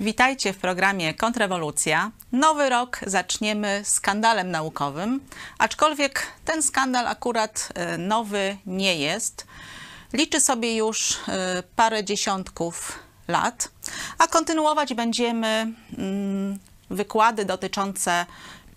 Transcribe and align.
Witajcie 0.00 0.52
w 0.52 0.58
programie 0.58 1.14
Kontrrewolucja. 1.14 2.10
Nowy 2.32 2.68
rok 2.68 3.00
zaczniemy 3.06 3.80
skandalem 3.84 4.50
naukowym, 4.50 5.20
aczkolwiek 5.58 6.26
ten 6.44 6.62
skandal 6.62 7.06
akurat 7.06 7.68
e, 7.74 7.98
nowy 7.98 8.56
nie 8.66 8.96
jest. 8.96 9.46
Liczy 10.12 10.40
sobie 10.40 10.76
już 10.76 11.18
e, 11.28 11.62
parę 11.76 12.04
dziesiątków 12.04 12.98
lat, 13.28 13.70
a 14.18 14.26
kontynuować 14.26 14.94
będziemy 14.94 15.72
mm, 15.98 16.58
wykłady 16.90 17.44
dotyczące 17.44 18.26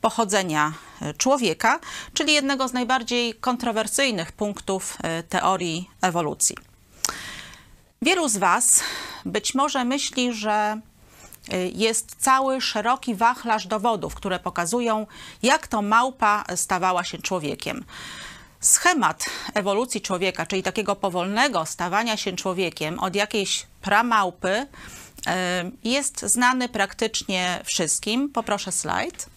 pochodzenia 0.01 0.74
e, 1.01 1.14
człowieka, 1.14 1.79
czyli 2.14 2.33
jednego 2.33 2.68
z 2.68 2.74
najbardziej 2.74 3.33
kontrowersyjnych 3.33 4.32
punktów 4.32 4.97
teorii 5.29 5.89
ewolucji. 6.01 6.56
Wielu 8.01 8.28
z 8.28 8.38
Was 8.38 8.83
być 9.25 9.56
może 9.56 9.86
myśli, 9.86 10.33
że 10.33 10.82
jest 11.73 12.15
cały 12.19 12.61
szeroki 12.61 13.15
wachlarz 13.15 13.68
dowodów, 13.68 14.15
które 14.15 14.39
pokazują, 14.39 15.07
jak 15.43 15.68
to 15.68 15.82
małpa 15.82 16.43
stawała 16.55 17.04
się 17.04 17.18
człowiekiem. 17.18 17.86
Schemat 18.59 19.25
ewolucji 19.54 20.01
człowieka, 20.01 20.45
czyli 20.45 20.64
takiego 20.64 20.95
powolnego 20.95 21.65
stawania 21.65 22.18
się 22.18 22.32
człowiekiem 22.33 23.00
od 23.00 23.15
jakiejś 23.15 23.65
pramałpy, 23.82 24.50
y, 24.57 25.32
jest 25.83 26.21
znany 26.21 26.69
praktycznie 26.69 27.61
wszystkim. 27.65 28.29
Poproszę 28.29 28.71
slajd. 28.71 29.29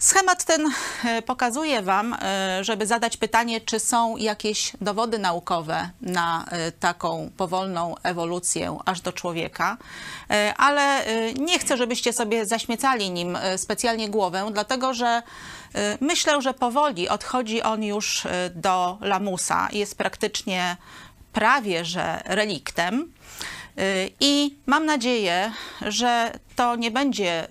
Schemat 0.00 0.44
ten 0.44 0.72
e, 1.04 1.22
pokazuje 1.22 1.82
Wam, 1.82 2.16
e, 2.22 2.64
żeby 2.64 2.86
zadać 2.86 3.16
pytanie, 3.16 3.60
czy 3.60 3.80
są 3.80 4.16
jakieś 4.16 4.72
dowody 4.80 5.18
naukowe 5.18 5.90
na 6.00 6.44
e, 6.50 6.72
taką 6.72 7.30
powolną 7.36 7.94
ewolucję 8.02 8.78
aż 8.84 9.00
do 9.00 9.12
człowieka, 9.12 9.76
ale 10.56 11.04
nie 11.38 11.58
chcę, 11.58 11.76
żebyście 11.76 12.12
sobie 12.12 12.46
zaśmiecali 12.46 13.10
nim 13.10 13.38
specjalnie 13.56 14.08
głowę, 14.08 14.50
dlatego 14.52 14.94
że 14.94 15.22
myślę, 16.00 16.42
że 16.42 16.54
powoli 16.54 17.08
odchodzi 17.08 17.62
on 17.62 17.84
już 17.84 18.26
do 18.54 18.98
lamusa. 19.00 19.68
Jest 19.72 19.98
praktycznie 19.98 20.76
prawie 21.32 21.84
że 21.84 22.22
reliktem. 22.24 23.12
I 24.20 24.56
mam 24.66 24.86
nadzieję, 24.86 25.52
że 25.80 26.32
to 26.56 26.76
nie 26.76 26.90
będzie 26.90 27.48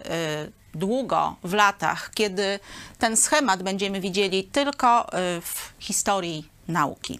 długo 0.79 1.35
w 1.43 1.53
latach, 1.53 2.11
kiedy 2.13 2.59
ten 2.97 3.17
schemat 3.17 3.63
będziemy 3.63 4.01
widzieli 4.01 4.43
tylko 4.43 5.07
y, 5.07 5.41
w 5.41 5.73
historii 5.79 6.49
nauki. 6.67 7.19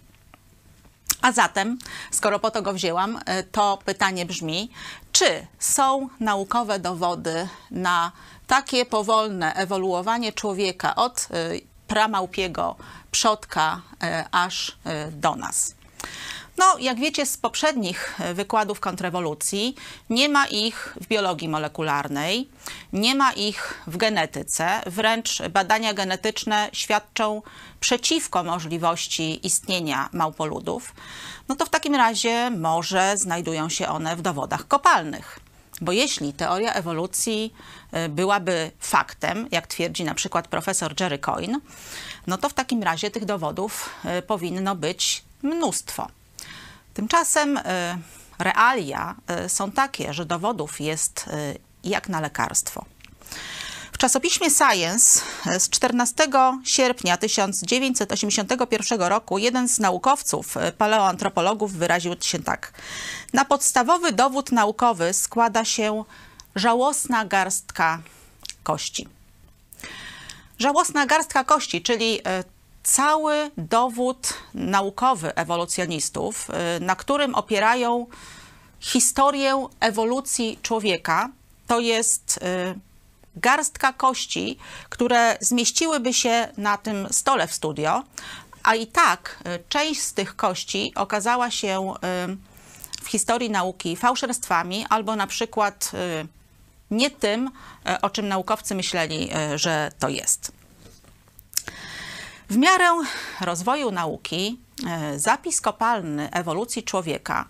A 1.22 1.32
zatem, 1.32 1.78
skoro 2.12 2.40
po 2.40 2.52
to 2.52 2.62
go 2.62 2.74
wzięłam, 2.74 3.18
y, 3.18 3.44
to 3.44 3.80
pytanie 3.86 4.26
brzmi, 4.26 4.72
czy 5.12 5.48
są 5.60 6.10
naukowe 6.20 6.80
dowody 6.80 7.48
na 7.72 8.12
takie 8.48 8.86
powolne 8.86 9.54
ewoluowanie 9.54 10.34
człowieka 10.34 10.96
od 10.96 11.28
y, 11.54 11.62
pramałpiego 11.88 12.76
przodka 13.12 13.82
aż 14.32 14.78
do 15.12 15.36
nas? 15.36 15.76
No, 16.60 16.78
jak 16.80 17.00
wiecie 17.00 17.26
z 17.26 17.38
poprzednich 17.38 18.20
e, 18.20 18.34
wykładów 18.34 18.80
kontrrewolucji, 18.80 19.76
nie 20.10 20.30
ma 20.30 20.48
ich 20.48 20.98
w 21.02 21.08
biologii 21.08 21.50
molekularnej, 21.50 22.50
nie 22.94 23.16
ma 23.16 23.34
ich 23.34 23.84
w 23.88 23.98
genetyce, 23.98 24.82
wręcz 24.86 25.42
badania 25.50 25.94
genetyczne 25.94 26.70
świadczą 26.74 27.42
przeciwko 27.80 28.44
możliwości 28.44 29.48
istnienia 29.48 30.10
małpoludów. 30.14 30.94
No 31.48 31.56
to 31.56 31.66
w 31.66 31.70
takim 31.70 31.96
razie 31.96 32.52
może 32.52 33.18
znajdują 33.18 33.70
się 33.70 33.88
one 33.88 34.16
w 34.16 34.22
dowodach 34.22 34.68
kopalnych. 34.68 35.40
Bo 35.82 35.92
jeśli 35.92 36.34
teoria 36.34 36.73
ewolucji 36.73 37.54
e, 37.92 38.10
byłaby 38.10 38.72
faktem, 38.80 39.48
jak 39.52 39.67
twierdzi 39.67 40.04
na 40.04 40.16
przykład 40.16 40.48
profesor 40.48 40.94
Jerry 41.00 41.20
Coyne, 41.20 41.60
no 42.28 42.38
to 42.38 42.50
w 42.50 42.54
takim 42.54 42.83
razie 42.83 43.12
tych 43.12 43.26
dowodów 43.26 43.89
e, 44.06 44.22
powinno 44.22 44.76
być 44.76 45.23
mnóstwo. 45.44 46.19
Tymczasem 46.99 47.58
y, 47.58 47.61
realia 48.39 49.15
y, 49.45 49.49
są 49.49 49.71
takie, 49.71 50.14
że 50.14 50.26
dowodów 50.26 50.82
jest 50.82 51.26
y, 51.27 51.60
jak 51.83 52.10
na 52.10 52.21
lekarstwo. 52.21 52.86
W 53.92 53.98
czasopiśmie 53.98 54.49
Science 54.49 55.21
z 55.59 55.70
14 55.70 56.27
sierpnia 56.64 57.17
1981 57.17 59.02
roku 59.02 59.38
jeden 59.38 59.70
z 59.70 59.80
naukowców, 59.80 60.55
paleoantropologów, 60.77 61.73
wyraził 61.73 62.15
się 62.21 62.39
tak. 62.39 62.73
Na 63.33 63.45
podstawowy 63.45 64.11
dowód 64.11 64.52
naukowy 64.52 65.14
składa 65.14 65.65
się 65.65 66.04
żałosna 66.55 67.26
garstka 67.26 68.02
kości. 68.64 69.08
Żałosna 70.58 71.05
garstka 71.05 71.43
kości, 71.43 71.82
czyli 71.82 72.21
cały 72.84 73.52
dowód 73.58 74.34
naukowy 74.54 75.36
ewolucjonistów, 75.36 76.50
y, 76.50 76.80
na 76.80 76.95
którym 76.95 77.36
opierają 77.36 78.06
historię 78.80 79.67
ewolucji 79.80 80.60
człowieka, 80.62 81.30
to 81.68 81.80
jest 81.80 82.38
y, 82.38 82.80
garstka 83.36 83.94
kości, 83.94 84.58
które 84.89 85.38
zmieściłyby 85.42 86.14
się 86.14 86.48
na 86.58 86.78
tym 86.78 87.08
stole 87.12 87.48
w 87.48 87.54
studio, 87.54 88.04
a 88.64 88.76
i 88.76 88.88
tak 88.88 89.44
y, 89.48 89.64
część 89.70 90.02
z 90.02 90.14
tych 90.14 90.36
kości 90.36 90.92
okazała 90.95 91.52
się 91.52 91.94
w 93.04 93.08
historii 93.08 93.50
nauki 93.50 93.95
fałszerstwami 93.95 94.86
albo 94.89 95.16
na 95.16 95.28
przykład 95.28 95.92
nie 96.92 97.12
tym, 97.12 97.52
o 98.02 98.10
czym 98.10 98.28
naukowcy 98.28 98.76
myśleli, 98.76 99.30
że 99.56 99.92
to 100.00 100.10
jest. 100.10 100.58
W 102.49 102.58
miarę 102.58 102.86
rozwoju 103.42 103.92
nauki 103.92 104.60
e, 104.87 105.20
zapis 105.20 105.61
kopalny 105.61 106.32
ewolucji 106.32 106.83
człowieka, 106.83 107.45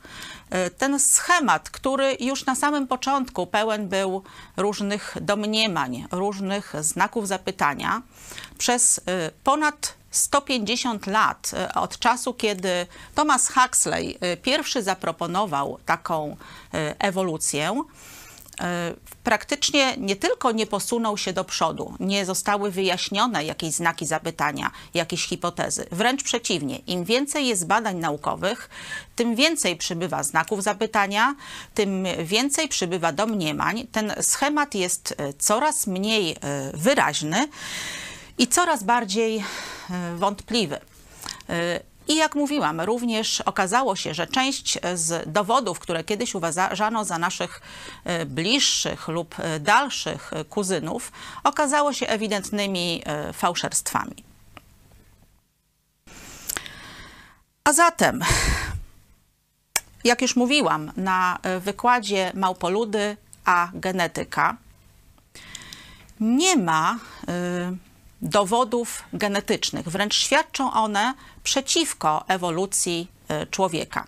e, 0.49 0.69
ten 0.69 0.99
schemat, 0.99 1.69
który 1.69 2.17
już 2.19 2.45
na 2.45 2.55
samym 2.55 2.87
początku 2.87 3.47
pełen 3.47 3.87
był 3.87 4.23
różnych 4.57 5.15
domniemań, 5.21 6.07
różnych 6.11 6.73
znaków 6.81 7.27
zapytania, 7.27 8.01
przez 8.57 9.01
e, 9.05 9.31
ponad 9.43 9.93
150 10.11 11.07
lat 11.07 11.51
od 11.75 11.99
czasu, 11.99 12.33
kiedy 12.33 12.87
Thomas 13.15 13.51
Huxley 13.53 14.17
pierwszy 14.41 14.83
zaproponował 14.83 15.79
taką 15.85 16.37
ewolucję, 16.99 17.83
praktycznie 19.23 19.97
nie 19.97 20.15
tylko 20.15 20.51
nie 20.51 20.67
posunął 20.67 21.17
się 21.17 21.33
do 21.33 21.43
przodu, 21.43 21.93
nie 21.99 22.25
zostały 22.25 22.71
wyjaśnione 22.71 23.45
jakieś 23.45 23.71
znaki 23.73 24.05
zapytania, 24.05 24.71
jakieś 24.93 25.25
hipotezy. 25.25 25.85
Wręcz 25.91 26.23
przeciwnie, 26.23 26.77
im 26.77 27.03
więcej 27.03 27.47
jest 27.47 27.67
badań 27.67 27.97
naukowych, 27.97 28.69
tym 29.15 29.35
więcej 29.35 29.77
przybywa 29.77 30.23
znaków 30.23 30.63
zapytania, 30.63 31.35
tym 31.73 32.05
więcej 32.23 32.67
przybywa 32.67 33.11
domniemań. 33.11 33.87
Ten 33.91 34.13
schemat 34.21 34.75
jest 34.75 35.15
e, 35.17 35.33
coraz 35.33 35.87
mniej 35.87 36.31
e, 36.31 36.37
wyraźny 36.73 37.47
i 38.37 38.47
coraz 38.47 38.83
bardziej 38.83 39.43
wątpliwy. 40.15 40.79
I 42.09 42.15
jak 42.15 42.35
mówiłam, 42.35 42.81
również 42.81 43.41
okazało 43.41 43.95
się, 43.95 44.13
że 44.13 44.27
część 44.27 44.79
z 44.93 45.33
dowodów, 45.33 45.79
które 45.79 46.03
kiedyś 46.03 46.35
uważano 46.35 47.05
za 47.05 47.17
naszych 47.17 47.61
e, 48.03 48.25
bliższych 48.25 49.07
lub 49.07 49.35
e, 49.39 49.59
dalszych 49.59 50.31
kuzynów, 50.49 51.11
okazało 51.43 51.93
się 51.93 52.07
ewidentnymi 52.07 53.01
e, 53.05 53.33
fałszerstwami. 53.33 54.23
A 57.63 57.73
zatem, 57.73 58.21
jak 60.03 60.21
już 60.21 60.35
mówiłam 60.35 60.91
na 60.97 61.39
wykładzie 61.59 62.31
Małpoludy 62.35 63.17
a 63.45 63.69
genetyka, 63.73 64.57
nie 66.19 66.57
ma 66.57 66.99
dowodów 68.21 69.03
genetycznych. 69.13 69.89
Wręcz 69.89 70.15
świadczą 70.15 70.73
one 70.73 71.13
przeciwko 71.43 72.23
ewolucji 72.27 73.07
e, 73.27 73.45
człowieka. 73.45 74.05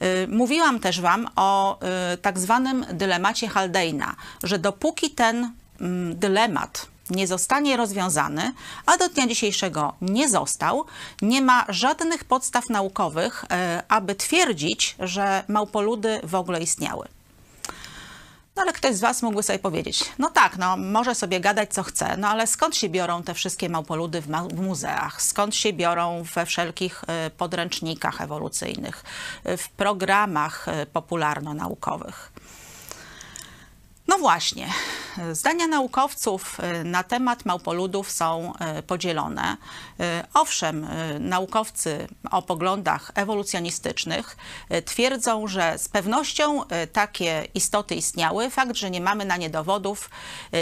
E, 0.00 0.26
mówiłam 0.26 0.80
też 0.80 1.00
Wam 1.00 1.28
o 1.36 1.80
e, 1.80 2.16
tak 2.16 2.38
zwanym 2.38 2.86
dylemacie 2.92 3.48
Haldeina, 3.48 4.16
że 4.42 4.58
dopóki 4.58 5.10
ten 5.10 5.52
mm, 5.80 6.18
dylemat 6.18 6.86
nie 7.10 7.26
zostanie 7.26 7.76
rozwiązany, 7.76 8.52
a 8.86 8.96
do 8.96 9.08
dnia 9.08 9.26
dzisiejszego 9.26 9.94
nie 10.00 10.28
został, 10.28 10.84
nie 11.22 11.42
ma 11.42 11.64
żadnych 11.68 12.24
podstaw 12.24 12.68
naukowych, 12.68 13.44
aby 13.88 14.14
twierdzić, 14.14 14.96
że 14.98 15.44
małpoludy 15.48 16.20
w 16.22 16.34
ogóle 16.34 16.62
istniały. 16.62 17.08
No 18.56 18.62
ale 18.62 18.72
ktoś 18.72 18.94
z 18.94 19.00
Was 19.00 19.22
mógłby 19.22 19.42
sobie 19.42 19.58
powiedzieć, 19.58 20.04
no 20.18 20.30
tak, 20.30 20.56
no 20.56 20.76
może 20.76 21.14
sobie 21.14 21.40
gadać 21.40 21.74
co 21.74 21.82
chce, 21.82 22.16
no 22.16 22.28
ale 22.28 22.46
skąd 22.46 22.76
się 22.76 22.88
biorą 22.88 23.22
te 23.22 23.34
wszystkie 23.34 23.68
małpoludy 23.68 24.20
w, 24.20 24.28
ma 24.28 24.42
w 24.42 24.60
muzeach? 24.60 25.22
Skąd 25.22 25.54
się 25.54 25.72
biorą 25.72 26.22
we 26.34 26.46
wszelkich 26.46 27.04
y, 27.26 27.30
podręcznikach 27.30 28.20
ewolucyjnych, 28.20 29.04
y, 29.48 29.56
w 29.56 29.68
programach 29.68 30.68
y, 30.68 30.86
popularno-naukowych? 30.86 32.32
No 34.08 34.18
właśnie, 34.18 34.68
zdania 35.32 35.66
naukowców 35.66 36.60
y, 36.80 36.84
na 36.84 37.02
temat 37.02 37.44
małpoludów 37.44 38.10
są 38.10 38.52
y, 38.78 38.82
podzielone. 38.82 39.56
Y, 40.00 40.04
Owszem, 40.34 40.86
naukowcy 41.20 42.08
o 42.30 42.42
poglądach 42.42 43.10
ewolucjonistycznych 43.14 44.36
twierdzą, 44.84 45.46
że 45.46 45.78
z 45.78 45.88
pewnością 45.88 46.62
takie 46.92 47.48
istoty 47.54 47.94
istniały. 47.94 48.50
Fakt, 48.50 48.76
że 48.76 48.90
nie 48.90 49.00
mamy 49.00 49.24
na 49.24 49.36
nie 49.36 49.50
dowodów, 49.50 50.10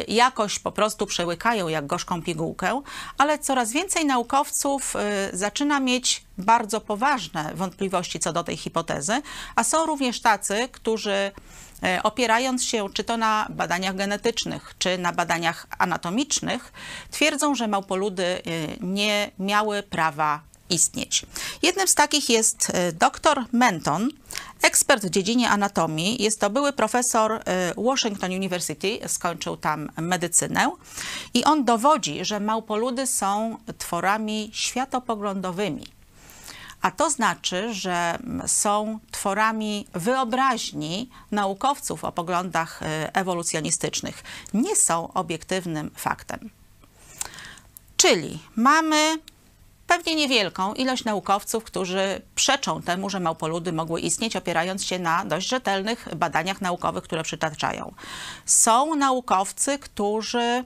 jakoś 0.08 0.58
po 0.58 0.72
prostu 0.72 1.06
przełykają 1.06 1.68
jak 1.68 1.86
gorzką 1.86 2.22
pigułkę, 2.22 2.82
ale 3.18 3.38
coraz 3.38 3.72
więcej 3.72 4.06
naukowców 4.06 4.94
zaczyna 5.32 5.80
mieć 5.80 6.24
bardzo 6.38 6.80
poważne 6.80 7.54
wątpliwości 7.54 8.20
co 8.20 8.32
do 8.32 8.44
tej 8.44 8.56
hipotezy, 8.56 9.22
a 9.56 9.64
są 9.64 9.86
również 9.86 10.20
tacy, 10.20 10.68
którzy 10.72 11.14
E, 11.14 11.32
opierając 12.02 12.64
się 12.64 12.88
czy 12.94 13.04
to 13.04 13.16
na 13.16 13.46
badaniach 13.50 13.96
genetycznych, 13.96 14.74
czy 14.78 14.98
na 14.98 15.12
badaniach 15.12 15.66
anatomicznych, 15.78 16.72
twierdzą, 17.10 17.54
że 17.54 17.68
małpoludy 17.68 18.24
e, 18.24 18.40
nie 18.80 19.30
miały 19.38 19.82
prawa 19.82 20.40
istnieć. 20.70 21.26
Jednym 21.62 21.88
z 21.88 21.94
takich 21.94 22.30
jest 22.30 22.70
e, 22.74 22.92
dr 22.92 23.44
Menton, 23.52 24.08
ekspert 24.62 25.06
w 25.06 25.10
dziedzinie 25.10 25.50
anatomii. 25.50 26.22
Jest 26.22 26.40
to 26.40 26.50
były 26.50 26.72
profesor 26.72 27.42
Washington 27.76 28.30
University, 28.30 28.98
skończył 29.06 29.56
tam 29.56 29.90
medycynę 29.96 30.70
i 31.34 31.44
on 31.44 31.64
dowodzi, 31.64 32.24
że 32.24 32.40
małpoludy 32.40 33.06
są 33.06 33.56
tworami 33.78 34.50
światopoglądowymi 34.52 35.86
a 36.84 36.90
to 36.90 37.10
znaczy, 37.10 37.74
że 37.74 38.18
są 38.46 38.98
tworami 39.10 39.86
wyobraźni 39.94 41.10
naukowców 41.30 42.04
o 42.04 42.12
poglądach 42.12 42.82
e, 42.82 43.14
ewolucjonistycznych. 43.14 44.22
Nie 44.54 44.76
są 44.76 45.12
obiektywnym 45.12 45.90
faktem. 45.96 46.50
Czyli 47.96 48.38
mamy 48.56 49.18
pewnie 49.86 50.14
niewielką 50.14 50.74
ilość 50.74 51.04
naukowców, 51.04 51.64
którzy 51.64 52.20
przeczą 52.34 52.82
temu, 52.82 53.10
że 53.10 53.20
małpoludy 53.20 53.72
mogły 53.72 54.00
istnieć, 54.00 54.36
opierając 54.36 54.84
się 54.84 54.98
na 54.98 55.24
dość 55.24 55.48
rzetelnych 55.48 56.08
badaniach 56.16 56.60
naukowych, 56.60 57.04
które 57.04 57.22
przytaczają. 57.22 57.94
Są 58.46 58.94
naukowcy, 58.94 59.78
którzy 59.78 60.64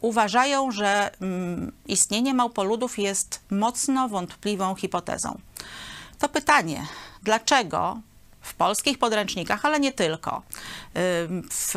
uważają, 0.00 0.70
że 0.70 1.10
mm, 1.20 1.72
istnienie 1.86 2.34
małpoludów 2.34 2.98
jest 2.98 3.40
mocno 3.50 4.08
wątpliwą 4.08 4.74
hipotezą. 4.74 5.38
To 6.18 6.28
pytanie, 6.28 6.86
dlaczego 7.22 8.00
w 8.40 8.54
polskich 8.54 8.98
podręcznikach, 8.98 9.64
ale 9.64 9.80
nie 9.80 9.92
tylko, 9.92 10.42
w 11.50 11.74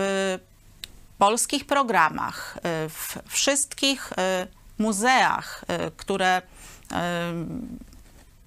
polskich 1.18 1.66
programach, 1.66 2.58
e, 2.58 2.90
w 2.90 3.18
wszystkich 3.28 4.14
e, 4.18 4.48
muzeach, 4.78 5.66
które 5.98 6.42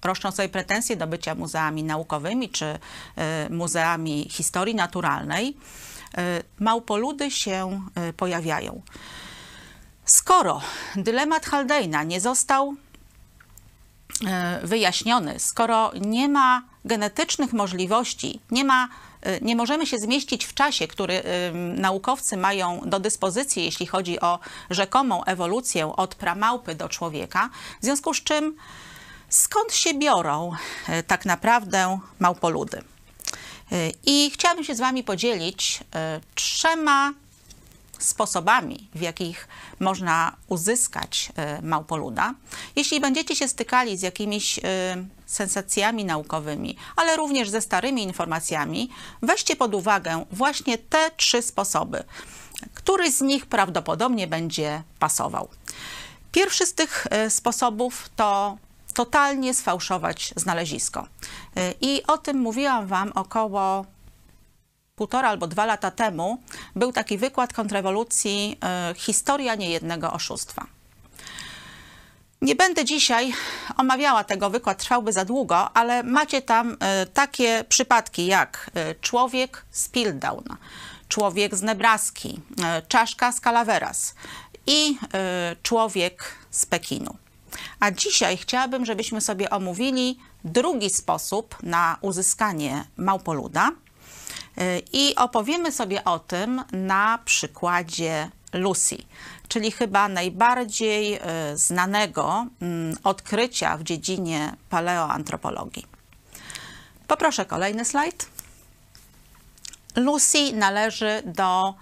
roszczą 0.03 0.31
sobie 0.31 0.49
pretensje 0.49 0.95
do 0.95 1.07
bycia 1.07 1.35
muzeami 1.35 1.83
naukowymi 1.83 2.49
czy 2.49 2.79
muzeami 3.49 4.27
historii 4.29 4.75
naturalnej, 4.75 5.57
małpoludy 6.59 7.31
się 7.31 7.81
pojawiają. 8.17 8.81
Skoro 10.11 10.61
dylemat 10.95 11.45
Haldejna 11.45 12.03
nie 12.03 12.21
został 12.21 12.75
e, 14.27 14.59
wyjaśniony, 14.63 15.39
skoro 15.39 15.91
nie 16.01 16.29
ma 16.29 16.63
genetycznych 16.85 17.53
możliwości, 17.53 18.39
nie 18.51 18.65
ma 18.65 18.89
e, 19.21 19.39
nie 19.39 19.55
możemy 19.55 19.87
się 19.87 19.97
zmieścić 19.97 20.45
w 20.45 20.53
czasie, 20.53 20.87
który 20.87 21.13
e, 21.13 21.51
naukowcy 21.53 22.37
mają 22.37 22.81
do 22.85 22.99
dyspozycji, 22.99 23.65
jeśli 23.65 23.85
chodzi 23.85 24.19
o 24.19 24.39
rzekomą 24.69 25.23
ewolucję 25.23 25.95
od 25.95 26.15
pramałpy 26.15 26.75
do 26.75 26.89
człowieka, 26.89 27.49
w 27.81 27.85
związku 27.85 28.13
z 28.13 28.23
czym 28.23 28.55
skąd 29.29 29.73
się 29.73 29.93
biorą 29.93 30.51
tak 31.07 31.25
naprawdę 31.25 31.99
małpoludy? 32.19 32.83
I 34.05 34.31
chciałabym 34.33 34.63
się 34.63 34.75
z 34.75 34.79
Wami 34.79 35.03
podzielić 35.03 35.79
trzema 36.35 37.13
sposobami, 37.99 38.89
w 38.95 39.01
jakich 39.01 39.47
można 39.79 40.35
uzyskać 40.47 41.31
e, 41.35 41.61
małpoluda. 41.61 42.33
Jeśli 42.75 42.99
będziecie 42.99 43.35
się 43.35 43.47
stykali 43.47 43.97
z 43.97 44.01
jakimiś 44.01 44.59
e, 44.59 44.61
sensacjami 45.25 46.05
naukowymi, 46.05 46.77
ale 46.95 47.17
również 47.17 47.49
ze 47.49 47.61
starymi 47.61 48.03
informacjami, 48.03 48.89
weźcie 49.21 49.55
pod 49.55 49.75
uwagę 49.75 50.25
właśnie 50.31 50.77
te 50.77 51.11
trzy 51.17 51.41
sposoby. 51.41 52.03
Któryś 52.73 53.13
z 53.13 53.21
nich 53.21 53.45
prawdopodobnie 53.45 54.27
będzie 54.27 54.83
pasował. 54.99 55.49
Pierwszy 56.31 56.65
z 56.65 56.73
tych 56.73 57.07
e, 57.09 57.29
sposobów 57.29 58.09
to 58.15 58.57
totalnie 58.93 59.53
sfałszować 59.53 60.33
znalezisko. 60.35 61.07
I 61.81 62.03
o 62.07 62.17
tym 62.17 62.37
mówiłam 62.37 62.87
Wam 62.87 63.11
około 63.15 63.85
półtora 64.99 65.29
albo 65.29 65.47
dwa 65.47 65.65
lata 65.65 65.91
temu 65.91 66.41
był 66.75 66.91
taki 66.91 67.17
wykład 67.17 67.53
kontrrewolucji 67.53 68.57
e, 68.63 68.93
Historia 68.97 69.55
niejednego 69.55 70.13
oszustwa. 70.13 70.65
Nie 72.41 72.55
będę 72.55 72.85
dzisiaj 72.85 73.33
omawiała 73.77 74.23
tego, 74.23 74.49
wykład 74.49 74.77
trwałby 74.77 75.13
za 75.13 75.25
długo, 75.25 75.77
ale 75.77 76.03
macie 76.03 76.41
tam 76.41 76.77
e, 76.79 77.05
takie 77.05 77.63
przypadki 77.69 78.25
jak 78.25 78.71
e, 78.73 78.95
człowiek 78.95 79.65
z 79.71 79.89
Pildown, 79.89 80.43
człowiek 81.07 81.55
z 81.55 81.61
Nebraski, 81.61 82.41
czaszka 82.87 83.31
z 83.31 83.41
Calaveras 83.41 84.15
i 84.67 84.97
człowiek 85.63 86.23
z 86.51 86.65
Pekinu. 86.65 87.15
A 87.79 87.91
dzisiaj 87.91 88.37
chciałabym, 88.37 88.85
żebyśmy 88.85 89.21
sobie 89.21 89.49
omówili 89.49 90.19
drugi 90.43 90.89
sposób 90.89 91.55
na 91.63 91.97
uzyskanie 92.01 92.83
małpoluda– 92.97 93.71
i 94.93 95.15
opowiemy 95.15 95.71
sobie 95.71 96.03
o 96.03 96.19
tym 96.19 96.63
na 96.71 97.19
przykładzie 97.25 98.29
Lucy, 98.53 98.97
czyli 99.47 99.71
chyba 99.71 100.07
najbardziej 100.07 101.13
e, 101.13 101.21
znanego 101.57 102.45
mm, 102.61 102.97
odkrycia 103.03 103.77
w 103.77 103.83
dziedzinie 103.83 104.53
paleoantropologii. 104.69 105.85
Poproszę 107.07 107.45
kolejny 107.45 107.85
slajd. 107.85 108.25
Lucy 109.95 110.53
należy 110.53 111.23
do 111.25 111.73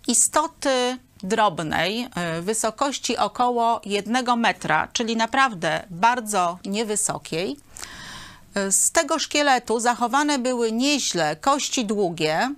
istoty 0.07 0.99
drobnej, 1.23 2.09
wysokości 2.41 3.17
około 3.17 3.81
1 3.85 4.39
metra, 4.41 4.89
czyli 4.93 5.17
naprawdę 5.17 5.87
bardzo 5.91 6.59
niewysokiej. 6.65 7.57
Z 8.71 8.91
tego 8.91 9.19
szkieletu 9.19 9.81
zachowane 9.81 10.39
były 10.39 10.73
nieźle 10.73 11.37
kości 11.37 11.85
długie. 11.85 12.55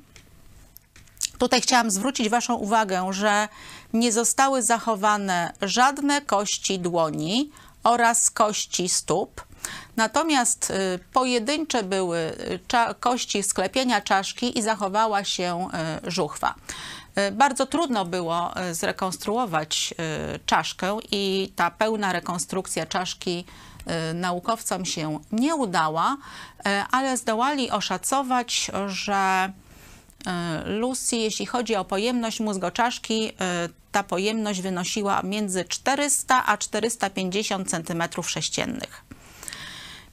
Tutaj 1.39 1.61
chciałam 1.61 1.91
zwrócić 1.91 2.29
Waszą 2.29 2.55
uwagę, 2.55 3.13
że 3.13 3.49
nie 3.93 4.13
zostały 4.13 4.63
zachowane 4.63 5.53
żadne 5.63 6.21
kości 6.21 6.79
dłoni 6.79 7.51
oraz 7.85 8.31
kości 8.31 8.89
stóp. 8.89 9.45
Natomiast 9.97 10.71
y, 10.71 10.99
pojedyncze 11.13 11.83
były 11.83 12.19
y, 12.19 12.95
kości 13.01 13.43
sklepienia 13.43 14.01
czaszki 14.01 14.59
i 14.59 14.63
zachowała 14.63 15.25
się 15.25 15.69
y, 16.07 16.11
żuchwa. 16.11 16.55
Bardzo 17.33 17.67
trudno 17.67 18.05
było 18.05 18.55
zrekonstruować 18.73 19.95
czaszkę 20.47 20.99
i 21.11 21.53
ta 21.57 21.71
pełna 21.71 22.13
rekonstrukcja 22.13 22.87
czaszki 22.87 23.45
naukowcom 24.15 24.85
się 24.85 25.21
nie 25.33 25.55
udała, 25.55 26.17
y, 26.17 26.69
ale 26.91 27.17
zdołali 27.17 27.71
oszacować, 27.71 28.71
że 28.87 29.53
y, 30.27 30.31
Lucy, 30.71 31.17
jeśli 31.17 31.47
chodzi 31.47 31.77
o 31.77 31.85
pojemność 31.85 32.41
mózgoczaszki, 32.41 33.29
y, 33.29 33.33
ta 33.93 34.03
pojemność 34.03 34.61
wynosiła 34.61 35.23
między 35.23 35.65
400 35.65 36.47
a 36.47 36.59
450 36.59 37.71
cm3. 37.71 38.87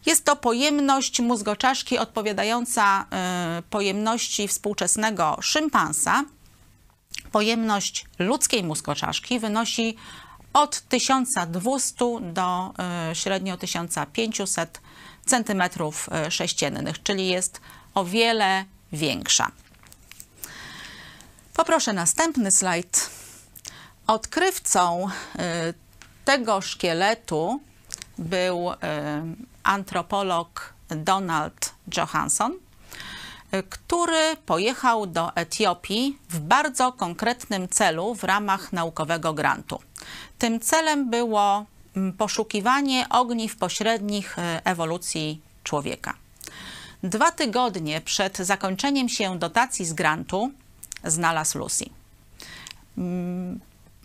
Jest 0.05 0.25
to 0.25 0.35
pojemność 0.35 1.19
mózgoczaszki 1.19 1.97
odpowiadająca 1.97 3.05
y, 3.59 3.61
pojemności 3.61 4.47
współczesnego 4.47 5.37
szympansa. 5.41 6.23
Pojemność 7.31 8.05
ludzkiej 8.19 8.63
mózgoczaszki 8.63 9.39
wynosi 9.39 9.95
od 10.53 10.81
1200 10.81 12.05
do 12.21 12.73
y, 13.11 13.15
średnio 13.15 13.57
1500 13.57 14.81
cm3, 15.27 15.91
czyli 17.03 17.27
jest 17.27 17.61
o 17.93 18.05
wiele 18.05 18.65
większa. 18.91 19.51
Poproszę 21.53 21.93
następny 21.93 22.51
slajd. 22.51 23.09
Odkrywcą 24.07 25.07
y, 25.07 25.39
tego 26.25 26.61
szkieletu 26.61 27.61
był 28.17 28.71
antropolog 29.63 30.73
Donald 30.89 31.73
Johansson, 31.97 32.53
który 33.69 34.37
pojechał 34.45 35.07
do 35.07 35.35
Etiopii 35.35 36.17
w 36.29 36.39
bardzo 36.39 36.91
konkretnym 36.91 37.67
celu 37.67 38.15
w 38.15 38.23
ramach 38.23 38.73
naukowego 38.73 39.33
grantu. 39.33 39.79
Tym 40.37 40.59
celem 40.59 41.09
było 41.09 41.65
mm, 41.95 42.13
poszukiwanie 42.13 43.09
ogniw 43.09 43.55
pośrednich 43.55 44.39
y, 44.39 44.41
ewolucji 44.63 45.41
człowieka. 45.63 46.13
Dwa 47.03 47.31
tygodnie 47.31 48.01
przed 48.01 48.37
zakończeniem 48.37 49.09
się 49.09 49.39
dotacji 49.39 49.85
z 49.85 49.93
grantu 49.93 50.51
znalazł 51.03 51.57
Lucy. 51.57 51.85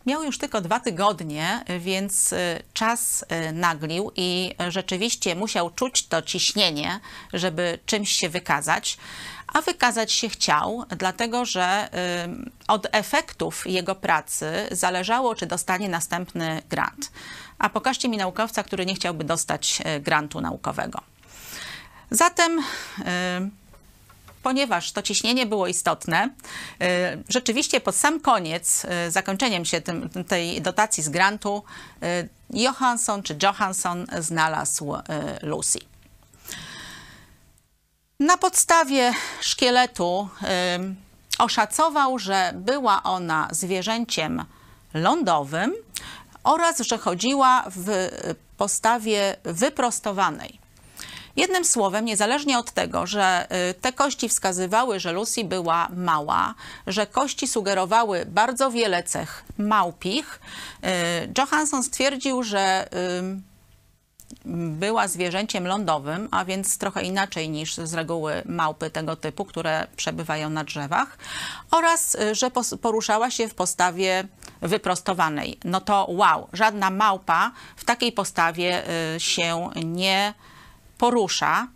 Miał 0.06 0.22
już 0.22 0.38
tylko 0.38 0.60
dwa 0.60 0.80
tygodnie, 0.80 1.64
więc 1.80 2.32
y, 2.32 2.62
czas 2.72 3.24
y, 3.48 3.52
naglił 3.52 4.12
i 4.16 4.54
rzeczywiście 4.68 5.34
musiał 5.34 5.70
czuć 5.70 6.06
to 6.06 6.22
ciśnienie, 6.22 7.00
żeby 7.32 7.78
czymś 7.86 8.12
się 8.12 8.28
wykazać. 8.28 8.98
A 9.46 9.62
wykazać 9.62 10.12
się 10.12 10.28
chciał, 10.28 10.84
dlatego 10.88 11.44
że 11.44 11.88
y, 12.38 12.50
od 12.68 12.86
efektów 12.92 13.66
jego 13.66 13.94
pracy 13.94 14.68
zależało, 14.70 15.34
czy 15.34 15.46
dostanie 15.46 15.88
następny 15.88 16.62
grant. 16.70 17.10
A 17.58 17.68
pokażcie 17.68 18.08
mi 18.08 18.16
naukowca, 18.16 18.62
który 18.62 18.86
nie 18.86 18.94
chciałby 18.94 19.24
dostać 19.24 19.82
y, 19.96 20.00
grantu 20.00 20.40
naukowego. 20.40 21.00
Zatem 22.10 22.58
y, 22.58 22.62
ponieważ 24.42 24.92
to 24.92 25.02
ciśnienie 25.02 25.46
było 25.46 25.66
istotne, 25.66 26.30
rzeczywiście 27.28 27.80
pod 27.80 27.96
sam 27.96 28.20
koniec, 28.20 28.86
zakończeniem 29.08 29.64
się 29.64 29.80
tym, 29.80 30.10
tej 30.28 30.62
dotacji 30.62 31.02
z 31.02 31.08
grantu, 31.08 31.64
Johansson 32.50 33.22
czy 33.22 33.36
Johansson 33.42 34.06
znalazł 34.20 34.94
Lucy. 35.42 35.78
Na 38.20 38.36
podstawie 38.36 39.12
szkieletu 39.40 40.28
oszacował, 41.38 42.18
że 42.18 42.52
była 42.54 43.02
ona 43.02 43.48
zwierzęciem 43.50 44.44
lądowym 44.94 45.72
oraz 46.44 46.80
że 46.80 46.98
chodziła 46.98 47.64
w 47.76 48.08
postawie 48.56 49.36
wyprostowanej. 49.44 50.58
Jednym 51.36 51.64
słowem, 51.64 52.04
niezależnie 52.04 52.58
od 52.58 52.70
tego, 52.70 53.06
że 53.06 53.46
y, 53.70 53.74
te 53.74 53.92
kości 53.92 54.28
wskazywały, 54.28 55.00
że 55.00 55.12
Lucy 55.12 55.44
była 55.44 55.88
mała, 55.96 56.54
że 56.86 57.06
kości 57.06 57.48
sugerowały 57.48 58.26
bardzo 58.26 58.70
wiele 58.70 59.02
cech 59.02 59.44
małpich, 59.58 60.40
y, 60.84 60.88
Johansson 61.38 61.82
stwierdził, 61.82 62.42
że 62.42 62.88
była 64.44 65.08
zwierzęciem 65.08 65.66
lądowym, 65.66 66.28
a 66.30 66.44
więc 66.44 66.78
trochę 66.78 67.02
inaczej 67.02 67.48
niż 67.48 67.74
z 67.74 67.94
reguły 67.94 68.42
małpy 68.46 68.90
tego 68.90 69.16
typu, 69.16 69.44
które 69.44 69.86
przebywają 69.96 70.50
na 70.50 70.64
drzewach, 70.64 71.18
oraz 71.70 72.14
y, 72.14 72.34
że 72.34 72.50
poruszała 72.82 73.30
się 73.30 73.48
w 73.48 73.54
postawie 73.54 74.24
wyprostowanej. 74.60 75.58
No 75.64 75.80
to 75.80 76.06
wow, 76.08 76.48
żadna 76.52 76.90
małpa 76.90 77.52
w 77.76 77.84
takiej 77.84 78.12
postawie 78.12 78.82
się 79.18 79.70
nie 79.84 80.34
porusza, 80.98 81.68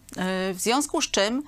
w 0.54 0.56
związku 0.58 1.02
z 1.02 1.10
czym 1.10 1.42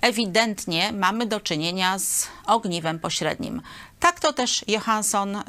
ewidentnie 0.00 0.92
mamy 0.92 1.26
do 1.26 1.40
czynienia 1.40 1.98
z 1.98 2.28
ogniwem 2.46 2.98
pośrednim. 2.98 3.62
Tak 4.00 4.20
to 4.20 4.32
też 4.32 4.64
Johansson 4.68 5.36
y, 5.36 5.42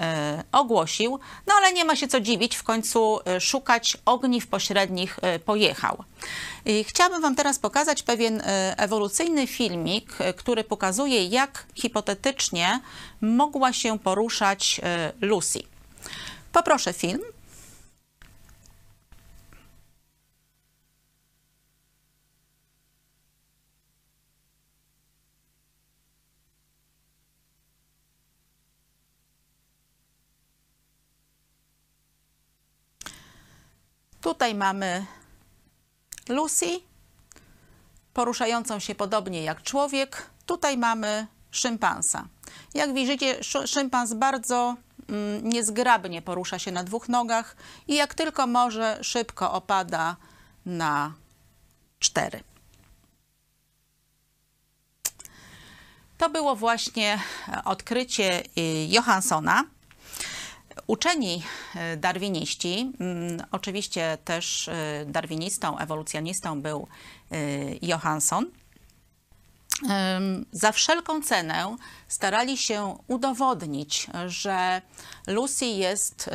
ogłosił, 0.52 1.20
no 1.48 1.54
ale 1.58 1.74
nie 1.74 1.86
ma 1.86 1.96
się 1.96 2.08
co 2.08 2.20
dziwić, 2.20 2.56
w 2.56 2.64
końcu 2.64 3.20
y, 3.38 3.42
szukać 3.42 3.98
ogniw 4.06 4.48
pośrednich 4.48 5.20
y, 5.36 5.40
pojechał. 5.40 6.04
I 6.66 6.84
chciałabym 6.84 7.22
Wam 7.22 7.36
teraz 7.36 7.60
pokazać 7.60 8.04
pewien 8.04 8.42
ewolucyjny 8.78 9.48
filmik, 9.48 10.18
który 10.38 10.64
pokazuje, 10.64 11.26
jak 11.26 11.66
hipotetycznie 11.76 12.80
mogła 13.22 13.74
się 13.74 14.00
poruszać 14.00 14.82
Lucy. 15.22 15.60
Poproszę 16.52 16.94
film. 16.94 17.22
Tutaj 34.22 34.56
mamy 34.56 35.06
Lucy, 36.30 36.80
poruszającą 38.14 38.80
się 38.80 38.96
podobnie 38.96 39.44
jak 39.44 39.64
człowiek. 39.64 40.30
Tutaj 40.46 40.78
mamy 40.78 41.28
szympansa. 41.52 42.28
Jak 42.74 42.94
widzicie, 42.94 43.44
szympans 43.66 44.14
bardzo 44.14 44.76
mm, 45.10 45.50
niezgrabnie 45.50 46.22
porusza 46.22 46.60
się 46.60 46.72
na 46.72 46.84
dwóch 46.84 47.10
nogach 47.10 47.56
i 47.88 47.96
jak 47.96 48.14
tylko 48.14 48.48
może, 48.48 49.00
szybko 49.02 49.54
opada 49.54 50.16
na 50.66 51.14
cztery. 52.00 52.44
To 56.18 56.30
było 56.30 56.56
właśnie 56.56 57.20
odkrycie 57.66 58.44
Johanssona. 58.88 59.64
Uczeni 60.88 61.44
e, 61.76 61.98
darwiniści, 61.98 62.92
mm, 63.00 63.44
oczywiście 63.52 64.18
też 64.26 64.68
e, 64.68 65.06
darwinistą, 65.08 65.78
ewolucjonistą 65.78 66.62
był 66.62 66.88
e, 67.32 67.38
Johansson, 67.82 68.46
za 70.52 70.72
wszelką 70.72 71.22
cenę 71.22 71.78
starali 72.08 72.58
się 72.58 72.98
udowodnić, 73.08 74.08
że 74.28 74.82
Lucy 75.28 75.66
jest 75.66 76.30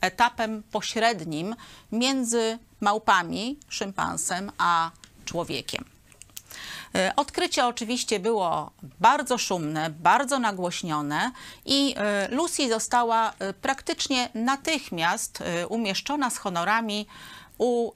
etapem 0.00 0.62
pośrednim 0.62 1.56
między 1.92 2.58
małpami, 2.80 3.58
szympansem, 3.68 4.52
a 4.58 4.90
człowiekiem. 5.24 5.84
E, 6.94 7.16
odkrycie 7.16 7.66
oczywiście 7.66 8.20
było 8.20 8.70
bardzo 9.00 9.38
szumne, 9.38 9.90
bardzo 9.90 10.38
nagłośnione 10.38 11.32
i 11.64 11.94
e, 11.96 12.28
Lucy 12.28 12.68
została 12.68 13.32
e, 13.38 13.52
praktycznie 13.52 14.28
natychmiast 14.34 15.42
umieszczona 15.68 16.30
z 16.30 16.38
honorami 16.38 17.06
u 17.58 17.92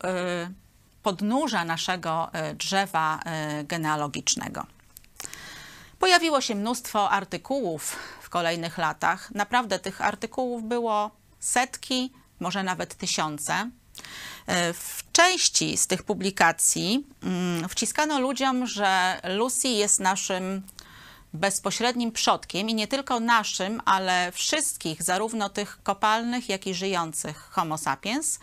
podnóża 1.02 1.64
naszego 1.64 2.30
drzewa 2.54 3.20
genealogicznego. 3.64 4.66
Pojawiło 5.98 6.40
się 6.40 6.54
mnóstwo 6.54 7.10
artykułów 7.10 7.96
w 8.20 8.30
kolejnych 8.30 8.78
latach. 8.78 9.30
Naprawdę 9.30 9.78
tych 9.78 10.00
artykułów 10.00 10.64
było 10.64 11.10
setki, 11.40 12.12
może 12.40 12.62
nawet 12.62 12.94
tysiące. 12.94 13.70
W 14.74 15.12
części 15.12 15.76
z 15.76 15.86
tych 15.86 16.02
publikacji 16.02 17.06
mm, 17.22 17.68
wciskano 17.68 18.20
ludziom, 18.20 18.66
że 18.66 19.20
Lucy 19.24 19.68
jest 19.68 20.00
naszym 20.00 20.62
bezpośrednim 21.32 22.12
przodkiem 22.12 22.68
i 22.68 22.74
nie 22.74 22.88
tylko 22.88 23.20
naszym, 23.20 23.82
ale 23.84 24.32
wszystkich, 24.32 25.02
zarówno 25.02 25.48
tych 25.48 25.82
kopalnych, 25.82 26.48
jak 26.48 26.66
i 26.66 26.74
żyjących 26.74 27.48
Homo 27.50 27.78
sapiens, 27.78 28.38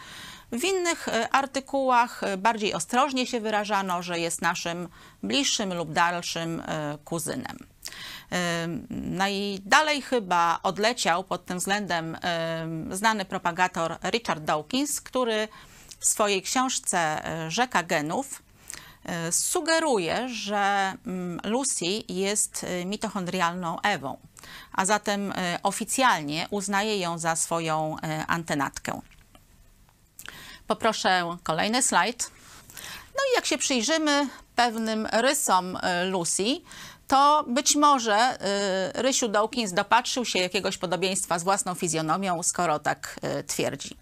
W 0.51 0.63
innych 0.63 1.07
e, 1.07 1.29
artykułach 1.29 2.23
e, 2.23 2.37
bardziej 2.37 2.73
ostrożnie 2.73 3.27
się 3.27 3.39
wyrażano, 3.39 4.03
że 4.03 4.19
jest 4.19 4.41
naszym 4.41 4.87
bliższym 5.23 5.73
lub 5.73 5.93
dalszym 5.93 6.59
e, 6.59 6.97
kuzynem. 7.05 7.57
Najdalej 8.89 10.01
chyba 10.01 10.59
odleciał 10.63 11.23
pod 11.23 11.45
tym 11.45 11.57
względem 11.57 12.17
znany 12.91 13.25
propagator 13.25 13.97
Richard 14.03 14.43
Dawkins, 14.43 15.01
który 15.01 15.47
w 16.01 16.05
swojej 16.05 16.41
książce 16.41 17.21
Rzeka 17.47 17.83
genów 17.83 18.43
sugeruje, 19.31 20.29
że 20.29 20.93
mm, 21.05 21.39
Lucy 21.43 21.85
jest 22.09 22.65
mitochondrialną 22.85 23.81
Ewą, 23.81 24.17
a 24.73 24.85
zatem 24.85 25.33
oficjalnie 25.63 26.47
uznaje 26.49 26.97
ją 26.99 27.17
za 27.17 27.35
swoją 27.35 27.95
antenatkę. 28.27 29.01
Poproszę 30.67 31.37
kolejny 31.43 31.83
slajd. 31.83 32.31
No 33.15 33.21
i 33.31 33.35
jak 33.35 33.45
się 33.45 33.57
przyjrzymy 33.57 34.27
pewnym 34.55 35.07
rysom 35.11 35.77
Lucy, 36.05 36.61
to 37.07 37.45
być 37.47 37.75
może 37.75 38.37
Rysiu 38.93 39.27
Dawkins 39.27 39.73
dopatrzył 39.73 40.25
się 40.25 40.39
jakiegoś 40.39 40.77
podobieństwa 40.77 41.39
z 41.39 41.43
własną 41.43 41.75
fizjonomią, 41.75 42.43
skoro 42.43 42.79
tak 42.79 43.19
twierdzi. 43.47 44.00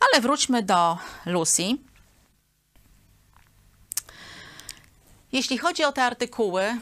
Ale 0.00 0.20
wróćmy 0.20 0.62
do 0.62 0.98
Lucy. 1.26 1.62
Jeśli 5.32 5.58
chodzi 5.58 5.84
o 5.84 5.92
te 5.92 6.04
artykuły, 6.04 6.78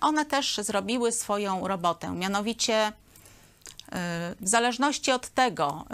one 0.00 0.24
też 0.24 0.56
zrobiły 0.56 1.12
swoją 1.12 1.68
robotę. 1.68 2.10
Mianowicie 2.10 2.92
w 4.40 4.48
zależności 4.48 5.12
od 5.12 5.28
tego, 5.28 5.84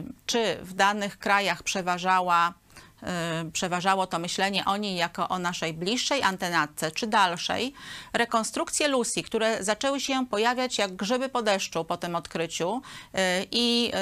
y, 0.00 0.12
czy 0.26 0.58
w 0.62 0.74
danych 0.74 1.18
krajach 1.18 1.62
przeważała 1.62 2.48
y, 2.48 2.52
przeważało 3.52 4.06
to 4.06 4.18
myślenie 4.18 4.64
o 4.64 4.76
niej 4.76 4.96
jako 4.96 5.28
o 5.28 5.38
naszej 5.38 5.74
bliższej 5.74 6.22
antenatce 6.22 6.90
czy 6.90 7.06
dalszej, 7.06 7.74
rekonstrukcje 8.12 8.88
Lucy, 8.88 9.22
które 9.22 9.64
zaczęły 9.64 10.00
się 10.00 10.26
pojawiać 10.26 10.78
jak 10.78 10.96
grzyby 10.96 11.28
po 11.28 11.42
deszczu 11.42 11.84
po 11.84 11.96
tym 11.96 12.16
odkryciu 12.16 12.82
y, 13.14 13.18
i 13.50 13.92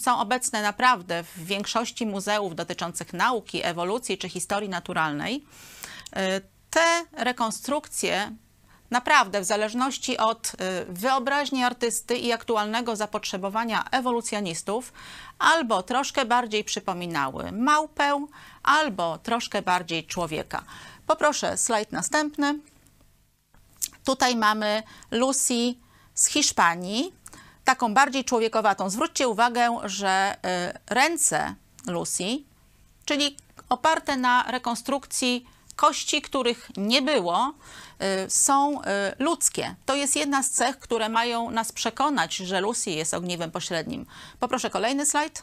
są 0.00 0.18
obecne 0.20 0.62
naprawdę 0.62 1.22
w 1.22 1.44
większości 1.44 2.06
muzeów 2.06 2.54
dotyczących 2.54 3.12
nauki, 3.12 3.64
ewolucji 3.64 4.18
czy 4.18 4.28
historii 4.28 4.68
naturalnej, 4.68 5.44
te 6.70 7.04
rekonstrukcje 7.12 8.36
Naprawdę, 8.90 9.40
w 9.40 9.44
zależności 9.44 10.18
od 10.18 10.52
y, 10.54 10.54
wyobraźni 10.88 11.64
artysty 11.64 12.16
i 12.16 12.32
aktualnego 12.32 12.96
zapotrzebowania 12.96 13.84
ewolucjonistów, 13.90 14.92
albo 15.38 15.82
troszkę 15.82 16.24
bardziej 16.24 16.64
przypominały 16.64 17.52
małpę, 17.52 18.26
albo 18.62 19.18
troszkę 19.18 19.62
bardziej 19.62 20.04
człowieka. 20.04 20.62
Poproszę 21.06 21.56
slajd 21.56 21.92
następny. 21.92 22.58
Tutaj 24.04 24.36
mamy 24.36 24.82
Lucy 25.10 25.74
z 26.14 26.26
Hiszpanii, 26.26 27.12
taką 27.64 27.94
bardziej 27.94 28.24
człowiekowatą. 28.24 28.90
Zwróćcie 28.90 29.28
uwagę, 29.28 29.78
że 29.84 30.36
y, 30.36 30.94
ręce 30.94 31.54
Lucy, 31.86 32.24
czyli 33.04 33.36
oparte 33.68 34.16
na 34.16 34.44
rekonstrukcji 34.50 35.46
kości, 35.80 36.22
których 36.22 36.70
nie 36.76 37.02
było, 37.02 37.54
y, 38.26 38.30
są 38.30 38.80
y, 38.80 38.84
ludzkie. 39.18 39.74
To 39.86 39.94
jest 39.94 40.16
jedna 40.16 40.42
z 40.42 40.50
cech, 40.50 40.78
które 40.78 41.08
mają 41.08 41.50
nas 41.50 41.72
przekonać, 41.72 42.36
że 42.36 42.60
Lucy 42.60 42.90
jest 42.90 43.14
ogniwem 43.14 43.50
pośrednim. 43.50 44.06
Poproszę 44.40 44.70
kolejny 44.70 45.06
slajd. 45.06 45.42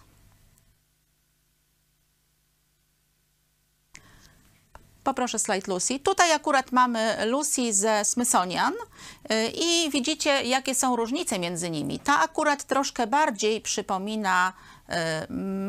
Poproszę 5.04 5.40
slajd 5.40 5.68
Lucy. 5.68 6.00
Tutaj 6.00 6.32
akurat 6.32 6.72
mamy 6.72 7.26
Lucy 7.26 7.74
ze 7.74 8.06
Smithsonian 8.06 8.74
y, 8.74 9.52
i 9.56 9.90
widzicie, 9.90 10.44
jakie 10.44 10.76
są 10.76 10.96
różnice 10.96 11.40
między 11.40 11.70
nimi. 11.70 12.00
Ta 12.00 12.20
akurat 12.20 12.64
troszkę 12.64 13.08
bardziej 13.08 13.62
przypomina 13.62 14.54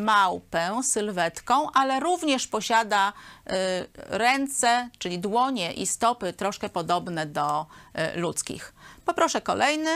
małpę 0.02 0.80
sylwetką, 0.82 1.70
ale 1.72 2.00
również 2.00 2.46
posiada 2.46 3.12
y, 3.12 3.52
ręce, 3.94 4.90
czyli 4.98 5.18
dłonie 5.18 5.72
i 5.72 5.86
stopy 5.86 6.32
troszkę 6.32 6.68
podobne 6.68 7.26
do 7.26 7.66
y, 8.16 8.20
ludzkich. 8.20 8.74
Poproszę 9.04 9.40
kolejny. 9.40 9.90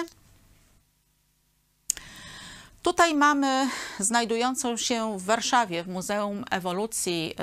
Tutaj 2.83 3.15
mamy 3.15 3.69
znajdującą 3.99 4.77
się 4.77 5.19
w 5.19 5.25
Warszawie 5.25 5.85
w 5.85 5.89
Muzeum 5.89 6.45
Ewolucji 6.51 7.35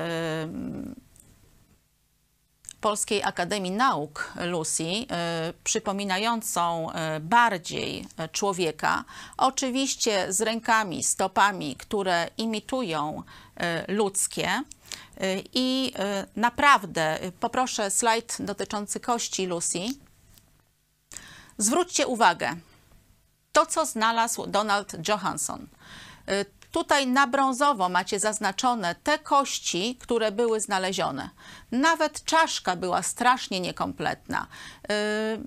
Polskiej 2.81 3.23
Akademii 3.23 3.71
Nauk 3.71 4.33
Lucy, 4.45 4.83
y, 4.83 5.05
przypominającą 5.63 6.89
y, 6.91 7.19
bardziej 7.19 8.07
człowieka, 8.31 9.03
oczywiście 9.37 10.33
z 10.33 10.41
rękami, 10.41 11.03
stopami, 11.03 11.75
które 11.75 12.27
imitują 12.37 13.23
y, 13.87 13.93
ludzkie. 13.93 14.63
I 15.53 15.93
naprawdę 16.35 17.19
poproszę 17.39 17.91
slajd 17.91 18.37
dotyczący 18.39 18.99
kości 18.99 19.45
Lucy. 19.45 19.79
Zwróćcie 21.57 22.07
uwagę, 22.07 22.55
to 23.51 23.65
co 23.65 23.85
znalazł 23.85 24.47
Donald 24.47 25.07
Johansson 25.07 25.67
Tutaj 26.71 27.07
na 27.07 27.27
brązowo 27.27 27.89
macie 27.89 28.19
zaznaczone 28.19 28.95
te 28.95 29.19
kości, 29.19 29.97
które 30.01 30.31
były 30.31 30.59
znalezione. 30.59 31.29
Nawet 31.71 32.23
czaszka 32.23 32.75
była 32.75 33.03
strasznie 33.03 33.59
niekompletna, 33.59 34.47
yy, 34.89 34.95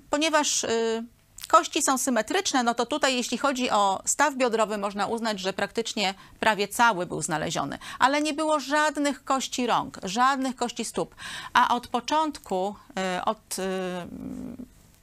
ponieważ 0.09 0.63
yy, 0.63 1.03
kości 1.47 1.81
są 1.81 1.97
symetryczne, 1.97 2.63
no 2.63 2.73
to 2.73 2.85
tutaj 2.85 3.15
jeśli 3.15 3.37
chodzi 3.37 3.69
o 3.69 4.01
staw 4.05 4.35
biodrowy 4.35 4.77
można 4.77 5.07
uznać, 5.07 5.39
że 5.39 5.53
praktycznie 5.53 6.13
prawie 6.39 6.67
cały 6.67 7.05
był 7.05 7.21
znaleziony, 7.21 7.77
ale 7.99 8.21
nie 8.21 8.33
było 8.33 8.59
żadnych 8.59 9.23
kości 9.23 9.67
rąk, 9.67 9.99
żadnych 10.03 10.55
kości 10.55 10.85
stóp, 10.85 11.15
a 11.53 11.75
od 11.75 11.87
początku, 11.87 12.75
yy, 12.95 13.25
od 13.25 13.57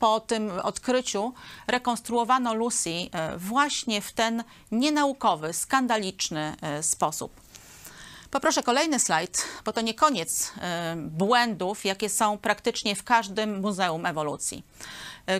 po 0.00 0.20
tym 0.20 0.50
odkryciu 0.62 1.32
rekonstruowano 1.66 2.54
Lucy 2.54 2.90
e, 2.90 3.38
właśnie 3.38 4.00
w 4.00 4.12
ten 4.12 4.44
nienaukowy, 4.72 5.52
skandaliczny 5.52 6.56
e, 6.62 6.82
sposób. 6.82 7.40
Poproszę 8.30 8.62
kolejny 8.62 9.00
slajd, 9.00 9.44
bo 9.64 9.72
to 9.72 9.80
nie 9.80 9.94
koniec 9.94 10.52
e, 10.60 10.94
błędów, 10.96 11.84
jakie 11.84 12.08
są 12.08 12.38
praktycznie 12.38 12.96
w 12.96 13.04
każdym 13.04 13.60
muzeum 13.60 14.06
ewolucji. 14.06 14.64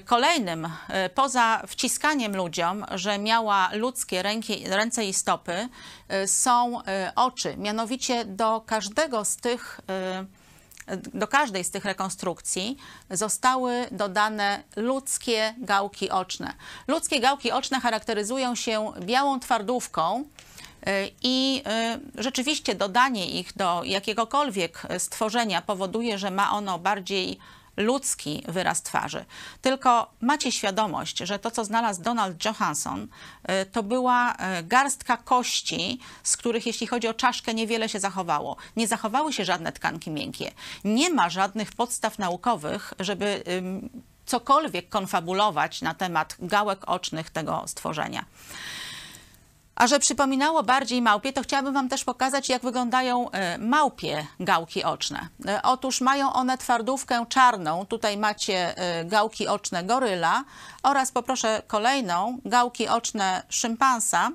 Kolejnym, 0.04 0.68
poza 1.14 1.62
wciskaniem 1.66 2.36
ludziom, 2.36 2.86
że 2.94 3.18
miała 3.18 3.70
ludzkie 3.72 4.22
ręki, 4.22 4.64
ręce 4.66 5.04
i 5.04 5.12
stopy, 5.14 5.68
są 6.26 6.78
oczy. 7.16 7.56
Mianowicie 7.56 8.24
do 8.24 8.62
każdego 8.66 9.24
z 9.24 9.36
tych 9.36 9.80
do 11.14 11.28
każdej 11.28 11.64
z 11.64 11.70
tych 11.70 11.84
rekonstrukcji 11.84 12.76
zostały 13.10 13.86
dodane 13.90 14.62
ludzkie 14.76 15.54
gałki 15.58 16.10
oczne. 16.10 16.54
Ludzkie 16.88 17.20
gałki 17.20 17.52
oczne 17.52 17.80
charakteryzują 17.80 18.54
się 18.54 18.92
białą 19.00 19.40
twardówką, 19.40 20.24
y, 20.88 21.10
i 21.22 21.62
y, 22.16 22.22
rzeczywiście 22.22 22.74
dodanie 22.74 23.30
ich 23.30 23.56
do 23.56 23.82
jakiegokolwiek 23.84 24.82
stworzenia 24.98 25.62
powoduje, 25.62 26.18
że 26.18 26.30
ma 26.30 26.52
ono 26.52 26.78
bardziej 26.78 27.38
ludzki 27.76 28.42
wyraz 28.48 28.82
twarzy. 28.82 29.24
Tylko 29.62 30.10
macie 30.20 30.52
świadomość, 30.52 31.18
że 31.18 31.38
to, 31.38 31.50
co 31.50 31.64
znalazł 31.64 32.02
Donald 32.02 32.44
Johansson, 32.44 33.02
y, 33.02 33.66
to 33.66 33.82
była 33.82 34.32
y, 34.32 34.62
garstka 34.62 35.16
kości, 35.16 35.98
z 36.22 36.36
których, 36.36 36.66
jeśli 36.66 36.86
chodzi 36.86 37.08
o 37.08 37.14
czaszkę, 37.14 37.54
niewiele 37.54 37.88
się 37.88 38.00
zachowało. 38.00 38.56
Nie 38.76 38.88
zachowały 38.88 39.32
się 39.32 39.44
żadne 39.44 39.72
tkanki 39.72 40.10
miękkie. 40.10 40.52
Nie 40.84 41.10
ma 41.10 41.30
żadnych 41.30 41.72
podstaw 41.72 42.18
naukowych, 42.18 42.94
żeby 43.00 43.42
cokolwiek 44.26 44.88
konfabulować 44.88 45.82
na 45.82 45.94
temat 45.94 46.36
gałek 46.38 46.88
ocznych 46.88 47.30
tego 47.30 47.64
stworzenia. 47.66 48.24
A 49.80 49.86
że 49.86 49.98
przypominało 49.98 50.62
bardziej 50.62 51.02
małpie, 51.02 51.32
to 51.32 51.42
chciałabym 51.42 51.74
Wam 51.74 51.88
też 51.88 52.04
pokazać, 52.04 52.48
jak 52.48 52.62
wyglądają 52.62 53.30
e, 53.30 53.58
małpie 53.58 54.26
gałki 54.40 54.84
oczne. 54.84 55.28
E, 55.46 55.62
otóż 55.62 56.00
mają 56.00 56.32
one 56.32 56.58
twardówkę 56.58 57.26
czarną. 57.28 57.86
Tutaj 57.86 58.16
macie 58.16 58.76
e, 58.76 59.04
gałki 59.04 59.48
oczne 59.48 59.84
goryla 59.84 60.44
oraz 60.82 61.12
poproszę 61.12 61.62
kolejną, 61.66 62.38
gałki 62.44 62.88
oczne 62.88 63.42
szympansa 63.48 64.30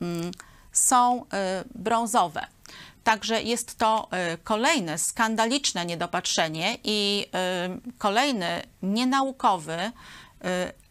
mm, 0.00 0.30
są 0.72 1.24
brązowe. 1.74 2.46
Także 3.04 3.42
jest 3.42 3.78
to 3.78 4.08
kolejne 4.44 4.98
skandaliczne 4.98 5.86
niedopatrzenie 5.86 6.78
i 6.84 7.26
kolejny 7.98 8.62
nienaukowy 8.82 9.92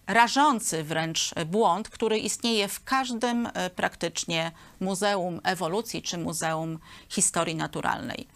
rażący 0.08 0.84
wręcz 0.84 1.34
błąd, 1.46 1.90
który 1.90 2.18
istnieje 2.18 2.68
w 2.68 2.84
każdym 2.84 3.50
praktycznie 3.76 4.52
muzeum 4.80 5.42
ewolucji 5.44 6.02
czy 6.02 6.18
muzeum 6.18 6.80
historii 7.10 7.56
naturalnej. 7.56 8.28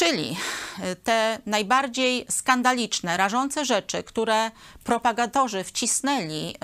Czyli 0.00 0.36
y, 0.92 0.96
te 0.96 1.38
najbardziej 1.46 2.26
skandaliczne, 2.30 3.16
rażące 3.16 3.64
rzeczy, 3.64 4.02
które 4.02 4.50
propagatorzy 4.84 5.64
wcisnęli 5.64 6.48
y, 6.50 6.56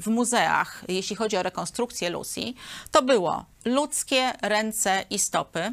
w 0.00 0.06
muzeach, 0.06 0.84
jeśli 0.88 1.16
chodzi 1.16 1.36
o 1.36 1.42
rekonstrukcję 1.42 2.10
Lucy, 2.10 2.40
to 2.90 3.02
było 3.02 3.44
ludzkie 3.64 4.32
ręce 4.42 5.04
i 5.10 5.18
stopy. 5.18 5.72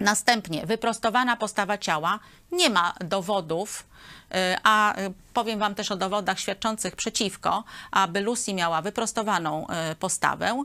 Następnie 0.00 0.66
wyprostowana 0.66 1.36
postawa 1.36 1.78
ciała, 1.78 2.18
nie 2.52 2.70
ma 2.70 2.94
dowodów, 3.00 3.86
y, 4.30 4.34
a 4.62 4.94
powiem 5.34 5.58
Wam 5.58 5.74
też 5.74 5.90
o 5.90 5.96
dowodach 5.96 6.40
świadczących 6.40 6.96
przeciwko, 6.96 7.64
aby 7.90 8.20
Lucy 8.20 8.54
miała 8.54 8.82
wyprostowaną 8.82 9.66
postawę. 9.98 10.64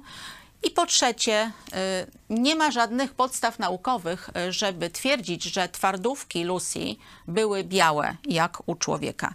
I 0.63 0.71
po 0.71 0.85
trzecie, 0.85 1.51
y, 1.67 1.75
nie 2.29 2.55
ma 2.55 2.71
żadnych 2.71 3.13
podstaw 3.13 3.59
naukowych, 3.59 4.29
y, 4.47 4.51
żeby 4.51 4.89
twierdzić, 4.89 5.43
że 5.43 5.69
twardówki 5.69 6.43
Lucy 6.43 6.95
były 7.27 7.63
białe 7.63 8.15
jak 8.25 8.57
u 8.65 8.75
człowieka. 8.75 9.33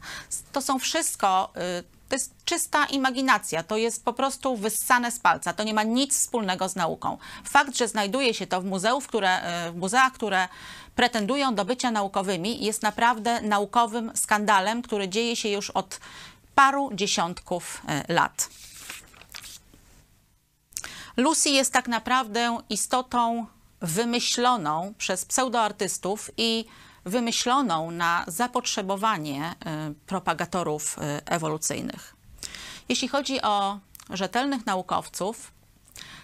To 0.53 0.63
są 0.63 0.79
wszystko 0.79 1.53
y, 1.81 1.98
to 2.09 2.15
jest 2.17 2.35
czysta 2.45 2.87
imaginacja, 2.87 3.63
to 3.63 3.77
jest 3.77 4.05
po 4.05 4.13
prostu 4.13 4.57
wyssane 4.57 5.13
z 5.13 5.19
palca, 5.19 5.53
to 5.53 5.65
nie 5.65 5.75
ma 5.75 5.83
nic 5.83 6.19
wspólnego 6.19 6.69
z 6.69 6.77
nauką. 6.77 7.19
Fakt, 7.45 7.77
że 7.77 7.89
znajduje 7.89 8.35
się 8.35 8.47
to 8.47 8.61
w, 8.61 8.65
muzeów, 8.65 9.07
które, 9.07 9.41
w 9.73 9.77
muzeach, 9.77 10.13
które 10.13 10.49
pretendują 10.95 11.55
do 11.55 11.65
bycia 11.65 11.91
naukowymi, 11.91 12.65
jest 12.65 12.83
naprawdę 12.83 13.41
naukowym 13.41 14.13
skandalem, 14.15 14.83
który 14.83 15.09
dzieje 15.09 15.37
się 15.37 15.49
już 15.49 15.71
od 15.71 16.01
paru 16.55 16.91
dziesiątków 16.95 17.83
lat. 18.09 18.49
Lucy 21.17 21.51
jest 21.51 21.73
tak 21.73 21.89
naprawdę 21.89 22.59
istotą 22.71 23.47
wymyśloną 23.81 24.95
przez 24.99 25.25
pseudoartystów 25.25 26.31
i 26.37 26.65
wymyśloną 27.09 27.91
na 27.91 28.25
zapotrzebowanie 28.27 29.55
y, 29.91 29.95
propagatorów 30.07 30.99
y, 30.99 31.25
ewolucyjnych. 31.25 32.17
Jeśli 32.89 33.09
chodzi 33.09 33.43
o 33.43 33.79
rzetelnych 34.11 34.67
naukowców, 34.67 35.53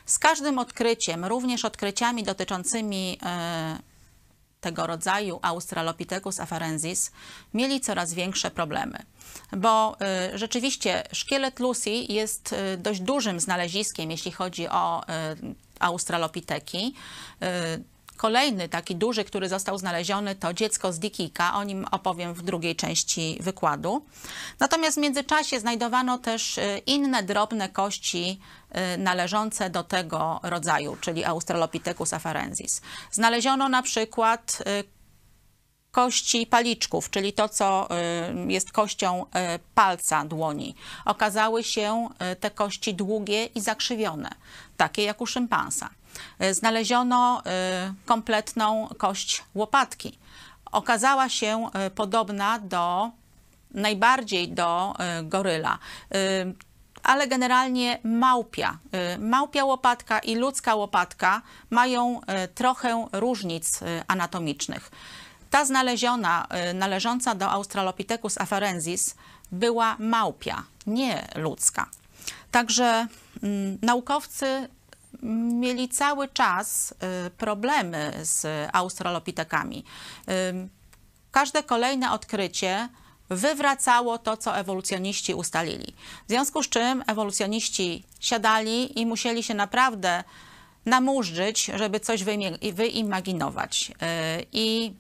z 0.07 0.19
każdym 0.19 0.59
odkryciem, 0.59 1.25
również 1.25 1.65
odkryciami 1.65 2.23
dotyczącymi 2.23 3.19
y, 3.79 3.83
tego 4.61 4.87
rodzaju 4.87 5.39
Australopithecus 5.43 6.41
afarensis, 6.41 7.13
mieli 7.55 7.81
coraz 7.81 8.15
większe 8.15 8.51
problemy 8.51 9.05
bo 9.57 9.97
y, 10.35 10.39
rzeczywiście 10.39 11.03
szkielet 11.13 11.61
Lucy 11.61 11.91
jest 11.91 12.53
y, 12.53 12.77
dość 12.77 13.01
dużym 13.01 13.41
znaleziskiem, 13.41 14.11
jeśli 14.11 14.33
chodzi 14.33 14.69
o 14.69 15.03
y, 15.03 15.55
australopiteki. 15.81 16.95
Kolejny 18.17 18.69
taki 18.69 18.97
duży, 18.97 19.25
który 19.25 19.49
został 19.49 19.79
znaleziony, 19.79 20.35
to 20.35 20.53
dziecko 20.55 20.93
z 20.93 20.99
Dikika. 20.99 21.55
O 21.55 21.65
nim 21.65 21.87
opowiem 21.91 22.35
w 22.35 22.43
drugiej 22.43 22.77
części 22.77 23.39
wykładu. 23.41 24.05
Natomiast 24.61 24.97
w 24.97 25.01
międzyczasie 25.01 25.61
znajdowano 25.61 26.19
też 26.19 26.61
inne 26.87 27.23
drobne 27.23 27.69
kości 27.69 28.41
należące 28.99 29.71
do 29.71 29.83
tego 29.85 30.41
rodzaju, 30.43 30.97
czyli 31.01 31.25
Australopithecus 31.25 32.13
afarensis. 32.13 32.81
Znaleziono 33.11 33.69
na 33.69 33.83
przykład 33.83 34.63
kości 35.95 36.47
paliczków, 36.47 37.11
czyli 37.11 37.33
to, 37.33 37.49
co 37.49 37.89
y, 38.49 38.53
jest 38.53 38.73
kością 38.73 39.23
y, 39.23 39.29
palca 39.75 40.25
dłoni. 40.25 40.75
Okazały 41.05 41.65
się 41.65 42.09
y, 42.33 42.37
te 42.37 42.51
kości 42.51 42.95
długie 42.95 43.45
i 43.45 43.61
zakrzywione, 43.61 44.31
takie 44.77 45.03
jak 45.03 45.21
u 45.21 45.27
szympansa. 45.27 45.89
Znaleziono 46.51 47.43
kompletną 48.07 48.89
kość 48.99 49.45
łopatki. 49.55 50.19
Okazała 50.73 51.29
się 51.29 51.69
podobna 51.95 52.59
do 52.59 53.11
najbardziej 53.71 54.49
do 54.49 54.95
goryla 55.23 55.79
ale 57.03 57.29
generalnie 57.29 57.99
małpia. 58.05 58.79
Małpia 59.19 59.65
łopatka 59.65 60.19
i 60.19 60.37
ludzka 60.37 60.75
łopatka 60.75 61.43
mają 61.71 62.21
trochę 62.55 63.07
różnic 63.13 63.81
anatomicznych. 64.09 64.91
Ta 65.55 65.65
znaleziona, 65.65 66.47
y, 66.71 66.75
należąca 66.75 67.35
do 67.35 67.51
Australopithecus 67.51 68.39
afarensis, 68.39 69.15
była 69.53 69.97
małpia, 69.99 70.65
nie 70.87 71.29
ludzka. 71.35 71.91
Także 72.51 73.07
mm, 73.43 73.79
naukowcy 73.83 74.69
mieli 75.61 75.89
cały 75.89 76.29
czas 76.29 76.95
y, 77.27 77.31
problemy 77.31 78.13
z 78.23 78.69
australopitekami. 78.73 79.85
Y, 80.29 80.69
każde 81.31 81.63
kolejne 81.63 82.13
odkrycie 82.13 82.89
wywracało 83.29 84.19
to, 84.19 84.37
co 84.37 84.57
ewolucjoniści 84.57 85.35
ustalili. 85.35 85.95
W 86.27 86.29
związku 86.29 86.63
z 86.63 86.69
czym 86.69 87.05
ewolucjoniści 87.07 88.05
siadali 88.21 89.01
i 89.01 89.07
musieli 89.07 89.43
się 89.43 89.55
naprawdę 89.55 90.25
namurzyć, 90.87 91.71
żeby 91.75 92.01
coś 92.01 92.25
wyimaginować. 92.73 93.93
I 94.53 94.95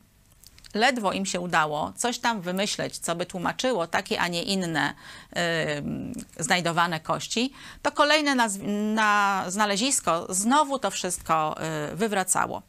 ledwo 0.74 1.12
im 1.12 1.26
się 1.26 1.40
udało 1.40 1.92
coś 1.96 2.18
tam 2.18 2.40
wymyśleć, 2.40 2.98
co 2.98 3.16
by 3.16 3.26
tłumaczyło 3.26 3.86
takie, 3.86 4.20
a 4.20 4.28
nie 4.28 4.42
inne 4.42 4.94
y, 5.36 6.42
znajdowane 6.42 7.00
kości, 7.00 7.52
to 7.82 7.92
kolejne 7.92 8.34
na, 8.34 8.48
na 8.94 9.44
znalezisko 9.48 10.26
znowu 10.28 10.78
to 10.78 10.90
wszystko 10.90 11.56
y, 11.92 11.96
wywracało. 11.96 12.62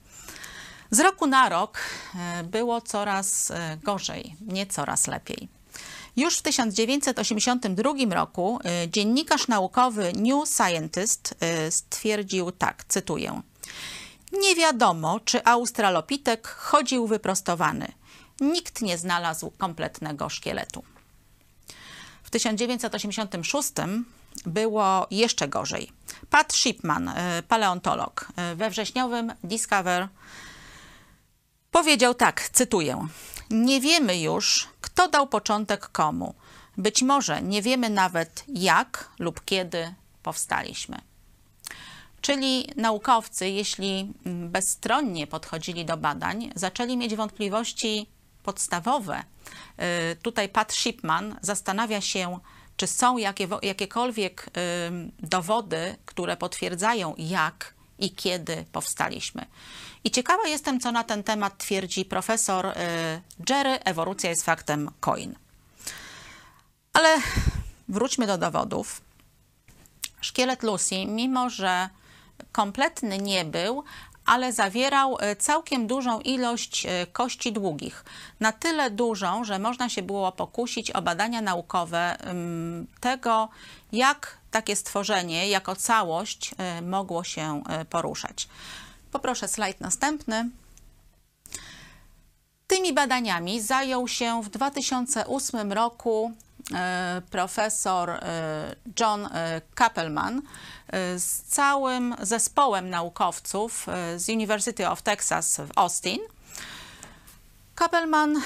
Z 0.91 0.99
roku 0.99 1.27
na 1.27 1.49
rok 1.49 1.79
y, 2.39 2.43
było 2.43 2.81
coraz 2.81 3.49
y, 3.49 3.53
gorzej, 3.83 4.35
nie 4.41 4.65
coraz 4.65 5.07
lepiej. 5.07 5.47
Już 6.15 6.37
w 6.37 6.41
1982 6.41 7.93
roku 8.15 8.59
y, 8.83 8.89
dziennikarz 8.89 9.47
naukowy 9.47 10.13
New 10.15 10.49
Scientist 10.49 11.35
stwierdził 11.69 12.51
tak, 12.51 12.83
cytuję: 12.87 13.41
nie 14.41 14.55
wiadomo, 14.55 15.19
czy 15.19 15.45
australopitek 15.45 16.47
chodził 16.47 17.07
wyprostowany. 17.07 17.91
Nikt 18.39 18.81
nie 18.81 18.97
znalazł 18.97 19.51
kompletnego 19.57 20.29
szkieletu. 20.29 20.83
W 22.23 22.29
1986 22.29 23.71
było 24.45 25.07
jeszcze 25.11 25.47
gorzej. 25.47 25.91
Pat 26.29 26.53
Shipman, 26.53 27.09
e, 27.09 27.43
paleontolog, 27.47 28.27
e, 28.35 28.55
we 28.55 28.69
wrześniowym 28.69 29.33
Discover 29.43 30.07
powiedział 31.71 32.13
tak, 32.13 32.49
cytuję: 32.49 33.07
Nie 33.49 33.81
wiemy 33.81 34.19
już, 34.19 34.67
kto 34.81 35.07
dał 35.07 35.27
początek 35.27 35.87
komu. 35.87 36.35
Być 36.77 37.01
może 37.01 37.41
nie 37.41 37.61
wiemy 37.61 37.89
nawet 37.89 38.43
jak 38.47 39.09
lub 39.19 39.45
kiedy 39.45 39.93
powstaliśmy. 40.23 41.01
Czyli 42.25 42.67
naukowcy, 42.75 43.49
jeśli 43.49 44.13
mm, 44.25 44.49
bezstronnie 44.49 45.27
podchodzili 45.27 45.85
do 45.85 45.97
badań, 45.97 46.51
zaczęli 46.55 46.97
mieć 46.97 47.15
wątpliwości 47.15 48.09
podstawowe. 48.43 49.23
Y, 50.13 50.15
tutaj 50.15 50.49
Pat 50.49 50.73
Shipman 50.73 51.35
zastanawia 51.41 52.01
się, 52.01 52.39
czy 52.77 52.87
są 52.87 53.17
jakie, 53.17 53.47
jakiekolwiek 53.61 54.49
dowody, 55.19 55.95
które 56.05 56.37
potwierdzają, 56.37 57.13
jak 57.17 57.73
i 57.99 58.11
kiedy 58.11 58.65
powstaliśmy. 58.71 59.45
I 60.03 60.11
ciekawa 60.11 60.47
jestem, 60.47 60.79
co 60.79 60.91
na 60.91 61.03
ten 61.03 61.23
temat 61.23 61.57
twierdzi 61.57 62.05
profesor 62.05 62.65
y, 62.65 62.73
Jerry. 63.49 63.79
Ewolucja 63.83 64.29
jest 64.29 64.45
faktem 64.45 64.89
Coin. 64.99 65.35
Ale 66.93 67.17
wróćmy 67.87 68.27
do 68.27 68.37
dowodów. 68.37 69.01
Szkielet 70.21 70.63
Lucy, 70.63 71.05
mimo 71.05 71.49
że 71.49 71.89
kompletny 72.51 73.17
nie 73.17 73.45
był, 73.45 73.83
ale 74.25 74.53
zawierał 74.53 75.17
e, 75.19 75.35
całkiem 75.35 75.87
dużą 75.87 76.19
ilość 76.19 76.85
e, 76.85 77.07
kości 77.07 77.53
długich. 77.53 78.05
Na 78.39 78.51
tyle 78.51 78.91
dużą, 78.91 79.43
że 79.43 79.59
można 79.59 79.89
się 79.89 80.01
było 80.01 80.31
pokusić 80.31 80.91
o 80.91 81.01
badania 81.01 81.41
naukowe 81.41 82.17
tego, 82.99 83.49
jak 83.91 84.37
takie 84.51 84.75
stworzenie 84.75 85.49
jako 85.49 85.75
całość 85.75 86.55
e, 86.57 86.81
mogło 86.81 87.23
się 87.23 87.63
poruszać. 87.89 88.47
Poproszę 89.11 89.47
slajd 89.47 89.81
następny. 89.81 90.49
Tymi 92.67 92.93
badaniami 92.93 93.61
zajął 93.61 94.07
się 94.07 94.43
w 94.43 94.49
2008 94.49 95.73
roku 95.73 96.31
profesor 97.31 98.19
John 98.99 99.29
Kappelman, 99.75 100.41
z 101.17 101.41
całym 101.41 102.15
zespołem 102.21 102.89
naukowców 102.89 103.89
e, 103.89 104.19
z 104.19 104.29
University 104.29 104.89
of 104.89 105.01
Texas 105.01 105.57
w 105.57 105.69
Austin. 105.75 106.19
Kappelman 107.75 108.41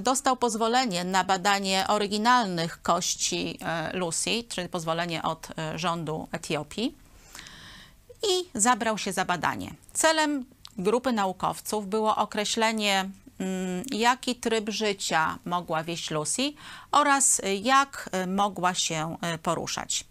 dostał 0.00 0.36
pozwolenie 0.36 1.04
na 1.04 1.24
badanie 1.24 1.84
oryginalnych 1.88 2.82
kości 2.82 3.58
Lucy, 3.92 4.44
czyli 4.48 4.68
pozwolenie 4.68 5.22
od 5.22 5.48
rządu 5.74 6.28
Etiopii 6.32 6.96
i 8.22 8.60
zabrał 8.60 8.98
się 8.98 9.12
za 9.12 9.24
badanie. 9.24 9.74
Celem 9.92 10.44
grupy 10.78 11.12
naukowców 11.12 11.88
było 11.88 12.16
określenie, 12.16 13.10
jaki 13.90 14.36
tryb 14.36 14.70
życia 14.70 15.38
mogła 15.44 15.84
wieść 15.84 16.10
Lucy 16.10 16.52
oraz 16.92 17.40
jak 17.62 18.10
mogła 18.26 18.74
się 18.74 19.16
e, 19.20 19.38
poruszać. 19.38 20.04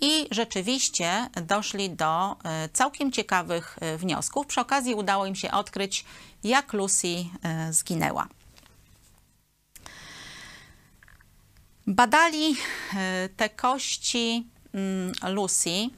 I 0.00 0.26
rzeczywiście 0.30 1.26
doszli 1.42 1.90
do 1.90 2.36
całkiem 2.72 3.12
ciekawych 3.12 3.78
wniosków. 3.98 4.46
Przy 4.46 4.60
okazji 4.60 4.94
udało 4.94 5.26
im 5.26 5.34
się 5.34 5.50
odkryć, 5.50 6.04
jak 6.44 6.72
Lucy 6.72 7.24
zginęła. 7.70 8.28
Badali 11.86 12.56
te 13.36 13.48
kości 13.48 14.46
mm, 14.74 15.12
Lucy 15.28 15.90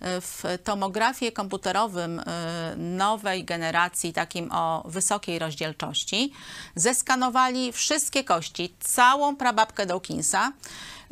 w 0.00 0.58
tomografie 0.64 1.32
komputerowym 1.32 2.18
y, 2.18 2.24
nowej 2.76 3.44
generacji, 3.44 4.12
takim 4.12 4.52
o 4.52 4.82
wysokiej 4.88 5.38
rozdzielczości, 5.38 6.32
zeskanowali 6.74 7.72
wszystkie 7.72 8.24
kości, 8.24 8.74
całą 8.80 9.36
prababkę 9.36 9.86
Dawkinsa 9.86 10.52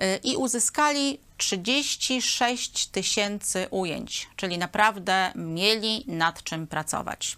y, 0.03 0.21
i 0.25 0.37
uzyskali 0.37 1.21
36 1.37 2.87
tysięcy 2.87 3.67
ujęć, 3.71 4.29
czyli 4.37 4.59
naprawdę 4.59 5.33
mieli 5.35 6.05
nad 6.07 6.43
czym 6.43 6.67
pracować. 6.67 7.37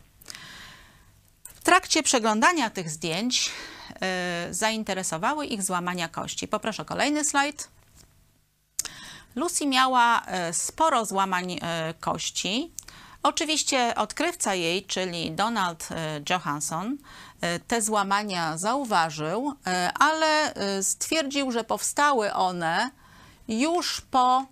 W 1.45 1.63
trakcie 1.63 2.03
przeglądania 2.03 2.71
tych 2.71 2.91
zdjęć 2.91 3.51
y, 4.51 4.55
zainteresowały 4.55 5.47
ich 5.47 5.63
złamania 5.63 6.09
kości. 6.09 6.49
Poproszę 6.49 6.85
kolejny 6.85 7.25
slajd. 7.25 7.69
Lucy 9.35 9.67
miała 9.67 10.23
e, 10.27 10.53
sporo 10.53 11.05
złamań 11.05 11.53
e, 11.53 11.95
kości. 12.01 12.73
Oczywiście 13.23 13.95
odkrywca 13.95 14.55
jej, 14.55 14.85
czyli 14.85 15.33
Donald 15.33 15.89
e, 15.91 16.21
Johansson, 16.31 16.97
te 17.67 17.83
złamania 17.83 18.59
zauważył, 18.59 19.53
ale 19.99 20.55
stwierdził, 20.83 21.53
że 21.53 21.65
powstały 21.65 22.33
one 22.33 22.91
już 23.49 24.01
po. 24.01 24.47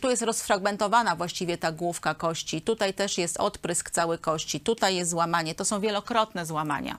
Tu 0.00 0.10
jest 0.10 0.22
rozfragmentowana 0.22 1.16
właściwie 1.16 1.58
ta 1.58 1.72
główka 1.72 2.14
kości. 2.14 2.62
Tutaj 2.62 2.94
też 2.94 3.18
jest 3.18 3.36
odprysk 3.36 3.90
całej 3.90 4.18
kości. 4.18 4.60
Tutaj 4.60 4.96
jest 4.96 5.10
złamanie. 5.10 5.54
To 5.54 5.64
są 5.64 5.80
wielokrotne 5.80 6.46
złamania. 6.46 6.98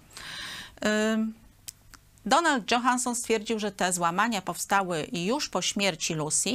Donald 2.25 2.71
Johansson 2.71 3.15
stwierdził, 3.15 3.59
że 3.59 3.71
te 3.71 3.93
złamania 3.93 4.41
powstały 4.41 5.07
już 5.13 5.49
po 5.49 5.61
śmierci 5.61 6.13
Lucy 6.13 6.49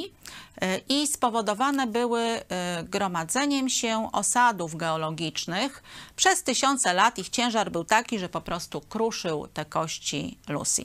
e, 0.60 0.78
i 0.78 1.06
spowodowane 1.06 1.86
były 1.86 2.20
e, 2.20 2.42
gromadzeniem 2.84 3.68
się 3.68 4.08
osadów 4.12 4.76
geologicznych. 4.76 5.82
Przez 6.16 6.42
tysiące 6.42 6.94
lat 6.94 7.18
ich 7.18 7.28
ciężar 7.28 7.70
był 7.70 7.84
taki, 7.84 8.18
że 8.18 8.28
po 8.28 8.40
prostu 8.40 8.80
kruszył 8.80 9.48
te 9.54 9.64
kości 9.64 10.38
Lucy. 10.48 10.82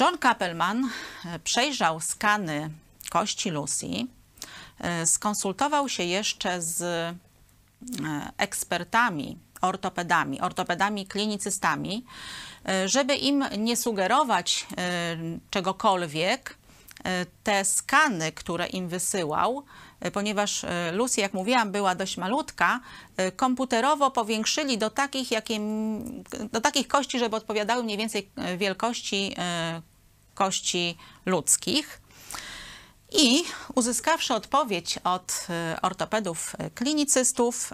John 0.00 0.18
Kappelman 0.18 0.90
e, 1.24 1.38
przejrzał 1.38 2.00
skany 2.00 2.70
kości 3.10 3.50
Lucy, 3.50 3.88
skonsultował 5.04 5.88
się 5.88 6.02
jeszcze 6.02 6.62
z 6.62 6.84
ekspertami, 8.38 9.38
ortopedami, 9.60 10.40
ortopedami 10.40 11.06
klinicystami, 11.06 12.04
żeby 12.86 13.14
im 13.14 13.44
nie 13.58 13.76
sugerować 13.76 14.66
e, 14.76 15.16
czegokolwiek, 15.50 16.56
e, 17.04 17.26
te 17.44 17.64
skany, 17.64 18.32
które 18.32 18.66
im 18.66 18.88
wysyłał, 18.88 19.64
ponieważ 20.12 20.66
Lucy, 20.92 21.20
jak 21.20 21.32
mówiłam, 21.34 21.72
była 21.72 21.94
dość 21.94 22.16
malutka, 22.16 22.80
komputerowo 23.36 24.10
powiększyli 24.10 24.78
do 24.78 24.90
takich, 24.90 25.30
jakie, 25.30 25.60
do 26.52 26.60
takich 26.60 26.88
kości, 26.88 27.18
żeby 27.18 27.36
odpowiadały 27.36 27.82
mniej 27.82 27.98
więcej 27.98 28.30
wielkości 28.58 29.36
kości 30.34 30.96
ludzkich. 31.26 32.00
I 33.12 33.42
uzyskawszy 33.74 34.34
odpowiedź 34.34 34.98
od 35.04 35.46
ortopedów 35.82 36.56
klinicystów, 36.74 37.70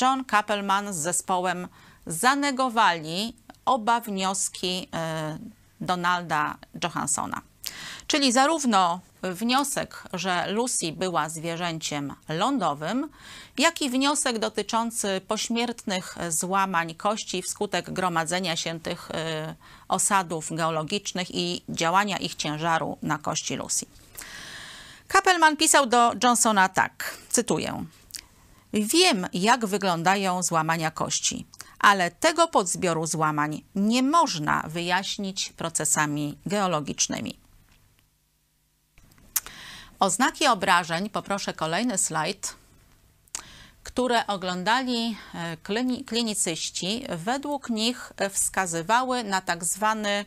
John 0.00 0.24
Kappelman 0.24 0.92
z 0.92 0.96
zespołem 0.96 1.68
zanegowali 2.06 3.34
oba 3.68 4.00
wnioski 4.00 4.88
e, 4.94 5.38
Donalda 5.80 6.56
Johansona. 6.82 7.42
Czyli 8.06 8.32
zarówno 8.32 9.00
wniosek, 9.22 10.02
że 10.12 10.52
Lucy 10.52 10.92
była 10.92 11.28
zwierzęciem 11.28 12.14
lądowym, 12.28 13.08
jak 13.58 13.82
i 13.82 13.90
wniosek 13.90 14.38
dotyczący 14.38 15.20
pośmiertnych 15.28 16.16
złamań 16.28 16.94
kości 16.94 17.42
wskutek 17.42 17.90
gromadzenia 17.90 18.56
się 18.56 18.80
tych 18.80 19.10
e, 19.10 19.54
osadów 19.88 20.48
geologicznych 20.50 21.34
i 21.34 21.62
działania 21.68 22.16
ich 22.16 22.34
ciężaru 22.34 22.98
na 23.02 23.18
kości 23.18 23.56
Lucy. 23.56 23.86
Kappelman 25.08 25.56
pisał 25.56 25.86
do 25.86 26.12
Johnsona 26.22 26.68
tak, 26.68 27.18
cytuję. 27.28 27.84
Wiem, 28.72 29.26
jak 29.32 29.66
wyglądają 29.66 30.42
złamania 30.42 30.90
kości 30.90 31.46
ale 31.78 32.10
tego 32.10 32.48
podzbioru 32.48 33.06
złamań 33.06 33.62
nie 33.74 34.02
można 34.02 34.62
wyjaśnić 34.68 35.52
procesami 35.52 36.38
geologicznymi. 36.46 37.38
Oznaki 40.00 40.46
obrażeń, 40.46 41.10
poproszę 41.10 41.54
kolejny 41.54 41.98
slajd, 41.98 42.56
które 43.82 44.26
oglądali 44.26 45.16
e, 45.34 45.56
klinicyści, 46.06 47.04
według 47.08 47.70
nich 47.70 48.12
wskazywały 48.30 49.24
na 49.24 49.40
tak 49.40 49.64
zwany 49.64 50.24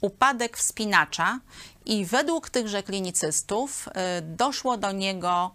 upadek 0.00 0.56
wspinacza 0.56 1.40
i 1.84 2.04
według 2.06 2.50
tychże 2.50 2.82
klinicystów 2.82 3.88
e, 3.88 4.22
doszło 4.22 4.76
do 4.76 4.92
niego 4.92 5.50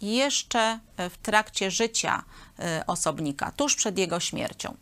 jeszcze 0.00 0.78
w 0.96 1.16
trakcie 1.22 1.70
życia 1.70 2.22
y, 2.58 2.86
osobnika, 2.86 3.52
tuż 3.52 3.76
przed 3.76 3.98
jego 3.98 4.20
śmiercią. 4.20 4.76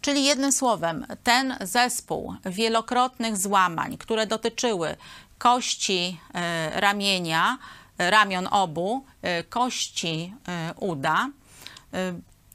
Czyli 0.00 0.24
jednym 0.24 0.52
słowem, 0.52 1.06
ten 1.22 1.56
zespół 1.60 2.34
wielokrotnych 2.44 3.36
złamań, 3.36 3.98
które 3.98 4.26
dotyczyły 4.26 4.96
kości 5.38 6.20
y, 6.28 6.80
ramienia, 6.80 7.58
ramion 7.98 8.48
obu, 8.50 9.04
kości 9.48 10.34
uda, 10.76 11.30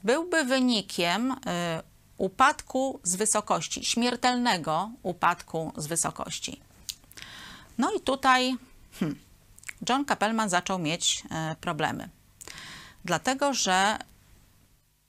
byłby 0.04 0.44
wynikiem 0.44 1.34
upadku 2.18 3.00
z 3.02 3.16
wysokości, 3.16 3.84
śmiertelnego 3.84 4.90
upadku 5.02 5.72
z 5.76 5.86
wysokości. 5.86 6.60
No 7.78 7.92
i 7.92 8.00
tutaj 8.00 8.56
hmm, 9.00 9.18
John 9.88 10.04
Kappelman 10.04 10.48
zaczął 10.48 10.78
mieć 10.78 11.22
e, 11.30 11.56
problemy. 11.60 12.08
Dlatego, 13.04 13.54
że 13.54 13.98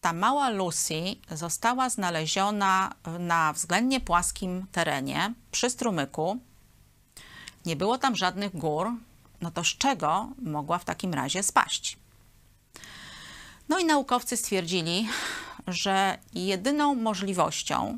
ta 0.01 0.13
mała 0.13 0.49
Lucy 0.49 1.15
została 1.31 1.89
znaleziona 1.89 2.95
na 3.19 3.53
względnie 3.53 3.99
płaskim 3.99 4.65
terenie 4.71 5.33
przy 5.51 5.69
strumyku. 5.69 6.39
Nie 7.65 7.75
było 7.75 7.97
tam 7.97 8.15
żadnych 8.15 8.57
gór, 8.57 8.91
no 9.41 9.51
to 9.51 9.63
z 9.63 9.67
czego 9.67 10.29
mogła 10.41 10.77
w 10.77 10.85
takim 10.85 11.13
razie 11.13 11.43
spaść? 11.43 11.97
No 13.69 13.79
i 13.79 13.85
naukowcy 13.85 14.37
stwierdzili, 14.37 15.07
że 15.67 16.17
jedyną 16.33 16.95
możliwością 16.95 17.97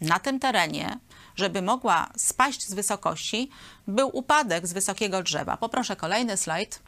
na 0.00 0.18
tym 0.18 0.40
terenie 0.40 0.98
żeby 1.38 1.62
mogła 1.62 2.08
spaść 2.16 2.66
z 2.66 2.74
wysokości, 2.74 3.50
był 3.86 4.10
upadek 4.16 4.66
z 4.66 4.72
wysokiego 4.72 5.22
drzewa. 5.22 5.56
Poproszę 5.56 5.96
kolejny 5.96 6.36
slajd. 6.36 6.80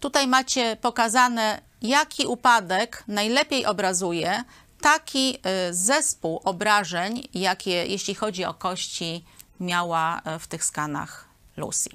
Tutaj 0.00 0.26
macie 0.26 0.76
pokazane, 0.76 1.60
jaki 1.82 2.26
upadek 2.26 3.04
najlepiej 3.08 3.66
obrazuje 3.66 4.44
taki 4.80 5.36
y, 5.36 5.74
zespół 5.74 6.40
obrażeń, 6.44 7.28
jakie, 7.34 7.86
jeśli 7.86 8.14
chodzi 8.14 8.44
o 8.44 8.54
kości, 8.54 9.24
miała 9.60 10.18
y, 10.18 10.38
w 10.38 10.46
tych 10.46 10.64
skanach 10.64 11.28
Lucy. 11.56 11.90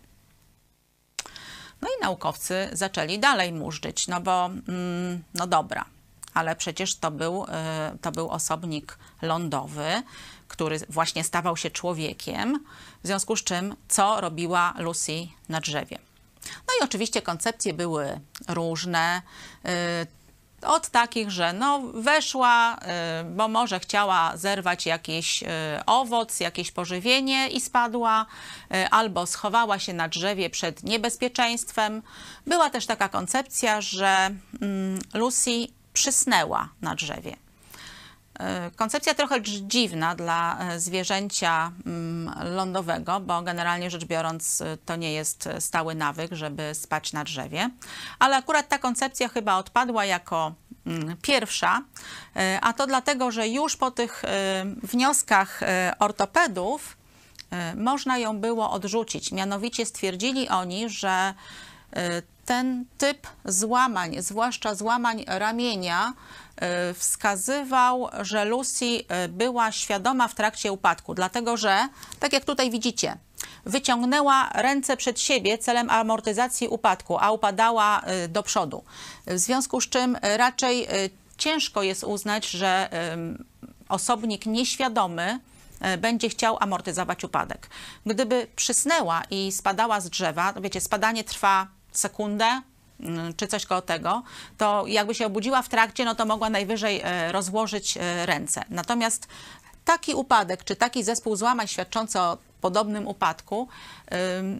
No 1.81 1.87
i 1.87 2.01
naukowcy 2.01 2.69
zaczęli 2.73 3.19
dalej 3.19 3.53
murzyć, 3.53 4.07
no 4.07 4.21
bo, 4.21 4.45
mm, 4.45 5.23
no 5.33 5.47
dobra, 5.47 5.85
ale 6.33 6.55
przecież 6.55 6.95
to 6.95 7.11
był, 7.11 7.43
y, 7.43 7.47
to 8.01 8.11
był 8.11 8.29
osobnik 8.29 8.97
lądowy, 9.21 10.03
który 10.49 10.79
właśnie 10.89 11.23
stawał 11.23 11.57
się 11.57 11.71
człowiekiem, 11.71 12.65
w 13.03 13.07
związku 13.07 13.35
z 13.35 13.43
czym 13.43 13.75
co 13.87 14.21
robiła 14.21 14.73
Lucy 14.77 15.27
na 15.49 15.59
drzewie. 15.59 15.99
No 16.45 16.73
i 16.81 16.83
oczywiście 16.83 17.21
koncepcje 17.21 17.73
były 17.73 18.19
różne. 18.47 19.21
Y, 19.65 20.19
od 20.61 20.89
takich, 20.89 21.31
że 21.31 21.53
no 21.53 21.79
weszła, 21.93 22.75
y, 22.75 23.23
bo 23.23 23.47
może 23.47 23.79
chciała 23.79 24.37
zerwać 24.37 24.85
jakiś 24.85 25.43
y, 25.43 25.47
owoc, 25.85 26.39
jakieś 26.39 26.71
pożywienie 26.71 27.49
i 27.49 27.61
spadła, 27.61 28.25
albo 28.91 29.25
schowała 29.25 29.79
się 29.79 29.93
na 29.93 30.07
drzewie 30.07 30.49
przed 30.49 30.83
niebezpieczeństwem. 30.83 32.01
Była 32.47 32.69
też 32.69 32.85
taka 32.85 33.09
koncepcja, 33.09 33.81
że 33.81 34.29
mm, 34.61 34.99
Lucy 35.13 35.67
przysnęła 35.93 36.69
na 36.81 36.95
drzewie. 36.95 37.48
Koncepcja 38.75 39.13
trochę 39.13 39.41
dziwna 39.41 40.15
dla 40.15 40.59
zwierzęcia 40.77 41.71
mm, 41.85 42.33
lądowego, 42.55 43.19
bo 43.19 43.41
generalnie 43.41 43.89
rzecz 43.89 44.05
biorąc 44.05 44.63
to 44.85 44.95
nie 44.95 45.13
jest 45.13 45.49
stały 45.59 45.95
nawyk, 45.95 46.33
żeby 46.33 46.75
spać 46.75 47.13
na 47.13 47.23
drzewie, 47.23 47.69
ale 48.19 48.35
akurat 48.35 48.69
ta 48.69 48.77
koncepcja 48.77 49.29
chyba 49.29 49.55
odpadła 49.55 50.05
jako 50.05 50.53
mm, 50.85 51.17
pierwsza, 51.21 51.81
a 52.61 52.73
to 52.73 52.87
dlatego, 52.87 53.31
że 53.31 53.47
już 53.47 53.77
po 53.77 53.91
tych 53.91 54.23
wnioskach 54.83 55.61
ortopedów 55.99 56.97
można 57.75 58.17
ją 58.17 58.37
było 58.37 58.71
odrzucić. 58.71 59.31
Mianowicie 59.31 59.85
stwierdzili 59.85 60.49
oni, 60.49 60.89
że 60.89 61.33
ten 62.45 62.85
typ 62.97 63.27
złamań, 63.45 64.15
zwłaszcza 64.19 64.75
złamań 64.75 65.25
ramienia, 65.27 66.13
wskazywał, 66.95 68.09
że 68.21 68.45
Lucy 68.45 68.85
y, 68.85 69.03
była 69.29 69.71
świadoma 69.71 70.27
w 70.27 70.35
trakcie 70.35 70.71
upadku, 70.71 71.13
dlatego 71.13 71.57
że, 71.57 71.89
tak 72.19 72.33
jak 72.33 72.45
tutaj 72.45 72.71
widzicie, 72.71 73.17
wyciągnęła 73.65 74.49
ręce 74.53 74.97
przed 74.97 75.19
siebie 75.19 75.57
celem 75.57 75.89
amortyzacji 75.89 76.67
upadku, 76.67 77.17
a 77.19 77.31
upadała 77.31 78.01
y, 78.01 78.27
do 78.27 78.43
przodu. 78.43 78.83
W 79.27 79.39
związku 79.39 79.81
z 79.81 79.89
czym 79.89 80.17
raczej 80.21 80.87
ciężko 81.37 81.83
jest 81.83 82.03
uznać, 82.03 82.49
że 82.49 82.89
osobnik 83.89 84.45
nieświadomy 84.45 85.39
będzie 85.97 86.29
chciał 86.29 86.57
amortyzować 86.59 87.23
upadek. 87.23 87.69
Gdyby 88.05 88.47
przysnęła 88.55 89.23
i 89.31 89.51
spadała 89.51 90.01
z 90.01 90.09
drzewa, 90.09 90.53
wiecie, 90.53 90.81
spadanie 90.81 91.23
trwa 91.23 91.67
sekundę, 91.91 92.61
czy 93.37 93.47
coś 93.47 93.65
koło 93.65 93.81
tego, 93.81 94.23
to 94.57 94.83
jakby 94.87 95.15
się 95.15 95.25
obudziła 95.25 95.61
w 95.61 95.69
trakcie, 95.69 96.05
no 96.05 96.15
to 96.15 96.25
mogła 96.25 96.49
najwyżej 96.49 97.01
e, 97.03 97.31
rozłożyć 97.31 97.97
e, 97.97 98.25
ręce. 98.25 98.63
Natomiast 98.69 99.27
taki 99.85 100.13
upadek, 100.13 100.63
czy 100.63 100.75
taki 100.75 101.03
zespół 101.03 101.35
złamań 101.35 101.67
świadczący 101.67 102.19
o 102.19 102.37
podobnym 102.61 103.07
upadku 103.07 103.67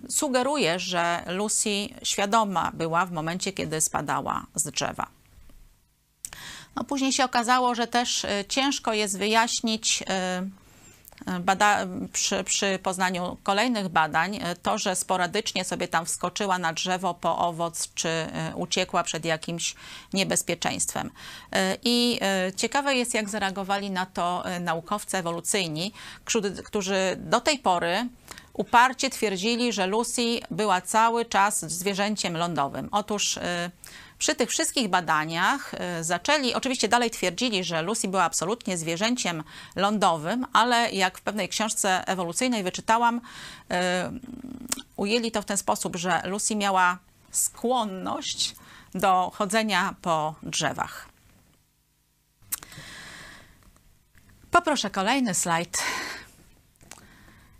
sugeruje, 0.09 0.79
że 0.79 1.23
Lucy 1.27 1.89
świadoma 2.03 2.71
była 2.73 3.05
w 3.05 3.11
momencie, 3.11 3.51
kiedy 3.51 3.81
spadała 3.81 4.45
z 4.55 4.71
drzewa. 4.71 5.07
No, 6.75 6.83
później 6.83 7.13
się 7.13 7.25
okazało, 7.25 7.75
że 7.75 7.87
też 7.87 8.25
e, 8.25 8.45
ciężko 8.47 8.93
jest 8.93 9.17
wyjaśnić 9.17 10.03
Bada, 11.39 11.87
przy, 12.13 12.43
przy 12.43 12.79
poznaniu 12.83 13.37
kolejnych 13.43 13.89
badań 13.89 14.35
e, 14.35 14.55
to, 14.55 14.77
że 14.77 14.95
sporadycznie 14.95 15.65
sobie 15.65 15.87
tam 15.87 16.05
wskoczyła 16.05 16.57
na 16.57 16.73
drzewo 16.73 17.13
po 17.13 17.37
owoc, 17.37 17.93
czy 17.93 18.09
e, 18.09 18.53
uciekła 18.55 19.03
przed 19.03 19.25
jakimś 19.25 19.75
niebezpieczeństwem. 20.13 21.11
E, 21.51 21.77
I 21.83 22.19
ciekawe 22.55 22.95
jest, 22.95 23.13
jak 23.13 23.29
zareagowali 23.29 23.91
na 23.91 24.05
to 24.05 24.43
naukowcy 24.59 25.17
ewolucyjni, 25.17 25.93
którzy 26.65 27.15
do 27.17 27.41
tej 27.41 27.59
pory 27.59 28.07
uparcie 28.53 29.09
twierdzili, 29.09 29.73
że 29.73 29.87
Lucy 29.87 30.39
była 30.51 30.81
cały 30.81 31.25
czas 31.25 31.59
zwierzęciem 31.59 32.37
lądowym. 32.37 32.89
Otóż 32.91 33.39
przy 34.19 34.35
tych 34.35 34.49
wszystkich 34.49 34.87
badaniach 34.87 35.73
y, 35.99 36.03
zaczęli, 36.03 36.53
oczywiście 36.53 36.87
dalej 36.87 37.11
twierdzili, 37.11 37.63
że 37.63 37.81
Lucy 37.81 38.07
była 38.07 38.23
absolutnie 38.23 38.77
zwierzęciem 38.77 39.43
lądowym, 39.75 40.45
ale 40.53 40.91
jak 40.91 41.17
w 41.17 41.21
pewnej 41.21 41.49
książce 41.49 42.07
ewolucyjnej 42.07 42.63
wyczytałam, 42.63 43.17
y, 43.17 43.21
ujęli 44.95 45.31
to 45.31 45.41
w 45.41 45.45
ten 45.45 45.57
sposób, 45.57 45.95
że 45.95 46.21
Lucy 46.25 46.55
miała 46.55 46.97
skłonność 47.31 48.55
do 48.93 49.31
chodzenia 49.35 49.95
po 50.01 50.35
drzewach. 50.43 51.09
Poproszę 54.51 54.89
kolejny 54.89 55.33
slajd. 55.33 55.77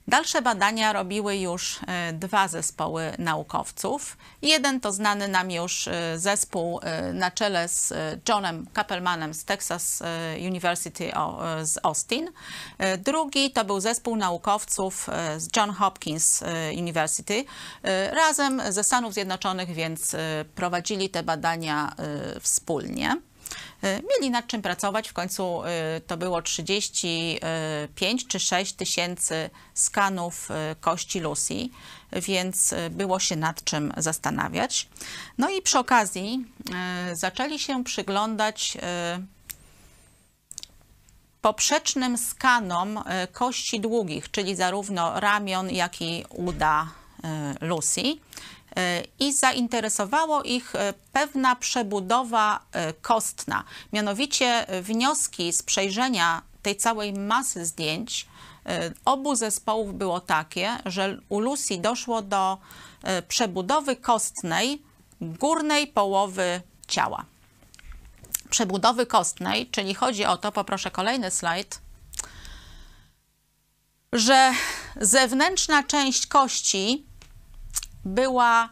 Dalsze 0.09 0.41
badania 0.41 0.93
robiły 0.93 1.37
już 1.37 1.79
e, 1.87 2.13
dwa 2.13 2.47
zespoły 2.47 3.13
naukowców. 3.17 4.17
Jeden 4.41 4.79
to 4.79 4.91
znany 4.91 5.27
nam 5.27 5.51
już 5.51 5.87
e, 5.87 6.19
zespół 6.19 6.79
e, 6.83 7.13
na 7.13 7.31
czele 7.31 7.67
z 7.67 7.93
Johnem 8.29 8.67
Kappelmanem 8.73 9.33
z 9.33 9.45
Texas 9.45 10.03
University 10.47 11.11
z 11.63 11.79
Austin. 11.83 12.31
Drugi 12.97 13.51
to 13.51 13.65
był 13.65 13.79
zespół 13.79 14.15
naukowców 14.15 15.09
z 15.37 15.55
John 15.57 15.71
Hopkins 15.71 16.43
University 16.77 17.45
razem 18.11 18.61
ze 18.69 18.83
Stanów 18.83 19.13
Zjednoczonych, 19.13 19.73
więc 19.73 20.15
prowadzili 20.55 21.09
te 21.09 21.23
badania 21.23 21.95
wspólnie. 22.41 23.28
E, 23.81 24.01
mieli 24.01 24.31
nad 24.31 24.47
czym 24.47 24.61
pracować. 24.61 25.09
W 25.09 25.13
końcu 25.13 25.63
e, 25.63 26.01
to 26.07 26.17
było 26.17 26.41
35 26.41 28.27
czy 28.27 28.39
6 28.39 28.73
tysięcy 28.73 29.49
skanów 29.73 30.51
e, 30.51 30.75
kości 30.79 31.19
Lucy, 31.19 31.69
więc 32.11 32.73
było 32.91 33.19
się 33.19 33.35
nad 33.35 33.63
czym 33.63 33.93
zastanawiać. 33.97 34.87
No 35.37 35.49
i 35.49 35.61
przy 35.61 35.79
okazji 35.79 36.45
zaczęli 37.13 37.59
się 37.59 37.83
przyglądać 37.83 38.77
poprzecznym 41.41 42.17
skanom 42.17 43.03
kości 43.31 43.79
długich, 43.79 44.31
czyli 44.31 44.55
zarówno 44.55 45.19
ramion, 45.19 45.69
jak 45.69 46.01
i 46.01 46.25
uda 46.29 46.87
Lucy 47.61 48.01
i 49.19 49.33
zainteresowało 49.33 50.43
ich 50.43 50.75
e, 50.75 50.93
pewna 51.13 51.55
przebudowa 51.55 52.59
e, 52.71 52.93
kostna. 52.93 53.63
Mianowicie 53.93 54.65
wnioski 54.81 55.53
z 55.53 55.63
przejrzenia 55.63 56.41
tej 56.61 56.75
całej 56.75 57.13
masy 57.13 57.65
zdjęć 57.65 58.27
e, 58.65 58.91
obu 59.05 59.35
zespołów 59.35 59.97
było 59.97 60.19
takie, 60.19 60.77
że 60.85 61.17
u 61.29 61.39
Lucy 61.39 61.77
doszło 61.77 62.21
do 62.21 62.57
przebudowy 63.27 63.95
kostnej 63.95 64.81
górnej 65.21 65.87
połowy 65.87 66.61
ciała. 66.87 67.25
Przebudowy 68.49 69.05
kostnej, 69.05 69.67
czyli 69.67 69.93
chodzi 69.93 70.25
o 70.25 70.37
to, 70.37 70.51
poproszę 70.51 70.91
kolejny 70.91 71.31
slajd, 71.31 71.81
że 74.13 74.51
zewnętrzna 74.95 75.83
część 75.83 76.27
kości 76.27 77.08
była 78.05 78.69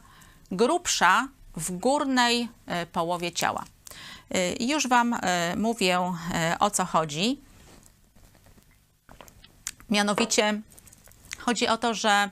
grubsza 0.52 1.28
w 1.58 1.72
górnej 1.72 2.50
e, 2.66 2.86
połowie 2.86 3.32
ciała. 3.32 3.64
E, 4.32 4.64
już 4.64 4.88
Wam 4.88 5.14
e, 5.14 5.56
mówię 5.56 6.00
o 6.60 6.72
co 6.72 6.86
chodzi. 6.86 7.42
Mianowicie 9.90 10.62
chodzi 11.40 11.68
o 11.68 11.78
to, 11.78 11.94
że 11.94 12.30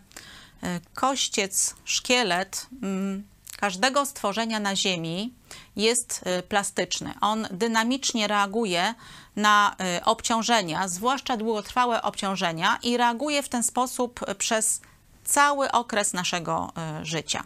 kościec, 0.93 1.75
szkielet 1.85 2.67
mm, 2.83 3.23
każdego 3.57 4.05
stworzenia 4.05 4.59
na 4.59 4.75
Ziemi 4.75 5.33
jest 5.75 6.25
plastyczny. 6.49 7.13
On 7.21 7.47
dynamicznie 7.51 8.27
reaguje 8.27 8.93
na 9.35 9.75
obciążenia, 10.05 10.87
zwłaszcza 10.87 11.37
długotrwałe 11.37 12.01
obciążenia 12.01 12.79
i 12.83 12.97
reaguje 12.97 13.43
w 13.43 13.49
ten 13.49 13.63
sposób 13.63 14.19
przez 14.37 14.81
cały 15.25 15.71
okres 15.71 16.13
naszego 16.13 16.73
e, 16.77 17.05
życia. 17.05 17.43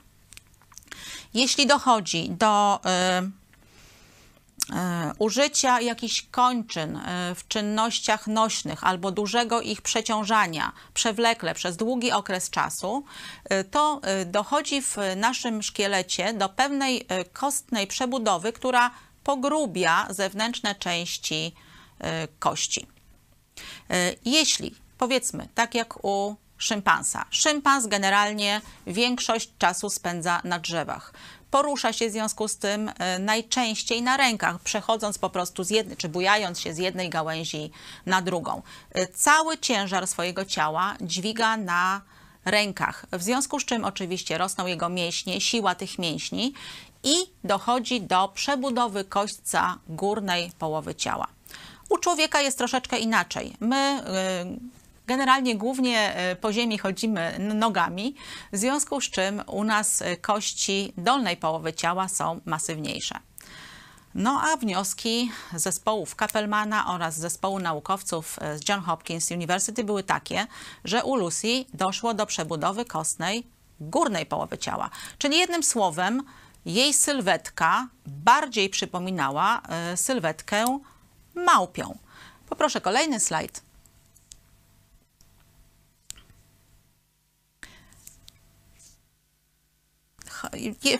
Jeśli 1.34 1.68
dochodzi 1.68 2.30
do 2.30 2.80
e, 2.86 2.90
e, 4.74 5.14
użycia 5.20 5.82
jakichś 5.82 6.22
kończyn 6.32 7.00
w 7.36 7.48
czynnościach 7.48 8.28
nośnych 8.28 8.84
albo 8.84 9.12
dużego 9.12 9.62
ich 9.62 9.82
przeciążania 9.82 10.72
przewlekle 10.94 11.56
przez 11.56 11.78
długi 11.78 12.12
okres 12.12 12.50
czasu, 12.50 13.04
to 13.72 14.02
dochodzi 14.26 14.82
w 14.82 14.98
naszym 15.16 15.64
szkielecie 15.64 16.34
do 16.34 16.50
pewnej 16.50 17.08
kostnej 17.34 17.88
przebudowy, 17.88 18.54
która 18.54 18.92
pogrubia 19.24 20.08
zewnętrzne 20.10 20.76
części 20.76 21.56
kości. 22.40 22.88
Jeśli, 24.26 24.76
powiedzmy, 24.98 25.48
tak 25.56 25.76
jak 25.76 26.06
u 26.06 26.36
szympansa. 26.60 27.26
Szympans 27.30 27.88
generalnie 27.88 28.62
większość 28.88 29.50
czasu 29.58 29.90
spędza 29.90 30.42
na 30.44 30.60
drzewach. 30.60 31.14
Porusza 31.52 31.94
się 31.94 32.10
w 32.10 32.12
związku 32.12 32.48
z 32.48 32.58
tym 32.58 32.92
e, 32.98 33.20
najczęściej 33.20 34.02
na 34.02 34.18
rękach, 34.18 34.60
przechodząc 34.60 35.18
po 35.18 35.30
prostu 35.30 35.64
z 35.64 35.70
jednej, 35.70 35.98
czy 35.98 36.10
bujając 36.10 36.60
się 36.60 36.74
z 36.74 36.78
jednej 36.78 37.10
gałęzi 37.10 37.72
na 38.06 38.22
drugą. 38.22 38.62
E, 38.92 39.08
cały 39.08 39.58
ciężar 39.58 40.08
swojego 40.08 40.46
ciała 40.46 40.96
dźwiga 41.02 41.58
na 41.58 42.02
rękach, 42.46 43.06
w 43.12 43.24
związku 43.24 43.60
z 43.60 43.66
czym 43.66 43.86
oczywiście 43.86 44.38
rosną 44.38 44.68
jego 44.68 44.90
mięśnie, 44.90 45.42
siła 45.42 45.76
tych 45.76 46.00
mięśni 46.00 46.54
i 47.04 47.16
dochodzi 47.44 48.02
do 48.02 48.28
przebudowy 48.28 49.04
kośćca 49.04 49.78
górnej 49.88 50.52
połowy 50.60 50.96
ciała. 50.96 51.28
U 51.90 51.98
człowieka 51.98 52.42
jest 52.42 52.58
troszeczkę 52.58 53.00
inaczej. 53.00 53.58
My 53.60 54.04
y, 54.56 54.79
generalnie 55.10 55.58
głównie 55.58 56.32
y, 56.32 56.36
po 56.36 56.54
ziemi 56.54 56.78
chodzimy 56.78 57.36
nogami, 57.40 58.16
w 58.54 58.58
związku 58.58 59.02
z 59.02 59.10
czym 59.10 59.42
u 59.48 59.64
nas 59.64 60.02
y, 60.02 60.18
kości 60.18 60.94
dolnej 60.98 61.38
połowy 61.38 61.74
ciała 61.74 62.08
są 62.08 62.42
masywniejsze. 62.46 63.16
No 64.16 64.42
a 64.42 64.58
wnioski 64.58 65.32
zespołów 65.54 66.16
Kappelmana 66.16 66.94
oraz 66.94 67.18
zespołu 67.18 67.60
naukowców 67.60 68.40
z 68.56 68.70
John 68.70 68.82
Hopkins 68.82 69.32
University 69.32 69.84
były 69.84 70.04
takie, 70.04 70.48
że 70.84 71.04
u 71.04 71.16
Lucy 71.16 71.66
doszło 71.74 72.14
do 72.14 72.26
przebudowy 72.26 72.86
kostnej 72.86 73.48
górnej 73.80 74.26
połowy 74.26 74.58
ciała. 74.58 74.90
Czyli 75.18 75.38
jednym 75.38 75.64
słowem, 75.64 76.24
jej 76.66 76.94
sylwetka 76.94 77.88
bardziej 78.06 78.70
przypominała 78.70 79.62
sylwetkę 79.96 80.80
małpią. 81.36 81.98
Poproszę 82.50 82.82
kolejny 82.82 83.20
slajd. 83.20 83.69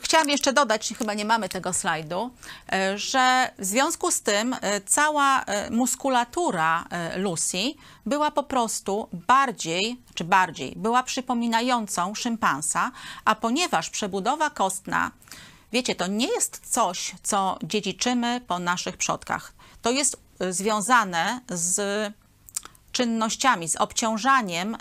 Chciałam 0.02 0.30
jeszcze 0.30 0.54
dodać, 0.54 0.94
chyba 0.98 1.14
nie 1.14 1.26
mamy 1.26 1.50
tego 1.50 1.74
slajdu, 1.74 2.32
e, 2.72 2.98
że 2.98 3.52
w 3.60 3.66
związku 3.66 4.12
z 4.12 4.22
tym 4.22 4.56
e, 4.62 4.82
cała 4.82 5.44
e, 5.44 5.70
muskulatura 5.70 6.86
Lucy 7.16 7.74
była 8.06 8.32
po 8.32 8.44
prostu 8.44 9.10
bardziej, 9.28 10.02
czy 10.14 10.24
bardziej, 10.24 10.74
była 10.76 11.04
przypominającą 11.04 12.16
szympansa, 12.16 12.92
a 13.26 13.36
ponieważ 13.36 13.90
przebudowa 13.90 14.50
kostna, 14.50 15.12
wiecie, 15.72 15.96
to 15.96 16.08
nie 16.08 16.28
jest 16.28 16.62
coś, 16.72 17.16
co 17.24 17.60
dziedziczymy 17.64 18.42
po 18.48 18.60
naszych 18.60 18.98
przodkach. 18.98 19.54
To 19.82 19.92
jest 19.92 20.18
związane 20.50 21.42
z 21.50 22.14
czynnościami, 22.92 23.70
z 23.70 23.76
obciążaniem 23.76 24.76
y, 24.76 24.78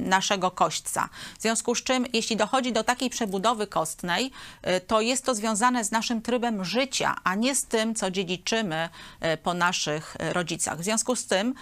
naszego 0.00 0.50
kośćca. 0.50 1.08
W 1.38 1.42
związku 1.42 1.74
z 1.74 1.82
czym, 1.82 2.06
jeśli 2.12 2.36
dochodzi 2.36 2.72
do 2.72 2.84
takiej 2.84 3.10
przebudowy 3.10 3.66
kostnej, 3.66 4.30
y, 4.66 4.80
to 4.80 5.00
jest 5.00 5.24
to 5.24 5.34
związane 5.34 5.84
z 5.84 5.90
naszym 5.90 6.22
trybem 6.22 6.64
życia, 6.64 7.16
a 7.24 7.34
nie 7.34 7.54
z 7.54 7.64
tym, 7.64 7.94
co 7.94 8.10
dziedziczymy 8.10 8.88
y, 9.34 9.36
po 9.36 9.54
naszych 9.54 10.16
rodzicach. 10.32 10.78
W 10.78 10.84
związku 10.84 11.16
z 11.16 11.26
tym, 11.26 11.54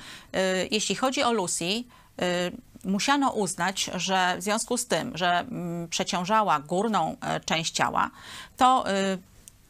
jeśli 0.70 0.94
chodzi 0.94 1.22
o 1.22 1.32
Lucy, 1.32 1.84
musiano 2.84 3.30
uznać, 3.30 3.90
że 3.94 4.36
w 4.38 4.42
związku 4.42 4.76
z 4.76 4.86
tym, 4.86 5.12
że 5.14 5.44
przeciążała 5.90 6.60
górną 6.60 7.16
część 7.44 7.74
ciała, 7.74 8.10
to 8.56 8.84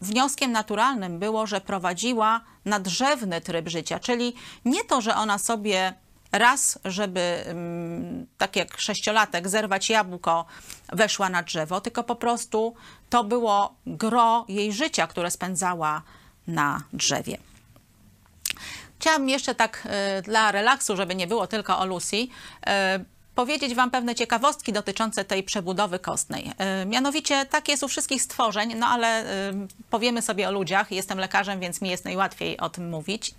wnioskiem 0.01 0.53
naturalnym 0.53 1.19
było, 1.19 1.47
że 1.47 1.61
prowadziła 1.61 2.41
nadrzewny 2.65 3.41
tryb 3.41 3.69
życia, 3.69 3.99
czyli 3.99 4.35
nie 4.65 4.85
to, 4.85 5.01
że 5.01 5.15
ona 5.15 5.39
sobie 5.39 5.95
raz, 6.33 6.79
żeby 6.85 7.21
mm, 7.21 8.27
tak 8.39 8.57
jak 8.57 8.81
sześciolatek 8.81 9.49
zerwać 9.49 9.91
jabłko, 9.91 10.45
weszła 10.93 11.29
na 11.29 11.43
drzewo, 11.43 11.81
tylko 11.81 12.05
po 12.05 12.17
prostu 12.17 12.75
to 13.11 13.25
było 13.25 13.75
gro 13.87 14.45
jej 14.49 14.73
życia, 14.73 15.07
które 15.07 15.31
spędzała 15.31 16.03
na 16.47 16.83
drzewie. 16.93 17.39
Chciałam 18.99 19.29
jeszcze 19.29 19.55
tak 19.55 19.89
y, 20.19 20.23
dla 20.23 20.53
relaksu, 20.53 20.97
żeby 20.97 21.15
nie 21.15 21.27
było 21.27 21.47
tylko 21.47 21.79
o 21.79 21.87
Lucy, 21.87 22.17
y, 22.17 22.29
powiedzieć 23.41 23.75
Wam 23.75 23.91
pewne 23.91 24.15
ciekawostki 24.15 24.73
dotyczące 24.73 25.25
tej 25.25 25.43
przebudowy 25.43 25.99
kostnej. 25.99 26.53
E, 26.59 26.87
mianowicie 26.87 27.47
tak 27.47 27.69
jest 27.69 27.83
u 27.83 27.89
wszystkich 27.89 28.23
stworzeń, 28.23 28.75
no 28.75 28.87
ale 28.87 29.09
e, 29.09 29.53
powiemy 29.91 30.23
sobie 30.23 30.49
o 30.49 30.53
ludziach. 30.53 30.93
Jestem 30.93 31.19
lekarzem, 31.19 31.61
więc 31.61 31.81
mi 31.81 31.89
jest 31.89 32.05
najłatwiej 32.05 32.59
o 32.59 32.71
tym 32.71 32.91
mówić. 32.91 33.35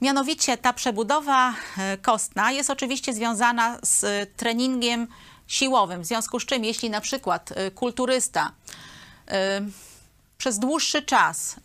Mianowicie 0.00 0.56
ta 0.56 0.72
przebudowa 0.72 1.54
e, 1.78 1.98
kostna 1.98 2.52
jest 2.52 2.70
oczywiście 2.70 3.12
związana 3.14 3.78
z 3.82 4.30
treningiem 4.36 5.06
siłowym, 5.46 6.02
w 6.02 6.06
związku 6.06 6.40
z 6.40 6.46
czym 6.46 6.64
jeśli 6.64 6.90
na 6.90 7.00
przykład 7.00 7.52
kulturysta 7.74 8.52
przez 10.38 10.58
dłuższy 10.58 11.02
czas 11.02 11.56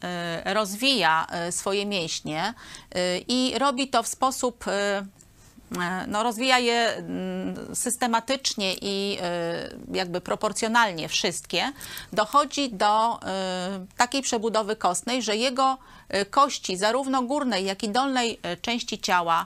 rozwija 0.46 1.28
swoje 1.52 1.86
mięśnie 1.86 2.54
i 3.28 3.54
robi 3.58 3.88
to 3.88 4.04
w 4.04 4.08
sposób 4.08 4.66
no, 6.08 6.24
rozwija 6.24 6.58
je 6.58 6.96
mm, 6.98 7.76
systematycznie 7.76 8.74
i 8.82 9.18
e, 9.22 9.70
jakby 9.94 10.22
proporcjonalnie 10.22 11.10
wszystkie, 11.10 11.72
dochodzi 12.14 12.70
do 12.70 13.20
e, 13.24 13.86
takiej 13.98 14.22
przebudowy 14.22 14.76
kostnej, 14.76 15.22
że 15.22 15.36
jego 15.36 15.78
kości, 16.30 16.78
zarówno 16.78 17.22
górnej, 17.22 17.66
jak 17.66 17.84
i 17.84 17.90
dolnej 17.90 18.40
części 18.62 19.00
ciała, 19.00 19.46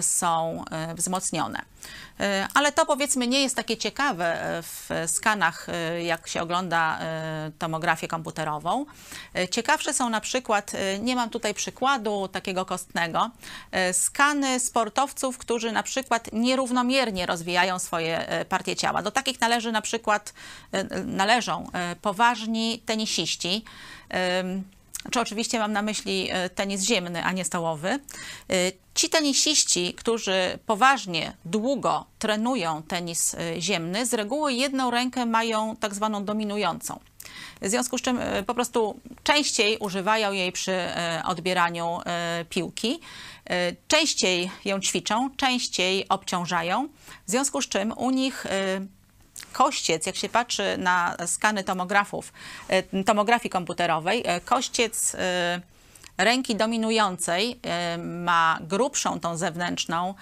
są 0.00 0.64
wzmocnione. 0.94 1.62
E, 2.20 2.48
ale 2.54 2.72
to 2.72 2.86
powiedzmy 2.86 3.26
nie 3.26 3.42
jest 3.42 3.56
takie 3.56 3.76
ciekawe 3.76 4.42
e, 4.42 4.62
w 4.62 4.90
skanach, 5.06 5.68
e, 5.68 6.02
jak 6.02 6.28
się 6.28 6.42
ogląda 6.42 6.98
tomografię 7.58 8.08
komputerową. 8.08 8.86
Ciekawsze 9.50 9.94
są 9.94 10.10
na 10.10 10.20
przykład, 10.20 10.72
nie 11.00 11.16
mam 11.16 11.30
tutaj 11.30 11.54
przykładu 11.54 12.28
takiego 12.28 12.64
kostnego, 12.64 13.30
skany 13.92 14.60
sportowców, 14.60 15.38
którzy 15.38 15.72
na 15.72 15.82
przykład 15.82 16.28
nierównomiernie 16.32 17.26
rozwijają 17.26 17.78
swoje 17.78 18.44
partie 18.48 18.76
ciała. 18.76 19.02
Do 19.02 19.10
takich 19.10 19.40
należy 19.40 19.72
na 19.72 19.82
przykład, 19.82 20.34
należą 21.04 21.70
poważni 22.02 22.82
tenisiści, 22.86 23.64
czy 25.10 25.20
oczywiście 25.20 25.58
mam 25.58 25.72
na 25.72 25.82
myśli 25.82 26.28
e, 26.30 26.50
tenis 26.50 26.82
ziemny, 26.82 27.24
a 27.24 27.32
nie 27.32 27.44
stołowy. 27.44 27.88
E, 27.88 27.98
ci 28.94 29.08
tenisiści, 29.08 29.94
którzy 29.94 30.58
poważnie, 30.66 31.32
długo 31.44 32.06
trenują 32.18 32.82
tenis 32.82 33.34
e, 33.34 33.60
ziemny, 33.60 34.06
z 34.06 34.14
reguły 34.14 34.52
jedną 34.52 34.90
rękę 34.90 35.26
mają 35.26 35.76
tak 35.76 35.94
zwaną 35.94 36.24
dominującą. 36.24 37.00
W 37.62 37.68
związku 37.68 37.98
z 37.98 38.02
czym 38.02 38.18
po 38.46 38.54
prostu 38.54 39.00
częściej 39.22 39.78
używają 39.78 40.32
jej 40.32 40.52
przy 40.52 40.78
odbieraniu 41.24 42.00
piłki, 42.48 43.00
częściej 43.88 44.50
ją 44.64 44.80
ćwiczą, 44.80 45.30
częściej 45.36 46.08
obciążają. 46.08 46.88
W 47.26 47.30
związku 47.30 47.62
z 47.62 47.68
czym 47.68 47.92
u 47.96 48.10
nich 48.10 48.46
kościec, 49.52 50.06
jak 50.06 50.16
się 50.16 50.28
patrzy 50.28 50.78
na 50.78 51.16
skany 51.26 51.64
tomografów, 51.64 52.32
e, 52.68 53.04
tomografii 53.04 53.50
komputerowej, 53.50 54.22
e, 54.26 54.40
kościec 54.40 55.14
e, 55.14 55.60
ręki 56.18 56.56
dominującej 56.56 57.60
ma 57.98 58.58
grubszą 58.60 59.20
tą 59.20 59.36
zewnętrzną 59.36 60.14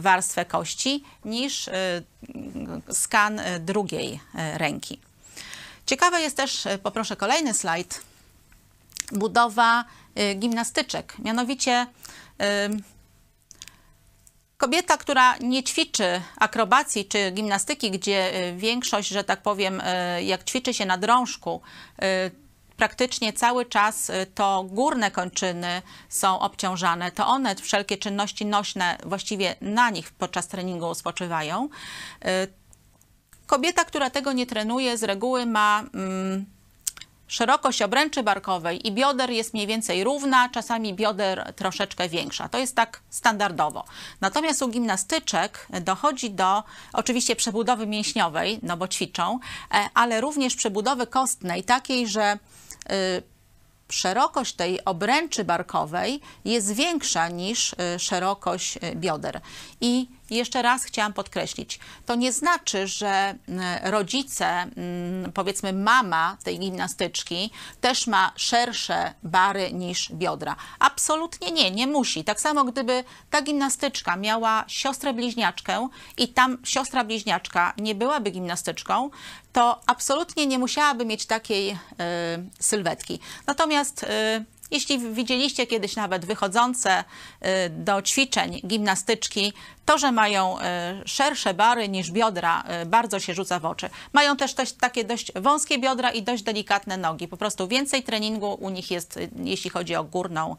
warstwę 0.00 0.44
kości 0.44 1.04
niż 1.24 1.70
skan 2.92 3.40
drugiej 3.60 4.20
ręki. 4.54 4.98
Ciekawe 5.86 6.20
jest 6.20 6.36
też, 6.36 6.68
poproszę 6.82 7.16
kolejny 7.16 7.54
slajd, 7.54 8.02
budowa 9.12 9.84
gimnastyczek. 10.36 11.14
Mianowicie 11.18 11.86
Kobieta, 14.62 14.96
która 14.96 15.36
nie 15.36 15.62
ćwiczy 15.62 16.20
akrobacji 16.36 17.04
czy 17.04 17.30
gimnastyki, 17.30 17.90
gdzie 17.90 18.48
y, 18.48 18.56
większość, 18.56 19.08
że 19.08 19.24
tak 19.24 19.42
powiem, 19.42 19.80
y, 19.80 20.22
jak 20.22 20.44
ćwiczy 20.44 20.74
się 20.74 20.86
na 20.86 20.98
drążku, 20.98 21.60
y, 22.02 22.30
praktycznie 22.76 23.32
cały 23.32 23.66
czas 23.66 24.12
to 24.34 24.64
górne 24.68 25.10
kończyny 25.10 25.82
są 26.08 26.38
obciążane, 26.38 27.12
to 27.12 27.26
one, 27.26 27.56
wszelkie 27.56 27.96
czynności 27.98 28.46
nośne 28.46 28.98
właściwie 29.06 29.54
na 29.60 29.90
nich 29.90 30.12
podczas 30.12 30.48
treningu 30.48 30.94
spoczywają. 30.94 31.68
Kobieta, 33.46 33.84
która 33.84 34.10
tego 34.10 34.32
nie 34.32 34.46
trenuje, 34.46 34.98
z 34.98 35.02
reguły 35.02 35.46
ma. 35.46 35.84
Mm, 35.94 36.46
szerokość 37.32 37.82
obręczy 37.82 38.22
barkowej 38.22 38.86
i 38.86 38.92
bioder 38.92 39.30
jest 39.30 39.54
mniej 39.54 39.66
więcej 39.66 40.04
równa, 40.04 40.48
czasami 40.48 40.94
bioder 40.94 41.52
troszeczkę 41.56 42.08
większa. 42.08 42.48
To 42.48 42.58
jest 42.58 42.76
tak 42.76 43.00
standardowo. 43.10 43.84
Natomiast 44.20 44.62
u 44.62 44.68
gimnastyczek 44.68 45.68
dochodzi 45.80 46.30
do 46.30 46.62
oczywiście 46.92 47.36
przebudowy 47.36 47.86
mięśniowej, 47.86 48.58
no 48.62 48.76
bo 48.76 48.88
ćwiczą, 48.88 49.38
e, 49.74 49.88
ale 49.94 50.20
również 50.20 50.54
przebudowy 50.54 51.06
kostnej, 51.06 51.64
takiej, 51.64 52.08
że 52.08 52.38
y, 52.92 53.22
szerokość 53.88 54.54
tej 54.54 54.84
obręczy 54.84 55.44
barkowej 55.44 56.20
jest 56.44 56.74
większa 56.74 57.28
niż 57.28 57.72
y, 57.72 57.98
szerokość 57.98 58.76
y, 58.76 58.96
bioder. 58.96 59.40
I 59.80 60.08
jeszcze 60.36 60.62
raz 60.62 60.84
chciałam 60.84 61.12
podkreślić, 61.12 61.78
to 62.06 62.14
nie 62.14 62.32
znaczy, 62.32 62.86
że 62.86 63.34
rodzice, 63.82 64.66
powiedzmy 65.34 65.72
mama 65.72 66.36
tej 66.44 66.58
gimnastyczki, 66.58 67.50
też 67.80 68.06
ma 68.06 68.32
szersze 68.36 69.14
bary 69.22 69.72
niż 69.72 70.12
biodra. 70.12 70.56
Absolutnie 70.78 71.50
nie, 71.50 71.70
nie 71.70 71.86
musi. 71.86 72.24
Tak 72.24 72.40
samo 72.40 72.64
gdyby 72.64 73.04
ta 73.30 73.42
gimnastyczka 73.42 74.16
miała 74.16 74.64
siostrę 74.68 75.14
bliźniaczkę 75.14 75.88
i 76.16 76.28
tam 76.28 76.58
siostra 76.64 77.04
bliźniaczka 77.04 77.72
nie 77.78 77.94
byłaby 77.94 78.30
gimnastyczką, 78.30 79.10
to 79.52 79.80
absolutnie 79.86 80.46
nie 80.46 80.58
musiałaby 80.58 81.04
mieć 81.04 81.26
takiej 81.26 81.70
y, 81.70 81.76
sylwetki. 82.60 83.20
Natomiast 83.46 84.02
y, 84.02 84.06
jeśli 84.72 84.98
widzieliście 84.98 85.66
kiedyś 85.66 85.96
nawet 85.96 86.24
wychodzące 86.24 87.04
y, 87.04 87.70
do 87.70 88.02
ćwiczeń 88.02 88.60
gimnastyczki, 88.66 89.52
to, 89.86 89.98
że 89.98 90.12
mają 90.12 90.58
y, 90.58 90.62
szersze 91.04 91.54
bary 91.54 91.88
niż 91.88 92.10
biodra, 92.10 92.64
y, 92.82 92.86
bardzo 92.86 93.20
się 93.20 93.34
rzuca 93.34 93.60
w 93.60 93.64
oczy. 93.64 93.90
Mają 94.12 94.36
też 94.36 94.54
takie 94.80 95.04
dość 95.04 95.32
wąskie 95.32 95.78
biodra 95.78 96.10
i 96.10 96.22
dość 96.22 96.42
delikatne 96.42 96.96
nogi. 96.96 97.28
Po 97.28 97.36
prostu 97.36 97.68
więcej 97.68 98.02
treningu 98.02 98.54
u 98.54 98.70
nich 98.70 98.90
jest, 98.90 99.18
jeśli 99.36 99.70
chodzi 99.70 99.96
o 99.96 100.04
górną 100.04 100.56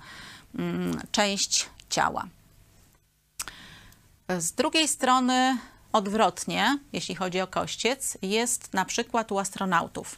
mm, 0.59 1.01
część 1.11 1.65
ciała. 1.89 2.25
Z 4.39 4.51
drugiej 4.51 4.87
strony 4.87 5.57
odwrotnie, 5.93 6.79
jeśli 6.93 7.15
chodzi 7.15 7.41
o 7.41 7.47
kościec, 7.47 8.17
jest 8.21 8.73
na 8.73 8.85
przykład 8.85 9.31
u 9.31 9.39
astronautów. 9.39 10.17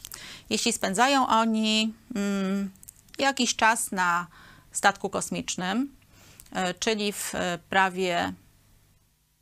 Jeśli 0.50 0.72
spędzają 0.72 1.26
oni 1.26 1.94
mm, 2.14 2.70
jakiś 3.18 3.56
czas 3.56 3.92
na 3.92 4.26
statku 4.72 5.10
kosmicznym, 5.10 5.96
e, 6.52 6.74
czyli 6.74 7.12
w 7.12 7.34
e, 7.34 7.58
prawie 7.70 8.32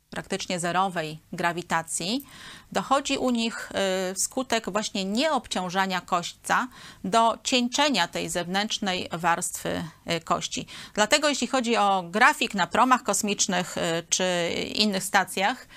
praktycznie 0.09 0.59
zerowej 0.59 1.19
grawitacji, 1.33 2.25
dochodzi 2.71 3.17
u 3.17 3.29
nich 3.29 3.71
y, 4.11 4.19
skutek 4.19 4.69
właśnie 4.69 5.05
nieobciążania 5.05 6.01
kośćca 6.01 6.67
do 7.03 7.37
cieńczenia 7.43 8.07
tej 8.07 8.29
zewnętrznej 8.29 9.09
warstwy 9.11 9.83
y, 10.11 10.19
kości. 10.21 10.67
Dlatego 10.93 11.29
jeśli 11.29 11.47
chodzi 11.47 11.77
o 11.77 12.03
grafik 12.09 12.53
na 12.53 12.67
promach 12.67 13.03
kosmicznych 13.03 13.77
y, 13.77 13.81
czy 14.09 14.49
innych 14.75 15.03
stacjach, 15.03 15.67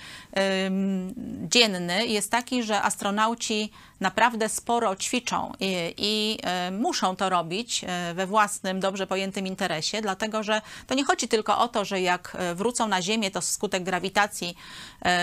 dzienny 1.42 2.06
jest 2.06 2.30
taki, 2.30 2.62
że 2.62 2.82
astronauci 2.82 3.72
naprawdę 4.00 4.48
sporo 4.48 4.96
ćwiczą 4.96 5.52
i, 5.60 5.94
i, 5.96 6.38
muszą 6.72 7.16
to 7.16 7.28
robić 7.28 7.84
we 8.14 8.26
własnym, 8.26 8.80
dobrze 8.80 9.06
pojętym 9.06 9.46
interesie, 9.46 10.02
dlatego 10.02 10.42
że 10.42 10.60
to 10.86 10.94
nie 10.94 11.04
chodzi 11.04 11.28
tylko 11.28 11.58
o 11.58 11.68
to, 11.68 11.84
że 11.84 12.00
jak 12.00 12.36
wrócą 12.54 12.88
na 12.88 13.02
Ziemię, 13.02 13.30
to 13.30 13.40
skutek 13.42 13.82
grawitacji 13.82 14.56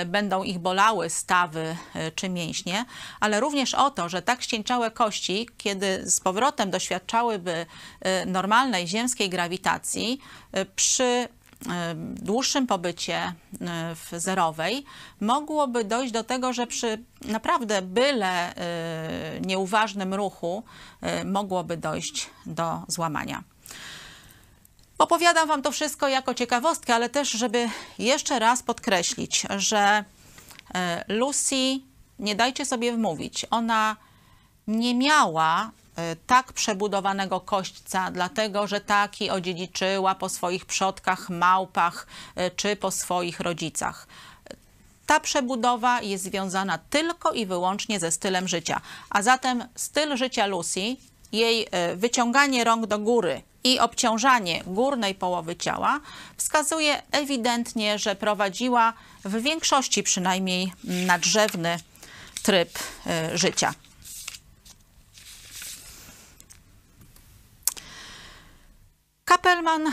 będą 0.06 0.44
ich 0.44 0.60
bolały 0.60 1.10
stawy 1.10 1.55
E, 1.60 2.12
czy 2.12 2.30
mięśnie, 2.30 2.86
ale 3.20 3.40
również 3.40 3.74
o 3.74 3.92
to, 3.92 4.10
że 4.10 4.22
tak 4.22 4.42
ścięciałe 4.42 4.92
kości, 4.92 5.50
kiedy 5.58 6.10
z 6.10 6.20
powrotem 6.20 6.72
doświadczałyby 6.72 7.66
e, 8.02 8.26
normalnej 8.26 8.88
ziemskiej 8.88 9.30
grawitacji, 9.30 10.20
e, 10.52 10.66
przy 10.66 11.28
dłuższym 12.16 12.68
pobycie 12.68 13.34
w 13.96 14.20
zerowej 14.20 14.86
mogłoby 15.22 15.84
dojść 15.84 16.14
do 16.14 16.24
tego, 16.24 16.54
że 16.54 16.68
przy 16.68 17.04
naprawdę 17.22 17.82
byle 17.82 18.54
nieuważnym 19.42 20.14
ruchu 20.14 20.64
mogłoby 21.26 21.78
dojść 21.78 22.30
do 22.46 22.82
złamania. 22.88 23.44
Opowiadam 24.98 25.48
Wam 25.48 25.62
to 25.62 25.72
wszystko 25.72 26.08
jako 26.08 26.34
ciekawostkę, 26.34 26.96
ale 26.96 27.10
też, 27.10 27.30
żeby 27.30 27.70
jeszcze 28.00 28.40
raz 28.40 28.64
podkreślić, 28.64 29.46
że 29.58 30.04
Lucy, 31.08 31.80
nie 32.20 32.36
dajcie 32.36 32.66
sobie 32.66 32.94
wmówić, 32.94 33.46
ona 33.52 33.96
nie 34.68 34.96
miała 34.96 35.72
e, 35.96 36.16
tak 36.16 36.54
przebudowanego 36.54 37.40
kośćca, 37.40 38.12
dlatego 38.12 38.68
że 38.68 38.82
taki 38.82 39.30
odziedziczyła 39.30 40.16
po 40.16 40.30
swoich 40.30 40.66
przodkach, 40.66 41.30
małpach 41.30 42.08
e, 42.36 42.52
czy 42.52 42.76
po 42.76 42.92
swoich 42.92 43.40
rodzicach. 43.40 44.08
Ta 45.06 45.20
przebudowa 45.20 46.02
jest 46.02 46.24
związana 46.24 46.78
tylko 46.78 47.32
i 47.32 47.46
wyłącznie 47.46 48.00
ze 48.00 48.12
stylem 48.12 48.48
życia. 48.48 48.82
A 49.10 49.22
zatem 49.22 49.64
styl 49.76 50.18
życia 50.18 50.46
Lucy, 50.46 50.96
jej 51.32 51.68
wyciąganie 51.96 52.64
rąk 52.64 52.86
do 52.86 53.00
góry 53.00 53.42
i 53.66 53.80
obciążanie 53.80 54.64
górnej 54.68 55.16
połowy 55.16 55.56
ciała 55.56 56.00
wskazuje 56.38 57.02
ewidentnie, 57.12 58.00
że 58.00 58.16
prowadziła 58.16 58.94
w 59.24 59.42
większości 59.42 60.04
przynajmniej 60.04 60.74
nadrzewny 60.84 61.78
tryb 62.44 62.80
e, 63.08 63.38
życia. 63.38 63.74
Kapelman 69.26 69.88
e, 69.88 69.92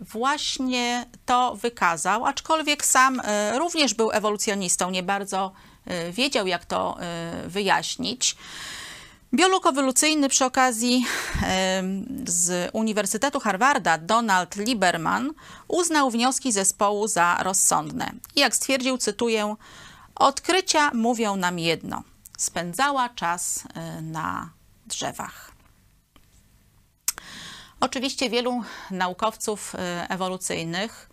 właśnie 0.00 1.06
to 1.26 1.56
wykazał, 1.56 2.26
aczkolwiek 2.26 2.84
sam 2.84 3.20
e, 3.24 3.58
również 3.58 3.94
był 3.94 4.10
ewolucjonistą, 4.10 4.90
nie 4.90 5.02
bardzo 5.02 5.52
wiedział, 6.12 6.46
jak 6.46 6.64
to 6.64 6.96
wyjaśnić. 7.46 8.36
Biolog 9.34 9.66
ewolucyjny 9.66 10.28
przy 10.28 10.44
okazji 10.44 11.06
z 12.26 12.70
Uniwersytetu 12.72 13.40
Harvarda 13.40 13.98
Donald 13.98 14.56
Lieberman 14.56 15.32
uznał 15.68 16.10
wnioski 16.10 16.52
zespołu 16.52 17.08
za 17.08 17.42
rozsądne. 17.42 18.12
I 18.36 18.40
jak 18.40 18.56
stwierdził, 18.56 18.98
cytuję, 18.98 19.56
odkrycia 20.14 20.90
mówią 20.94 21.36
nam 21.36 21.58
jedno. 21.58 22.02
Spędzała 22.38 23.08
czas 23.08 23.64
e, 23.74 24.02
na 24.02 24.50
drzewach. 24.86 25.52
Oczywiście 27.80 28.30
wielu 28.30 28.62
naukowców 28.90 29.74
e, 29.74 30.06
ewolucyjnych 30.10 31.10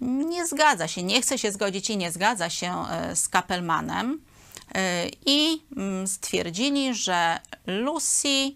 nie 0.00 0.46
zgadza 0.46 0.88
się, 0.88 1.02
nie 1.02 1.22
chce 1.22 1.38
się 1.38 1.52
zgodzić 1.52 1.90
i 1.90 1.96
nie 1.96 2.12
zgadza 2.12 2.50
się 2.50 2.84
e, 2.90 3.16
z 3.16 3.28
Kapelmanem 3.28 4.20
i 5.26 5.62
mm, 5.76 6.06
stwierdzili, 6.06 6.94
że 6.94 7.40
Lucy, 7.66 8.52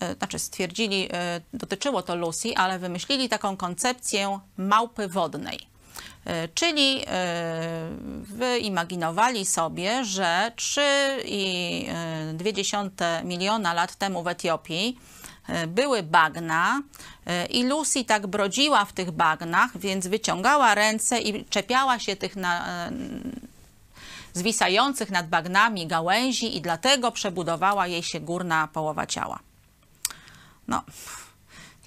e, 0.00 0.14
znaczy 0.14 0.38
stwierdzili, 0.38 1.08
e, 1.12 1.40
dotyczyło 1.52 2.02
to 2.02 2.16
Lucy, 2.16 2.56
ale 2.56 2.78
wymyślili 2.78 3.28
taką 3.28 3.56
koncepcję 3.56 4.40
małpy 4.56 5.08
wodnej. 5.08 5.76
Czyli 6.54 7.04
wyimaginowali 8.22 9.46
sobie, 9.46 10.04
że 10.04 10.52
3,2 10.56 13.24
miliona 13.24 13.74
lat 13.74 13.96
temu 13.96 14.22
w 14.22 14.28
Etiopii 14.28 14.98
były 15.68 16.02
bagna 16.02 16.82
i 17.50 17.64
Lucy 17.64 18.04
tak 18.04 18.26
brodziła 18.26 18.84
w 18.84 18.92
tych 18.92 19.10
bagnach, 19.10 19.78
więc 19.78 20.06
wyciągała 20.06 20.74
ręce 20.74 21.20
i 21.20 21.44
czepiała 21.44 21.98
się 21.98 22.16
tych 22.16 22.36
na, 22.36 22.88
zwisających 24.36 25.10
nad 25.10 25.28
bagnami 25.28 25.86
gałęzi 25.86 26.56
i 26.56 26.60
dlatego 26.60 27.12
przebudowała 27.12 27.86
jej 27.86 28.02
się 28.02 28.20
górna 28.20 28.68
połowa 28.68 29.06
ciała. 29.06 29.38
No, 30.68 30.82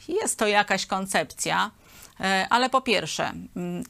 jest 0.08 0.40
to 0.40 0.48
jakaś 0.48 0.86
koncepcja, 0.86 1.72
e, 2.20 2.48
ale 2.50 2.70
po 2.70 2.82
pierwsze, 2.82 3.34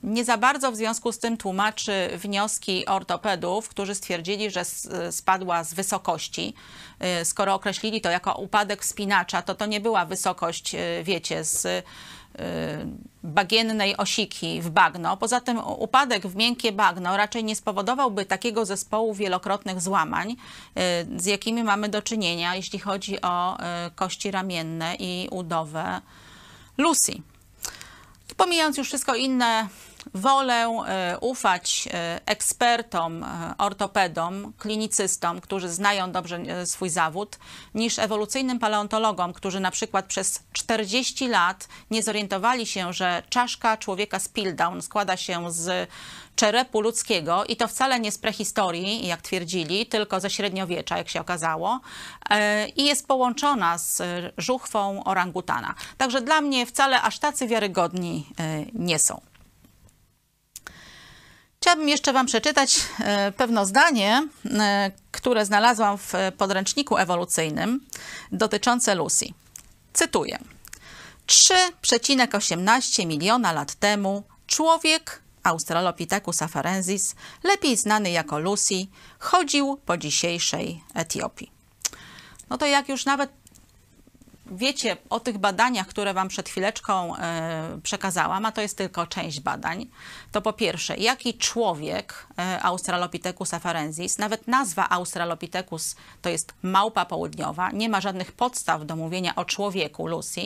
nie 0.03 0.25
za 0.25 0.37
bardzo 0.37 0.71
w 0.71 0.75
związku 0.75 1.11
z 1.11 1.19
tym 1.19 1.37
tłumaczy 1.37 2.09
wnioski 2.17 2.85
ortopedów, 2.85 3.69
którzy 3.69 3.95
stwierdzili, 3.95 4.51
że 4.51 4.65
spadła 5.11 5.63
z 5.63 5.73
wysokości. 5.73 6.53
E, 6.99 7.25
skoro 7.25 7.53
określili 7.53 8.01
to 8.01 8.09
jako 8.09 8.35
upadek 8.35 8.81
wspinacza, 8.81 9.41
to 9.41 9.55
to 9.55 9.65
nie 9.65 9.81
była 9.81 10.05
wysokość, 10.05 10.75
e, 10.75 11.03
wiecie, 11.03 11.43
z 11.43 11.85
bagiennej 13.23 13.97
osiki 13.97 14.61
w 14.61 14.69
bagno. 14.69 15.17
Poza 15.17 15.41
tym 15.41 15.57
upadek 15.57 16.27
w 16.27 16.35
miękkie 16.35 16.71
bagno 16.71 17.17
raczej 17.17 17.43
nie 17.43 17.55
spowodowałby 17.55 18.25
takiego 18.25 18.65
zespołu 18.65 19.13
wielokrotnych 19.13 19.81
złamań, 19.81 20.31
y, 20.31 20.35
z 21.21 21.25
jakimi 21.25 21.63
mamy 21.63 21.89
do 21.89 22.01
czynienia, 22.01 22.55
jeśli 22.55 22.79
chodzi 22.79 23.21
o 23.21 23.57
y, 23.57 23.91
kości 23.95 24.31
ramienne 24.31 24.95
i 24.99 25.27
udowę 25.31 26.01
Lucy. 26.77 27.21
Pomijając 28.37 28.77
już 28.77 28.87
wszystko 28.87 29.15
inne, 29.15 29.67
wolę 30.13 30.83
e, 30.87 31.17
ufać 31.19 31.89
e, 31.93 32.19
ekspertom, 32.25 33.23
e, 33.23 33.53
ortopedom, 33.57 34.53
klinicystom, 34.57 35.41
którzy 35.41 35.69
znają 35.69 36.11
dobrze 36.11 36.65
swój 36.65 36.89
zawód, 36.89 37.39
niż 37.73 37.99
ewolucyjnym 37.99 38.59
paleontologom, 38.59 39.33
którzy 39.33 39.59
na 39.59 39.71
przykład 39.71 40.05
przez 40.05 40.43
40 40.53 41.27
lat 41.27 41.67
nie 41.91 42.03
zorientowali 42.03 42.65
się, 42.65 42.93
że 42.93 43.23
czaszka 43.29 43.77
człowieka 43.77 44.19
z 44.19 44.27
Piltdown 44.27 44.81
składa 44.81 45.17
się 45.17 45.51
z 45.51 45.89
czerepu 46.35 46.81
ludzkiego 46.81 47.45
i 47.45 47.55
to 47.55 47.67
wcale 47.67 47.99
nie 47.99 48.11
z 48.11 48.17
prehistorii, 48.17 49.07
jak 49.07 49.21
twierdzili, 49.21 49.85
tylko 49.85 50.19
ze 50.19 50.29
średniowiecza, 50.29 50.97
jak 50.97 51.09
się 51.09 51.21
okazało, 51.21 51.79
i 52.75 52.85
jest 52.85 53.07
połączona 53.07 53.77
z 53.77 54.01
żuchwą 54.37 55.03
orangutana. 55.03 55.75
Także 55.97 56.21
dla 56.21 56.41
mnie 56.41 56.65
wcale 56.65 57.01
aż 57.01 57.19
tacy 57.19 57.47
wiarygodni 57.47 58.29
nie 58.73 58.99
są. 58.99 59.28
Chciałabym 61.61 61.89
jeszcze 61.89 62.13
Wam 62.13 62.25
przeczytać 62.25 62.79
e, 62.99 63.31
pewne 63.31 63.65
zdanie, 63.65 64.27
e, 64.45 64.91
które 65.11 65.45
znalazłam 65.45 65.97
w 65.97 66.13
podręczniku 66.37 66.97
ewolucyjnym 66.97 67.85
dotyczące 68.31 68.95
Lucy. 68.95 69.25
Cytuję. 69.93 70.39
3,18 71.27 73.05
miliona 73.05 73.51
lat 73.51 73.75
temu 73.75 74.23
człowiek 74.47 75.21
Australopithecus 75.43 76.41
afarensis, 76.41 77.15
lepiej 77.43 77.77
znany 77.77 78.11
jako 78.11 78.39
Lucy, 78.39 78.87
chodził 79.19 79.79
po 79.85 79.97
dzisiejszej 79.97 80.83
Etiopii. 80.93 81.51
No 82.49 82.57
to 82.57 82.65
jak 82.65 82.89
już 82.89 83.05
nawet 83.05 83.31
wiecie 84.51 84.97
o 85.09 85.19
tych 85.19 85.37
badaniach, 85.37 85.87
które 85.87 86.13
Wam 86.13 86.27
przed 86.27 86.49
chwileczką 86.49 87.15
e, 87.15 87.79
przekazałam, 87.83 88.45
a 88.45 88.51
to 88.51 88.61
jest 88.61 88.77
tylko 88.77 89.07
część 89.07 89.39
badań, 89.39 89.87
to 90.31 90.41
po 90.41 90.53
pierwsze, 90.53 90.97
jaki 90.97 91.33
człowiek 91.33 92.27
e, 92.39 92.63
Australopithecus 92.63 93.53
afarensis, 93.53 94.17
nawet 94.17 94.47
nazwa 94.47 94.89
Australopithecus 94.89 95.95
to 96.21 96.29
jest 96.29 96.53
małpa 96.61 97.05
południowa, 97.05 97.71
nie 97.71 97.89
ma 97.89 98.01
żadnych 98.01 98.31
podstaw 98.31 98.85
do 98.85 98.95
mówienia 98.95 99.35
o 99.35 99.45
człowieku 99.45 100.07
Lucy. 100.07 100.41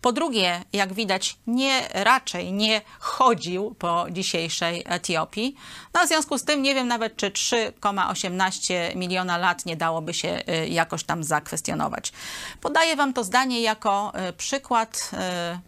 Po 0.00 0.12
drugie, 0.12 0.64
jak 0.72 0.92
widać, 0.92 1.36
nie 1.46 1.88
raczej 1.92 2.52
nie 2.52 2.82
chodził 2.98 3.74
po 3.78 4.06
dzisiejszej 4.10 4.84
Etiopii. 4.86 5.56
No, 5.94 6.04
w 6.04 6.08
związku 6.08 6.38
z 6.38 6.44
tym 6.44 6.62
nie 6.62 6.74
wiem 6.74 6.88
nawet, 6.88 7.16
czy 7.16 7.30
3,18 7.30 8.96
miliona 8.96 9.38
lat 9.38 9.66
nie 9.66 9.76
dałoby 9.76 10.14
się 10.14 10.42
y, 10.48 10.68
jakoś 10.68 11.04
tam 11.04 11.24
zakwestionować. 11.24 12.12
Podaję 12.60 12.96
Wam 12.96 13.12
to 13.12 13.24
zdanie 13.24 13.60
jako 13.62 14.12
y, 14.28 14.32
przykład 14.32 15.10
y, 15.12 15.58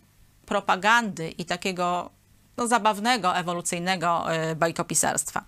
propagandy 0.47 1.30
i 1.30 1.45
takiego 1.45 2.11
no, 2.57 2.66
zabawnego, 2.66 3.37
ewolucyjnego 3.37 4.24
bajkopisarstwa. 4.57 5.45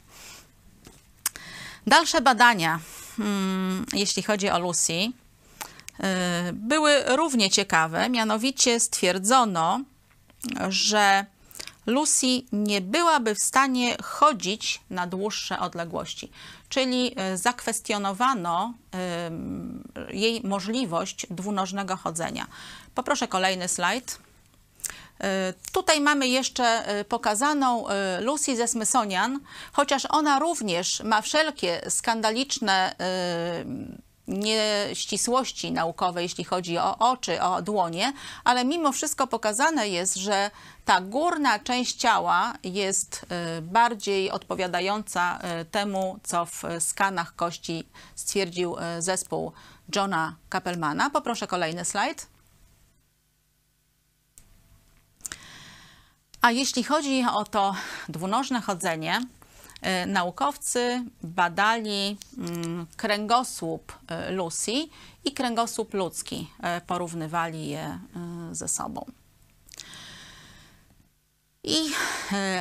Dalsze 1.87 2.21
badania, 2.21 2.81
hmm, 3.17 3.87
jeśli 3.93 4.23
chodzi 4.23 4.51
o 4.51 4.59
Lucy, 4.59 5.13
były 6.53 7.03
równie 7.07 7.51
ciekawe. 7.51 8.09
Mianowicie 8.09 8.81
stwierdzono, 8.81 9.81
że 10.69 11.27
Lucy 11.87 12.27
nie 12.53 12.81
byłaby 12.81 13.35
w 13.35 13.39
stanie 13.39 13.97
chodzić 14.03 14.81
na 14.91 15.07
dłuższe 15.07 15.59
odległości, 15.59 16.31
czyli 16.69 17.15
y, 17.35 17.37
zakwestionowano 17.37 18.75
y, 20.11 20.17
jej 20.17 20.41
możliwość 20.45 21.27
dwunożnego 21.31 21.97
chodzenia. 21.97 22.47
Poproszę 22.95 23.29
kolejny 23.29 23.69
slajd. 23.69 24.19
Tutaj 25.73 26.01
mamy 26.01 26.29
jeszcze 26.29 26.85
pokazaną 27.09 27.85
Lucy 28.21 28.57
ze 28.57 28.69
Smithsonian, 28.69 29.41
chociaż 29.73 30.07
ona 30.11 30.39
również 30.39 31.03
ma 31.03 31.23
wszelkie 31.23 31.81
skandaliczne 31.89 32.95
nieścisłości 34.29 35.73
naukowe, 35.73 36.23
jeśli 36.23 36.45
chodzi 36.45 36.79
o 36.79 36.99
oczy, 36.99 37.43
o 37.43 37.63
dłonie, 37.63 38.13
ale 38.45 38.65
mimo 38.65 38.93
wszystko 38.93 39.27
pokazane 39.27 39.89
jest, 39.89 40.15
że 40.15 40.51
ta 40.85 41.01
górna 41.01 41.59
część 41.59 41.97
ciała 41.97 42.55
jest 42.63 43.27
y, 43.59 43.63
bardziej 43.63 44.31
odpowiadająca 44.31 45.39
y, 45.61 45.65
temu, 45.65 46.19
co 46.23 46.47
w 46.47 46.63
skanach 46.79 47.37
kości 47.37 47.89
stwierdził 48.15 48.77
y, 48.79 49.03
zespół 49.03 49.53
Johna 49.97 50.37
Kappelmana. 50.49 51.11
Poproszę 51.11 51.47
kolejny 51.47 51.85
slajd. 51.85 52.27
A 56.41 56.51
jeśli 56.51 56.85
chodzi 56.85 57.25
o 57.33 57.45
to 57.45 57.75
dwunożne 58.09 58.61
chodzenie, 58.61 59.21
naukowcy 60.07 61.05
badali 61.23 62.17
mm, 62.39 62.87
kręgosłup 62.97 63.93
e, 64.09 64.31
Lucy 64.31 64.73
i 65.25 65.33
kręgosłup 65.33 65.95
ludzki, 65.95 66.51
e, 66.63 66.81
porównywali 66.81 67.69
je 67.69 67.99
ze 68.53 68.69
sobą. 68.69 69.05
I 71.65 71.77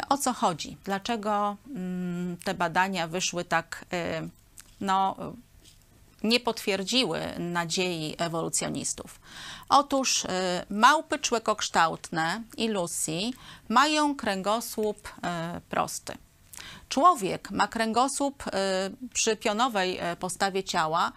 o 0.09 0.17
co 0.17 0.33
chodzi? 0.33 0.77
Dlaczego 0.83 1.57
mm, 1.69 2.37
te 2.37 2.53
badania 2.53 3.07
wyszły 3.07 3.45
tak, 3.45 3.85
no, 4.81 5.15
nie 6.23 6.39
potwierdziły 6.39 7.19
nadziei 7.39 8.15
ewolucjonistów? 8.17 9.19
Otóż 9.69 10.23
małpy 10.69 11.19
człekokształtne 11.19 12.43
i 12.57 12.69
Lucy 12.69 13.19
mają 13.69 14.15
kręgosłup 14.15 15.09
prosty. 15.69 16.17
Człowiek 16.93 17.51
ma 17.51 17.67
kręgosłup 17.67 18.43
y, 18.47 18.51
przy 19.13 19.37
pionowej 19.37 19.97
e, 19.97 20.15
postawie 20.15 20.63
ciała 20.63 21.11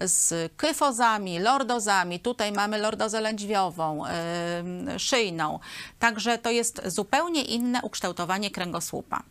z 0.00 0.52
kyfozami, 0.56 1.38
lordozami. 1.38 2.20
Tutaj 2.20 2.52
mamy 2.52 2.78
lordozę 2.78 3.20
lędźwiową, 3.20 4.06
y, 4.06 4.98
szyjną. 4.98 5.58
Także 5.98 6.38
to 6.38 6.50
jest 6.50 6.82
zupełnie 6.86 7.44
inne 7.44 7.82
ukształtowanie 7.82 8.50
kręgosłupa. 8.50 9.22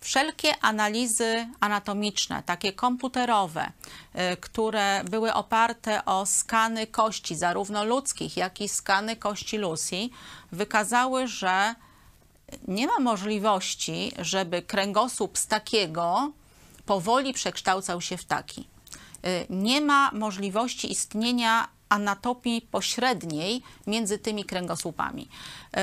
Wszelkie 0.00 0.54
analizy 0.60 1.48
anatomiczne, 1.60 2.42
takie 2.46 2.72
komputerowe, 2.72 3.72
y, 4.32 4.36
które 4.36 5.04
były 5.04 5.34
oparte 5.34 6.04
o 6.04 6.26
skany 6.26 6.86
kości, 6.86 7.36
zarówno 7.36 7.84
ludzkich, 7.84 8.36
jak 8.36 8.60
i 8.60 8.68
skany 8.68 9.16
kości 9.16 9.58
Lucy, 9.58 10.08
wykazały, 10.52 11.28
że 11.28 11.74
nie 12.68 12.86
ma 12.86 12.98
możliwości, 12.98 14.12
żeby 14.18 14.62
kręgosłup 14.62 15.38
z 15.38 15.46
takiego 15.46 16.32
powoli 16.86 17.32
przekształcał 17.32 18.00
się 18.00 18.16
w 18.16 18.24
taki. 18.24 18.60
Y, 19.26 19.46
nie 19.50 19.80
ma 19.80 20.10
możliwości 20.12 20.92
istnienia 20.92 21.68
anatopii 21.88 22.68
pośredniej 22.70 23.62
między 23.86 24.18
tymi 24.18 24.44
kręgosłupami. 24.44 25.28
Y, 25.76 25.78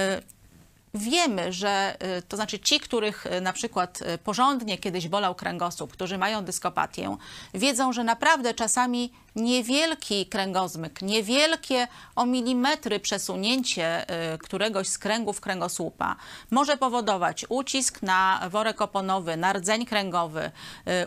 wiemy, 0.94 1.54
że 1.54 1.98
y, 2.18 2.22
to 2.22 2.38
znaczy 2.38 2.60
ci, 2.60 2.80
których 2.80 3.26
na 3.42 3.54
przykład 3.54 4.00
porządnie 4.24 4.78
kiedyś 4.78 5.08
bolał 5.08 5.36
kręgosłup, 5.36 5.92
którzy 5.94 6.18
mają 6.18 6.44
dyskopatię, 6.46 7.18
wiedzą, 7.54 7.94
że 7.94 8.04
naprawdę 8.04 8.54
czasami 8.54 9.12
niewielki 9.36 10.26
kręgozmyk, 10.26 11.02
niewielkie 11.02 11.88
o 12.16 12.26
milimetry 12.26 13.00
przesunięcie 13.00 14.06
któregoś 14.40 14.88
z 14.88 14.98
kręgów 14.98 15.42
kręgosłupa 15.42 16.16
może 16.52 16.78
powodować 16.78 17.46
ucisk 17.50 18.02
na 18.02 18.50
worek 18.50 18.82
oponowy, 18.82 19.38
na 19.38 19.54
rdzeń 19.54 19.86
kręgowy, 19.86 20.52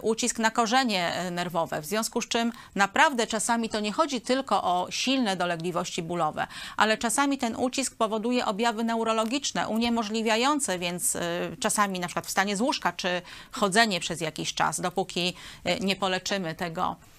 ucisk 0.03 0.39
na 0.39 0.51
korzenie 0.51 1.13
nerwowe. 1.31 1.81
W 1.81 1.87
związku 1.87 2.21
z 2.23 2.29
czym 2.29 2.53
naprawdę 2.75 3.27
czasami 3.27 3.69
to 3.69 3.81
nie 3.81 3.93
chodzi 3.93 4.21
tylko 4.21 4.63
o 4.63 4.87
silne 4.91 5.37
dolegliwości 5.37 6.03
bólowe, 6.03 6.47
ale 6.77 6.99
czasami 6.99 7.39
ten 7.39 7.57
ucisk 7.57 7.97
powoduje 7.97 8.47
objawy 8.47 8.85
neurologiczne, 8.85 9.69
uniemożliwiające 9.69 10.79
więc 10.79 11.15
y, 11.15 11.21
czasami 11.61 12.01
na 12.01 12.07
przykład 12.07 12.27
wstanie 12.27 12.57
z 12.57 12.61
łóżka 12.61 12.93
czy 12.93 13.23
chodzenie 13.53 14.01
przez 14.01 14.21
jakiś 14.21 14.55
czas, 14.55 14.81
dopóki 14.81 15.35
y, 15.67 15.81
nie 15.81 15.97
poleczymy 15.97 16.55
tego 16.55 16.97
y, 17.09 17.12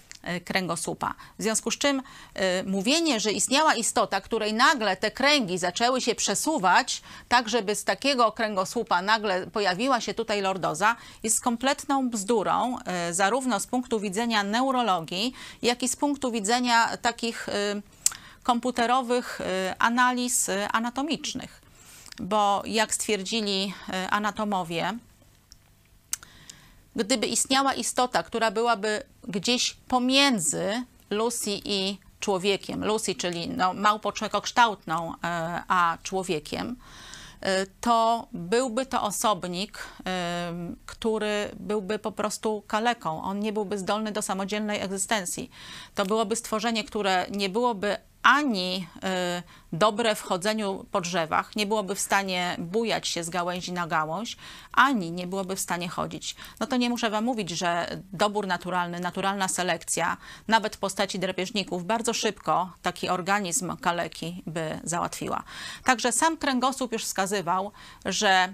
kręgosłupa. 0.45 1.13
W 1.39 1.43
związku 1.43 1.71
z 1.71 1.77
czym 1.77 2.01
mówienie, 2.65 3.19
że 3.19 3.31
istniała 3.31 3.75
istota, 3.75 4.21
której 4.21 4.53
nagle 4.53 4.97
te 4.97 5.11
kręgi 5.11 5.57
zaczęły 5.57 6.01
się 6.01 6.15
przesuwać, 6.15 7.01
tak 7.29 7.49
żeby 7.49 7.75
z 7.75 7.83
takiego 7.83 8.31
kręgosłupa 8.31 9.01
nagle 9.01 9.47
pojawiła 9.47 10.01
się 10.01 10.13
tutaj 10.13 10.41
lordoza, 10.41 10.95
jest 11.23 11.41
kompletną 11.41 12.09
bzdurą, 12.09 12.77
zarówno 13.11 13.59
z 13.59 13.67
punktu 13.67 13.99
widzenia 13.99 14.43
neurologii, 14.43 15.33
jak 15.61 15.83
i 15.83 15.89
z 15.89 15.95
punktu 15.95 16.31
widzenia 16.31 16.97
takich 16.97 17.47
komputerowych 18.43 19.39
analiz 19.79 20.49
anatomicznych 20.71 21.63
bo 22.19 22.63
jak 22.65 22.93
stwierdzili 22.93 23.73
e, 23.89 24.09
anatomowie, 24.09 24.97
gdyby 26.95 27.27
istniała 27.27 27.73
istota, 27.73 28.23
która 28.23 28.51
byłaby 28.51 29.03
gdzieś 29.27 29.73
pomiędzy 29.87 30.83
Lucy 31.09 31.51
i 31.65 31.97
człowiekiem, 32.19 32.85
Lucy, 32.85 33.15
czyli 33.15 33.49
no, 33.49 33.73
małpą 33.73 34.11
człowiekokształtną, 34.11 35.13
e, 35.23 35.63
a 35.67 35.97
człowiekiem, 36.03 36.75
e, 37.41 37.65
to 37.81 38.27
byłby 38.31 38.85
to 38.85 39.01
osobnik, 39.01 39.87
który 40.85 41.51
byłby 41.59 41.99
po 41.99 42.11
prostu 42.11 42.63
kaleką. 42.67 43.23
On 43.23 43.39
nie 43.39 43.53
byłby 43.53 43.77
zdolny 43.77 44.11
do 44.11 44.21
samodzielnej 44.21 44.81
egzystencji. 44.81 45.49
To 45.95 46.05
byłoby 46.05 46.35
stworzenie, 46.35 46.83
które 46.83 47.25
nie 47.31 47.49
byłoby 47.49 47.97
ani 48.23 48.87
y, 48.95 49.43
dobre 49.73 50.15
w 50.15 50.21
chodzeniu 50.21 50.85
po 50.91 51.01
drzewach, 51.01 51.55
nie 51.55 51.65
byłoby 51.65 51.95
w 51.95 51.99
stanie 51.99 52.55
bujać 52.59 53.07
się 53.07 53.23
z 53.23 53.29
gałęzi 53.29 53.71
na 53.71 53.87
gałąź, 53.87 54.37
ani 54.71 55.11
nie 55.11 55.27
byłoby 55.27 55.55
w 55.55 55.59
stanie 55.59 55.89
chodzić. 55.89 56.35
No 56.59 56.67
to 56.67 56.77
nie 56.77 56.89
muszę 56.89 57.09
Wam 57.09 57.23
mówić, 57.23 57.49
że 57.49 58.01
dobór 58.13 58.47
naturalny, 58.47 58.99
naturalna 58.99 59.47
selekcja, 59.47 60.17
nawet 60.47 60.75
w 60.75 60.79
postaci 60.79 61.19
drapieżników, 61.19 61.85
bardzo 61.85 62.13
szybko 62.13 62.71
taki 62.81 63.09
organizm 63.09 63.77
kaleki 63.77 64.43
by 64.47 64.79
załatwiła. 64.83 65.43
Także 65.83 66.11
sam 66.11 66.37
kręgosłup 66.37 66.91
już 66.91 67.03
wskazywał, 67.03 67.71
że 68.05 68.53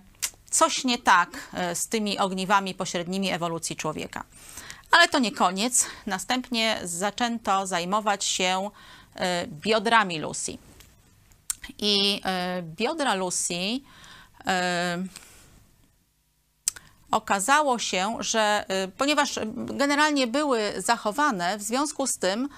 coś 0.49 0.83
nie 0.83 0.97
tak 0.97 1.29
e, 1.53 1.75
z 1.75 1.87
tymi 1.87 2.19
ogniwami 2.19 2.73
pośrednimi 2.73 3.29
ewolucji 3.31 3.75
człowieka. 3.75 4.23
Ale 4.91 5.07
to 5.07 5.19
nie 5.19 5.31
koniec. 5.31 5.85
Następnie 6.05 6.79
zaczęto 6.83 7.67
zajmować 7.67 8.25
się 8.25 8.69
biodrami 9.47 10.19
Lucy. 10.19 10.57
I 11.77 12.21
e, 12.25 12.61
biodra 12.61 13.15
Lucy 13.15 13.79
okazało 17.11 17.79
się, 17.79 18.17
że 18.19 18.65
ponieważ 18.97 19.39
generalnie 19.55 20.27
były 20.27 20.73
zachowane, 20.77 21.57
w 21.57 21.61
związku 21.61 22.07
z 22.07 22.17
tym 22.17 22.49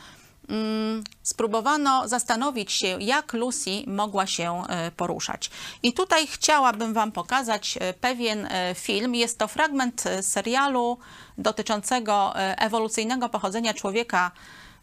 Mm, 0.52 1.04
spróbowano 1.24 2.08
zastanowić 2.08 2.72
się, 2.72 2.98
jak 3.00 3.34
Lucy 3.34 3.84
mogła 3.88 4.28
się 4.28 4.64
e, 4.70 4.92
poruszać. 4.92 5.52
I 5.84 5.94
tutaj 5.94 6.28
chciałabym 6.28 6.94
Wam 6.94 7.12
pokazać 7.12 7.78
e, 7.80 7.94
pewien 7.94 8.46
e, 8.46 8.76
film. 8.76 9.16
Jest 9.16 9.38
to 9.38 9.48
fragment 9.48 10.04
serialu 10.22 10.98
dotyczącego 11.38 12.34
ewolucyjnego 12.36 13.30
pochodzenia 13.30 13.74
człowieka 13.74 14.32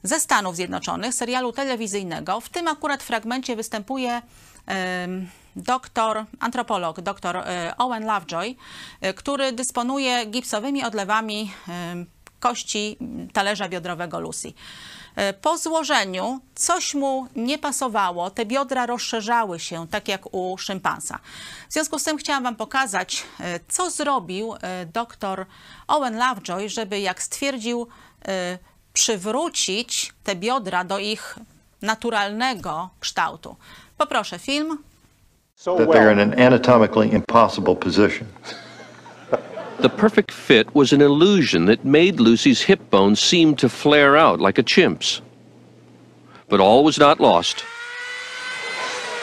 ze 0.02 0.20
Stanów 0.20 0.56
Zjednoczonych, 0.56 1.14
serialu 1.14 1.52
telewizyjnego. 1.52 2.40
W 2.40 2.48
tym 2.48 2.68
akurat 2.68 3.02
fragmencie 3.02 3.56
występuje 3.56 4.22
doktor, 5.56 6.24
antropolog, 6.40 7.00
dr 7.00 7.44
Owen 7.78 8.06
Lovejoy, 8.06 8.54
który 9.16 9.52
dysponuje 9.52 10.26
gipsowymi 10.26 10.84
odlewami 10.84 11.52
kości 12.40 12.96
talerza 13.32 13.68
biodrowego 13.68 14.20
Lucy. 14.20 14.52
E, 15.16 15.32
po 15.32 15.58
złożeniu 15.58 16.40
coś 16.54 16.94
mu 16.94 17.26
nie 17.36 17.58
pasowało, 17.58 18.30
te 18.30 18.46
biodra 18.46 18.86
rozszerzały 18.86 19.60
się, 19.60 19.88
tak 19.88 20.08
jak 20.08 20.34
u 20.34 20.58
szympansa. 20.58 21.18
W 21.68 21.72
związku 21.72 21.98
z 21.98 22.04
tym 22.04 22.16
chciałam 22.16 22.42
Wam 22.42 22.56
pokazać, 22.56 23.24
e, 23.40 23.60
co 23.68 23.90
zrobił 23.90 24.54
e, 24.54 24.86
dr 24.86 25.46
Owen 25.88 26.18
Lovejoy, 26.18 26.68
żeby, 26.68 27.00
jak 27.00 27.22
stwierdził, 27.22 27.88
przywrócić 28.98 30.12
te 30.24 30.36
biodra 30.36 30.84
do 30.84 30.98
ich 30.98 31.38
naturalnego 31.82 32.88
kształtu. 33.00 33.56
Poproszę 33.98 34.38
film. 34.38 34.78
That 35.64 35.88
they're 35.88 36.12
in 36.12 36.20
an 36.20 36.40
anatomically 36.46 37.12
impossible 37.12 37.76
position. 37.76 38.26
The 39.80 39.88
perfect 39.88 40.32
fit 40.32 40.74
was 40.74 40.92
an 40.92 41.00
illusion 41.00 41.66
that 41.66 41.84
made 41.84 42.20
Lucy's 42.20 42.62
hip 42.62 42.80
bones 42.90 43.20
seem 43.20 43.56
to 43.56 43.68
flare 43.68 44.16
out 44.16 44.40
like 44.40 44.60
a 44.60 44.64
chimp's. 44.64 45.22
But 46.48 46.60
all 46.60 46.84
was 46.84 46.98
not 46.98 47.20
lost. 47.20 47.64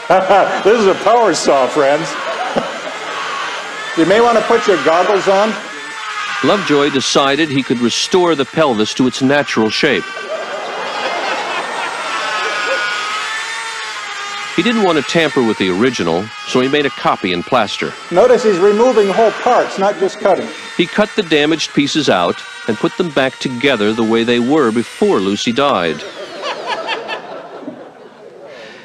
this 0.64 0.80
is 0.80 0.86
a 0.86 0.94
power 1.04 1.34
saw, 1.34 1.66
friends. 1.66 2.08
you 3.98 4.06
may 4.06 4.20
want 4.20 4.38
to 4.38 4.44
put 4.44 4.66
your 4.66 4.84
goggles 4.84 5.28
on. 5.28 5.65
Lovejoy 6.44 6.90
decided 6.90 7.48
he 7.48 7.62
could 7.62 7.80
restore 7.80 8.34
the 8.34 8.44
pelvis 8.44 8.92
to 8.94 9.06
its 9.06 9.22
natural 9.22 9.70
shape. 9.70 10.04
He 14.54 14.62
didn't 14.62 14.84
want 14.84 14.96
to 14.96 15.04
tamper 15.04 15.42
with 15.42 15.58
the 15.58 15.70
original, 15.70 16.24
so 16.48 16.60
he 16.60 16.68
made 16.68 16.86
a 16.86 16.90
copy 16.90 17.32
in 17.32 17.42
plaster. 17.42 17.92
Notice 18.10 18.42
he's 18.42 18.58
removing 18.58 19.08
whole 19.08 19.30
parts, 19.32 19.78
not 19.78 19.98
just 19.98 20.18
cutting. 20.18 20.48
He 20.76 20.86
cut 20.86 21.10
the 21.16 21.22
damaged 21.22 21.74
pieces 21.74 22.08
out 22.08 22.40
and 22.68 22.76
put 22.76 22.96
them 22.96 23.10
back 23.10 23.38
together 23.38 23.92
the 23.92 24.02
way 24.02 24.24
they 24.24 24.38
were 24.38 24.70
before 24.72 25.20
Lucy 25.20 25.52
died. 25.52 26.02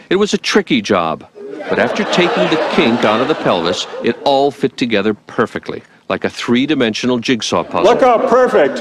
It 0.09 0.17
was 0.17 0.33
a 0.33 0.37
tricky 0.37 0.81
job, 0.81 1.25
but 1.69 1.79
after 1.79 2.03
taking 2.11 2.43
the 2.49 2.69
kink 2.73 3.05
out 3.05 3.21
of 3.21 3.29
the 3.29 3.35
pelvis, 3.35 3.87
it 4.03 4.17
all 4.25 4.51
fit 4.51 4.75
together 4.75 5.13
perfectly, 5.13 5.83
like 6.11 6.27
a 6.27 6.29
three-dimensional 6.29 7.19
jigsaw 7.19 7.63
puzzle. 7.63 7.83
Look 7.91 8.01
how 8.01 8.17
perfect! 8.39 8.77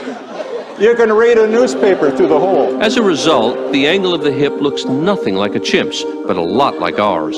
You 0.80 0.94
can 0.96 1.12
read 1.12 1.38
a 1.38 1.46
newspaper 1.46 2.10
through 2.10 2.28
the 2.28 2.40
hole. 2.46 2.82
As 2.82 2.96
a 2.96 3.02
result, 3.02 3.54
the 3.72 3.86
angle 3.86 4.12
of 4.14 4.22
the 4.22 4.32
hip 4.32 4.54
looks 4.60 4.84
nothing 4.84 5.34
like 5.36 5.54
a 5.54 5.60
chimp's, 5.60 6.04
but 6.26 6.36
a 6.36 6.46
lot 6.60 6.74
like 6.80 6.98
ours. 6.98 7.36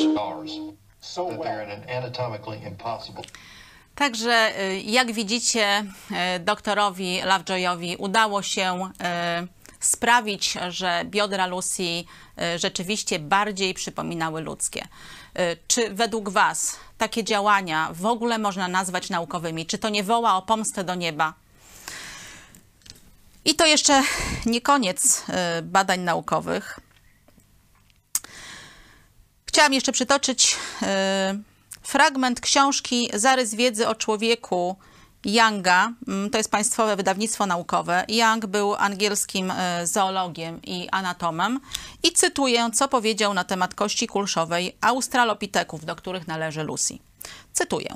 So 1.00 1.28
that 1.28 1.42
they're 1.42 1.62
in 1.62 1.70
an 1.70 1.82
anatomically 1.88 2.58
impossible. 2.64 3.24
Także 3.94 4.50
y, 4.60 4.80
jak 4.84 5.12
widzicie, 5.12 5.84
y, 6.36 6.40
doktorowi 6.40 7.20
Lovejoyowi 7.24 7.96
udało 7.96 8.42
się 8.42 8.90
y, 9.42 9.48
sprawić, 9.80 10.54
że 10.68 11.02
biodra 11.04 11.46
Lucy 11.46 12.04
rzeczywiście 12.56 13.18
bardziej 13.18 13.74
przypominały 13.74 14.40
ludzkie. 14.40 14.82
Czy 15.68 15.94
według 15.94 16.28
Was 16.28 16.76
takie 16.98 17.24
działania 17.24 17.88
w 17.92 18.06
ogóle 18.06 18.38
można 18.38 18.68
nazwać 18.68 19.10
naukowymi? 19.10 19.66
Czy 19.66 19.78
to 19.78 19.88
nie 19.88 20.04
woła 20.04 20.36
o 20.36 20.42
pomstę 20.42 20.84
do 20.84 20.94
nieba? 20.94 21.34
I 23.44 23.54
to 23.54 23.66
jeszcze 23.66 24.02
nie 24.46 24.60
koniec 24.60 25.24
e, 25.28 25.62
badań 25.62 26.00
naukowych. 26.00 26.80
Chciałam 29.46 29.72
jeszcze 29.72 29.92
przytoczyć 29.92 30.56
e, 30.82 31.38
fragment 31.82 32.40
książki 32.40 33.10
Zarys 33.14 33.54
wiedzy 33.54 33.88
o 33.88 33.94
człowieku 33.94 34.76
Younga. 35.24 35.92
Mm, 36.08 36.30
to 36.30 36.38
jest 36.38 36.50
państwowe 36.50 36.96
wydawnictwo 36.96 37.46
naukowe. 37.46 38.04
Young 38.08 38.46
był 38.46 38.74
angielskim 38.74 39.50
e, 39.50 39.86
zoologiem 39.86 40.62
i 40.62 40.88
anatomem. 40.90 41.60
I 42.02 42.12
cytuję, 42.12 42.70
co 42.74 42.88
powiedział 42.88 43.34
na 43.34 43.44
temat 43.44 43.74
kości 43.74 44.06
kulszowej 44.06 44.76
australopiteków, 44.80 45.84
do 45.84 45.96
których 45.96 46.28
należy 46.28 46.62
Lucy. 46.62 46.98
Cytuję. 47.52 47.94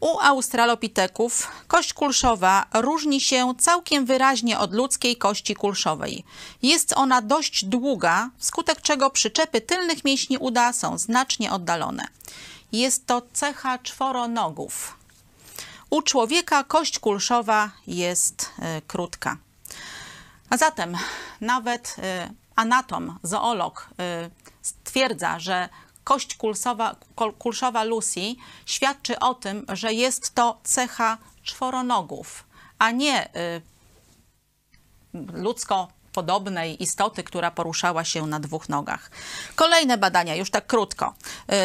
U 0.00 0.18
australopiteków 0.20 1.50
kość 1.68 1.92
kulszowa 1.92 2.66
różni 2.74 3.20
się 3.20 3.54
całkiem 3.58 4.06
wyraźnie 4.06 4.58
od 4.58 4.74
ludzkiej 4.74 5.16
kości 5.16 5.54
kulszowej. 5.54 6.24
Jest 6.62 6.92
ona 6.96 7.22
dość 7.22 7.64
długa, 7.64 8.30
wskutek 8.38 8.80
czego 8.80 9.10
przyczepy 9.10 9.60
tylnych 9.60 10.04
mięśni 10.04 10.38
uda 10.38 10.72
są 10.72 10.98
znacznie 10.98 11.52
oddalone. 11.52 12.04
Jest 12.72 13.06
to 13.06 13.22
cecha 13.32 13.78
czworonogów. 13.78 15.01
U 15.92 16.02
człowieka 16.02 16.64
kość 16.64 16.98
kulszowa 16.98 17.70
jest 17.86 18.50
y, 18.78 18.82
krótka. 18.82 19.36
A 20.50 20.56
zatem 20.56 20.96
nawet 21.40 21.96
y, 21.98 22.02
anatom, 22.56 23.18
zoolog 23.22 23.88
y, 23.90 24.30
stwierdza, 24.62 25.38
że 25.38 25.68
kość 26.04 26.36
kulsowa, 26.36 26.96
kulszowa 27.38 27.84
Lucy 27.84 28.34
świadczy 28.66 29.18
o 29.18 29.34
tym, 29.34 29.66
że 29.68 29.92
jest 29.92 30.34
to 30.34 30.60
cecha 30.64 31.18
czworonogów, 31.42 32.44
a 32.78 32.90
nie 32.90 33.28
ludzko 35.32 35.88
podobnej 36.12 36.82
istoty, 36.82 37.24
która 37.24 37.50
poruszała 37.50 38.04
się 38.04 38.26
na 38.26 38.40
dwóch 38.40 38.68
nogach. 38.68 39.10
Kolejne 39.54 39.98
badania, 39.98 40.34
już 40.34 40.50
tak 40.50 40.66
krótko. 40.66 41.14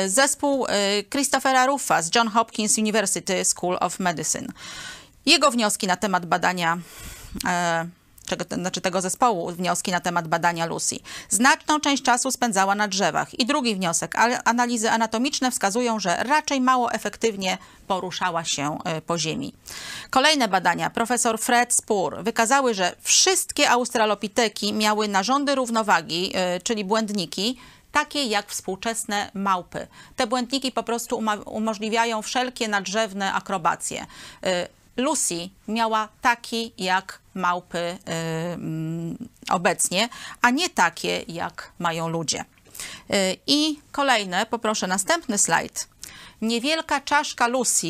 Y, 0.06 0.10
zespół 0.10 0.66
y, 0.66 0.70
Christophera 1.10 1.66
Ruffa 1.66 2.02
z 2.02 2.16
John 2.16 2.28
Hopkins 2.28 2.78
University 2.78 3.45
School 3.45 3.78
of 3.82 4.00
Medicine. 4.00 4.48
Jego 5.26 5.52
wnioski 5.52 5.88
na 5.88 5.98
temat 5.98 6.26
badania 6.26 6.78
y, 7.36 7.89
czego, 8.28 8.46
znaczy 8.56 8.82
tego 8.82 9.02
zespołu 9.02 9.52
wnioski 9.52 9.92
na 9.92 10.00
temat 10.00 10.28
badania 10.28 10.66
Lucy. 10.66 10.96
Znaczną 11.30 11.80
część 11.80 12.04
czasu 12.04 12.32
spędzała 12.32 12.76
na 12.76 12.88
drzewach. 12.88 13.40
I 13.40 13.46
drugi 13.46 13.76
wniosek. 13.76 14.16
Analizy 14.46 14.92
anatomiczne 14.92 15.52
wskazują, 15.52 16.00
że 16.00 16.24
raczej 16.24 16.62
mało 16.62 16.92
efektywnie 16.92 17.58
poruszała 17.88 18.44
się 18.44 18.78
e, 18.86 19.02
po 19.02 19.20
ziemi. 19.20 19.54
Kolejne 20.10 20.48
badania 20.48 20.90
profesor 20.90 21.40
Fred 21.40 21.74
Spur 21.74 22.24
wykazały, 22.24 22.74
że 22.74 22.96
wszystkie 23.02 23.70
australopiteki 23.70 24.74
miały 24.74 25.08
narządy 25.08 25.56
równowagi, 25.56 26.32
e, 26.36 26.60
czyli 26.60 26.86
błędniki, 26.86 27.58
takie 27.92 28.24
jak 28.24 28.50
współczesne 28.50 29.32
małpy. 29.34 29.88
Te 30.16 30.28
błędniki 30.28 30.72
po 30.72 30.84
prostu 30.84 31.22
umożliwiają 31.46 32.22
wszelkie 32.22 32.68
nadrzewne 32.68 33.34
akrobacje. 33.34 34.06
E, 34.44 34.68
Lucy 34.98 35.50
miała 35.68 36.08
taki 36.22 36.74
jak 36.78 37.20
małpy 37.38 37.78
y, 37.78 38.14
mm, 38.54 39.30
obecnie, 39.50 40.10
a 40.42 40.50
nie 40.50 40.70
takie 40.70 41.24
jak 41.28 41.72
mają 41.80 42.10
ludzie. 42.10 42.42
Y, 42.42 43.38
I 43.48 43.80
kolejne, 43.92 44.46
poproszę 44.46 44.88
następny 44.88 45.38
slajd. 45.38 45.88
Niewielka 46.42 47.02
czaszka 47.02 47.48
Lucy 47.48 47.88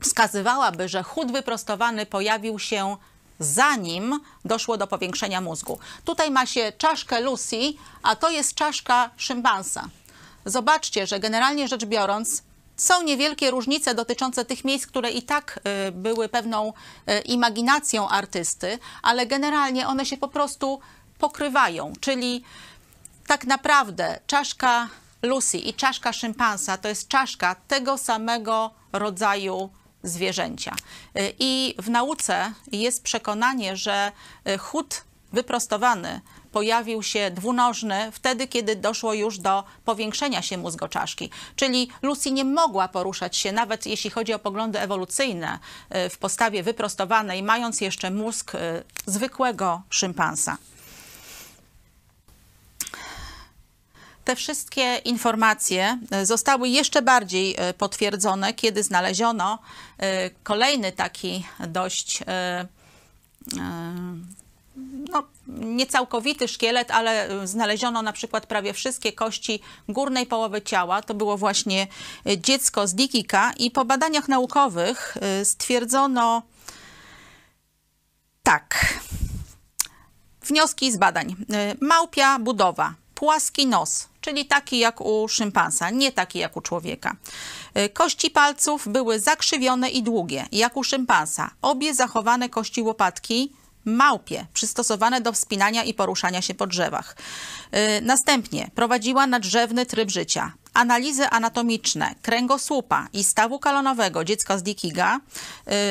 wskazywałaby, 0.00 0.88
że 0.88 1.02
chód 1.02 1.32
wyprostowany 1.32 2.06
pojawił 2.06 2.58
się 2.58 2.96
zanim 3.38 4.20
doszło 4.44 4.76
do 4.76 4.86
powiększenia 4.86 5.40
mózgu. 5.40 5.78
Tutaj 6.04 6.30
ma 6.30 6.46
się 6.46 6.72
czaszkę 6.78 7.20
Lucy, 7.20 7.60
a 8.02 8.16
to 8.16 8.30
jest 8.30 8.54
czaszka 8.54 9.10
szympansa. 9.16 9.88
Zobaczcie, 10.44 11.06
że 11.06 11.20
generalnie 11.20 11.68
rzecz 11.68 11.84
biorąc, 11.84 12.42
są 12.80 13.02
niewielkie 13.02 13.50
różnice 13.50 13.94
dotyczące 13.94 14.44
tych 14.44 14.64
miejsc, 14.64 14.86
które 14.86 15.10
i 15.10 15.22
tak 15.22 15.60
y, 15.88 15.92
były 15.92 16.28
pewną 16.28 16.72
y, 16.72 17.20
imaginacją 17.20 18.08
artysty, 18.08 18.78
ale 19.02 19.26
generalnie 19.26 19.88
one 19.88 20.06
się 20.06 20.16
po 20.16 20.28
prostu 20.28 20.80
pokrywają, 21.18 21.92
czyli 22.00 22.42
tak 23.26 23.44
naprawdę 23.44 24.20
czaszka 24.26 24.88
Lucy 25.22 25.58
i 25.58 25.74
czaszka 25.74 26.12
szympansa 26.12 26.76
to 26.76 26.88
jest 26.88 27.08
czaszka 27.08 27.54
tego 27.68 27.98
samego 27.98 28.70
rodzaju 28.92 29.70
zwierzęcia. 30.02 30.74
Y, 31.18 31.34
I 31.38 31.74
w 31.78 31.90
nauce 31.90 32.52
jest 32.72 33.02
przekonanie, 33.02 33.76
że 33.76 34.12
chód 34.58 35.04
wyprostowany 35.32 36.20
pojawił 36.52 37.02
się 37.02 37.30
dwunożny 37.30 38.12
wtedy, 38.12 38.46
kiedy 38.46 38.76
doszło 38.76 39.14
już 39.14 39.38
do 39.38 39.64
powiększenia 39.84 40.42
się 40.42 40.58
mózgoczaszki. 40.58 41.30
Czyli 41.56 41.88
Lucy 42.02 42.30
nie 42.30 42.44
mogła 42.44 42.88
poruszać 42.88 43.36
się, 43.36 43.52
nawet 43.52 43.86
jeśli 43.86 44.10
chodzi 44.10 44.34
o 44.34 44.38
poglądy 44.38 44.80
ewolucyjne, 44.80 45.58
y, 46.06 46.10
w 46.10 46.18
postawie 46.18 46.62
wyprostowanej, 46.62 47.42
mając 47.42 47.80
jeszcze 47.80 48.10
mózg 48.10 48.54
y, 48.54 48.58
zwykłego 49.06 49.82
szympansa. 49.90 50.56
Te 54.24 54.36
wszystkie 54.36 54.96
informacje 54.96 55.98
y, 56.22 56.26
zostały 56.26 56.68
jeszcze 56.68 57.02
bardziej 57.02 57.56
potwierdzone, 57.78 58.54
kiedy 58.54 58.82
znaleziono 58.82 59.58
kolejny 60.42 60.92
taki 60.92 61.44
dość 61.68 62.22
no, 65.12 65.22
niecałkowity 65.46 66.48
szkielet, 66.48 66.90
ale 66.90 67.30
y, 67.42 67.46
znaleziono 67.46 68.02
na 68.02 68.12
przykład 68.12 68.46
prawie 68.46 68.72
wszystkie 68.72 69.12
kości 69.12 69.60
górnej 69.88 70.26
połowy 70.26 70.62
ciała. 70.62 71.02
To 71.02 71.14
było 71.14 71.36
właśnie 71.36 71.86
y, 72.26 72.38
dziecko 72.38 72.86
z 72.86 72.94
Dikika 72.94 73.52
i 73.58 73.70
po 73.70 73.84
badaniach 73.84 74.28
naukowych 74.28 75.16
y, 75.40 75.44
stwierdzono 75.44 76.42
tak. 78.42 78.94
Wnioski 80.42 80.92
z 80.92 80.96
badań. 80.96 81.36
Małpia 81.80 82.38
budowa, 82.38 82.94
płaski 83.14 83.66
nos, 83.66 84.08
czyli 84.20 84.46
taki 84.46 84.78
jak 84.78 85.00
u 85.00 85.28
szympansa, 85.28 85.90
nie 85.90 86.12
taki 86.12 86.38
jak 86.38 86.56
u 86.56 86.60
człowieka. 86.60 87.16
Kości 87.94 88.30
palców 88.30 88.88
były 88.88 89.20
zakrzywione 89.20 89.90
i 89.90 90.02
długie, 90.02 90.46
jak 90.52 90.76
u 90.76 90.84
szympansa. 90.84 91.50
Obie 91.62 91.94
zachowane 91.94 92.48
kości 92.48 92.82
łopatki 92.82 93.52
małpie, 93.84 94.46
przystosowane 94.54 95.20
do 95.20 95.32
wspinania 95.32 95.84
i 95.84 95.94
poruszania 95.94 96.42
się 96.42 96.54
po 96.54 96.66
drzewach. 96.66 97.16
Y, 97.98 98.00
Następnie 98.02 98.70
prowadziła 98.74 99.26
nadrzewny 99.26 99.86
tryb 99.86 100.10
życia. 100.10 100.52
Analizy 100.74 101.28
anatomiczne 101.28 102.14
kręgosłupa 102.22 103.08
i 103.12 103.24
stawu 103.24 103.58
kolonowego 103.58 104.24
dziecka 104.24 104.58
z 104.58 104.62
Dikiga. 104.62 105.20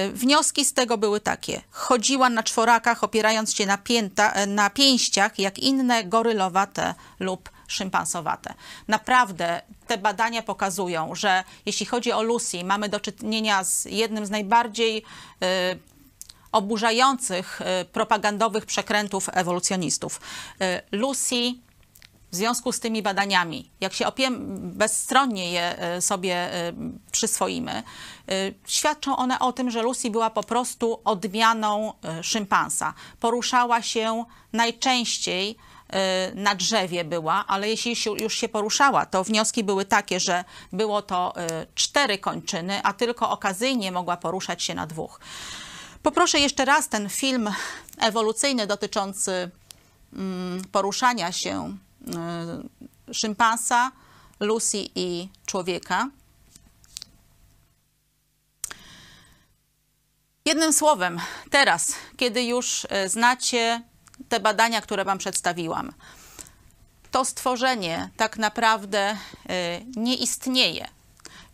Y, 0.06 0.12
Wnioski 0.14 0.66
z 0.66 0.74
tego 0.74 0.98
były 0.98 1.20
takie. 1.20 1.62
Chodziła 1.72 2.30
na 2.30 2.44
czworakach, 2.44 3.04
opierając 3.04 3.54
się 3.56 3.66
na, 3.66 3.78
pięta, 3.78 4.34
na 4.48 4.70
pięściach, 4.70 5.40
jak 5.40 5.60
inne 5.60 6.04
gorylowate 6.04 6.96
lub 7.20 7.50
szympansowate. 7.68 8.54
Naprawdę 8.88 9.62
te 9.88 9.98
badania 9.98 10.42
pokazują, 10.42 11.16
że 11.16 11.44
jeśli 11.66 11.86
chodzi 11.86 12.12
o 12.12 12.24
Lucy, 12.24 12.64
mamy 12.64 12.90
do 12.90 13.00
czynienia 13.00 13.64
z 13.64 13.86
jednym 13.86 14.26
z 14.26 14.30
najbardziej 14.30 14.98
y, 14.98 15.80
oburzających 16.52 17.62
y, 17.62 17.86
propagandowych 17.86 18.66
przekrętów 18.66 19.30
ewolucjonistów. 19.34 20.22
Y, 20.62 20.82
Lucy 20.92 21.54
w 22.32 22.36
związku 22.36 22.72
z 22.72 22.80
tymi 22.80 23.02
badaniami, 23.02 23.70
jak 23.82 23.94
się 23.94 24.08
opiem, 24.08 24.46
bezstronnie 24.78 25.52
je 25.52 25.96
y, 25.98 26.02
sobie 26.02 26.50
przyswoimy, 27.12 27.84
świadczą 28.68 29.18
one 29.18 29.40
o 29.40 29.54
tym, 29.54 29.72
że 29.72 29.82
Lucy 29.82 30.10
była 30.10 30.30
po 30.30 30.44
prostu 30.44 31.02
odmianą 31.06 31.94
szympansa. 32.22 32.94
Poruszała 33.20 33.82
się 33.82 34.26
najczęściej 34.54 35.56
na 36.36 36.56
drzewie 36.56 37.04
była, 37.06 37.46
ale 37.48 37.70
jeśli 37.70 37.96
już 38.22 38.34
się 38.34 38.50
poruszała, 38.50 39.06
to 39.06 39.24
wnioski 39.24 39.64
były 39.64 39.86
takie, 39.86 40.20
że 40.20 40.44
było 40.74 41.02
to 41.02 41.34
cztery 41.76 42.18
kończyny, 42.18 42.84
a 42.84 42.94
tylko 42.94 43.30
okazyjnie 43.30 43.92
mogła 43.92 44.18
poruszać 44.18 44.64
się 44.64 44.76
na 44.76 44.88
dwóch. 44.88 45.20
Poproszę 46.04 46.40
jeszcze 46.40 46.66
raz 46.66 46.90
ten 46.90 47.10
film 47.10 47.50
ewolucyjny 47.98 48.68
dotyczący 48.68 49.52
mm, 50.14 50.62
poruszania 50.72 51.32
się 51.32 51.78
y, 53.10 53.14
szympansa, 53.14 53.92
Lucy 54.40 54.78
i 54.96 55.30
człowieka. 55.46 56.10
Jednym 60.46 60.74
słowem, 60.74 61.20
teraz, 61.50 61.96
kiedy 62.18 62.44
już 62.44 62.84
y, 63.06 63.10
znacie 63.10 63.82
te 64.30 64.40
badania, 64.40 64.82
które 64.82 65.06
Wam 65.06 65.18
przedstawiłam, 65.18 65.94
to 67.12 67.26
stworzenie 67.26 68.10
tak 68.18 68.38
naprawdę 68.38 69.12
y, 69.14 69.86
nie 69.96 70.16
istnieje. 70.16 70.99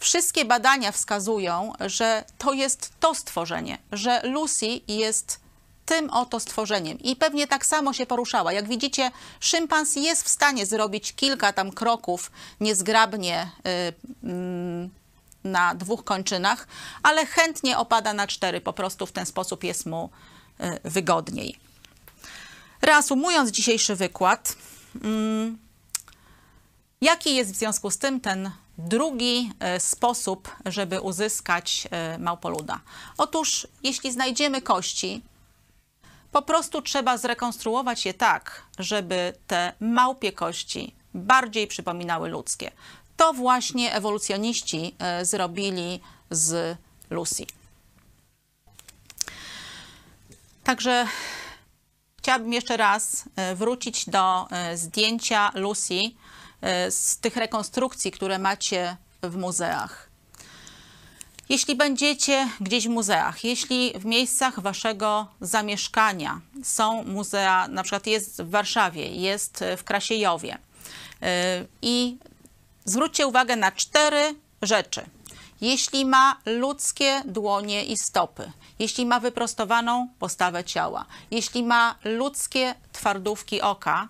Wszystkie 0.06 0.46
badania 0.46 0.92
wskazują, 0.92 1.74
że 1.86 2.24
to 2.38 2.54
jest 2.54 2.94
to 3.00 3.16
stworzenie, 3.16 3.78
że 3.92 4.22
Lucy 4.24 4.68
jest 4.88 5.40
tym 5.86 6.10
oto 6.10 6.40
stworzeniem 6.40 7.00
i 7.00 7.16
pewnie 7.16 7.48
tak 7.48 7.66
samo 7.66 7.94
się 7.94 8.06
poruszała. 8.06 8.54
Jak 8.54 8.68
widzicie, 8.68 9.12
szympans 9.40 9.96
jest 9.96 10.24
w 10.24 10.30
stanie 10.30 10.66
zrobić 10.66 11.14
kilka 11.14 11.54
tam 11.54 11.72
kroków 11.72 12.32
niezgrabnie 12.60 13.52
y, 13.68 14.24
mm, 14.24 14.90
na 15.44 15.76
dwóch 15.76 16.04
kończynach, 16.04 16.68
ale 17.04 17.26
chętnie 17.26 17.78
opada 17.78 18.14
na 18.14 18.28
cztery, 18.28 18.62
po 18.62 18.74
prostu 18.74 19.06
w 19.06 19.12
ten 19.12 19.26
sposób 19.26 19.64
jest 19.64 19.86
mu 19.86 20.10
y, 20.60 20.90
wygodniej. 20.90 21.60
Reasumując 22.82 23.52
dzisiejszy 23.52 23.96
wykład, 23.96 24.56
mm, 25.04 25.66
Jaki 27.02 27.36
jest 27.36 27.52
w 27.52 27.56
związku 27.56 27.92
z 27.92 27.98
tym 27.98 28.22
ten 28.22 28.52
drugi 28.78 29.52
e, 29.60 29.80
sposób, 29.80 30.56
żeby 30.66 31.02
uzyskać 31.02 31.88
e, 31.92 32.18
małpoluda? 32.18 32.80
Otóż, 33.18 33.68
jeśli 33.84 34.12
znajdziemy 34.12 34.62
kości, 34.62 35.22
po 36.32 36.42
prostu 36.42 36.82
trzeba 36.82 37.18
zrekonstruować 37.18 38.06
je 38.06 38.14
tak, 38.14 38.64
żeby 38.80 39.34
te 39.48 39.74
małpie 39.80 40.32
kości 40.32 40.96
bardziej 41.14 41.68
przypominały 41.68 42.30
ludzkie. 42.30 42.72
To 43.18 43.34
właśnie 43.34 43.94
ewolucjoniści 43.94 44.96
e, 45.00 45.26
zrobili 45.26 46.00
z 46.32 46.78
Lucy. 47.10 47.46
Także 50.64 51.08
Chciałabym 52.26 52.54
jeszcze 52.54 52.78
raz 52.78 53.24
wrócić 53.56 54.10
do 54.10 54.48
zdjęcia 54.76 55.52
Lucy 55.54 56.02
z 56.90 57.18
tych 57.18 57.36
rekonstrukcji, 57.36 58.12
które 58.12 58.40
macie 58.40 58.98
w 59.24 59.36
muzeach. 59.36 60.10
Jeśli 61.50 61.76
będziecie 61.76 62.50
gdzieś 62.62 62.88
w 62.88 62.90
muzeach, 62.90 63.44
jeśli 63.44 63.94
w 64.00 64.06
miejscach 64.06 64.60
waszego 64.60 65.28
zamieszkania 65.42 66.42
są 66.64 67.04
muzea, 67.04 67.68
na 67.68 67.84
przykład 67.84 68.08
jest 68.08 68.42
w 68.42 68.50
Warszawie, 68.50 69.08
jest 69.08 69.64
w 69.78 69.84
Krasiejowie 69.84 70.58
i 71.82 72.18
zwróćcie 72.86 73.28
uwagę 73.28 73.56
na 73.56 73.72
cztery 73.72 74.36
rzeczy. 74.62 75.06
Jeśli 75.62 76.06
ma 76.06 76.38
ludzkie 76.46 77.22
dłonie 77.26 77.86
i 77.86 77.98
stopy, 77.98 78.52
jeśli 78.80 79.06
ma 79.06 79.20
wyprostowaną 79.20 80.08
postawę 80.20 80.64
ciała, 80.64 81.06
jeśli 81.32 81.64
ma 81.64 81.96
ludzkie 82.04 82.76
twardówki 82.92 83.62
oka 83.62 84.08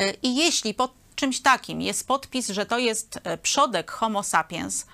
y, 0.00 0.16
i 0.22 0.36
jeśli 0.36 0.74
pod 0.74 0.92
czymś 1.16 1.40
takim 1.40 1.80
jest 1.80 2.06
podpis, 2.06 2.48
że 2.48 2.66
to 2.66 2.78
jest 2.78 3.16
y, 3.16 3.38
przodek 3.38 3.90
Homo 3.90 4.22
sapiens, 4.22 4.86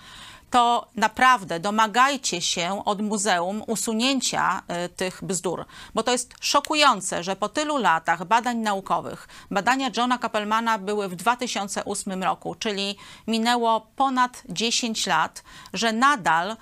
to 0.51 0.89
naprawdę 0.97 1.61
domagajcie 1.61 2.41
się 2.41 2.85
od 2.85 3.03
muzeum 3.03 3.63
usunięcia 3.67 4.63
y, 4.85 4.89
tych 4.89 5.25
bzdur, 5.25 5.65
bo 5.95 6.03
to 6.03 6.13
jest 6.13 6.35
szokujące, 6.41 7.23
że 7.23 7.37
po 7.37 7.49
tylu 7.49 7.79
latach 7.79 8.25
badań 8.25 8.57
naukowych, 8.59 9.29
badania 9.51 9.91
Johna 9.97 10.19
Kappelmana 10.19 10.79
były 10.79 11.09
w 11.09 11.17
2008 11.17 12.23
roku, 12.23 12.55
czyli 12.55 12.97
minęło 13.27 13.87
ponad 13.97 14.43
10 14.49 15.07
lat, 15.07 15.43
że 15.73 15.93
nadal 15.93 16.51
y, 16.51 16.57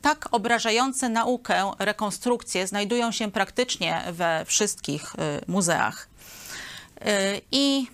tak 0.00 0.28
obrażające 0.30 1.08
naukę 1.08 1.72
rekonstrukcje 1.78 2.66
znajdują 2.66 3.12
się 3.12 3.30
praktycznie 3.30 4.02
we 4.12 4.44
wszystkich 4.46 5.12
muzeach. 5.46 6.08
I 7.52 7.86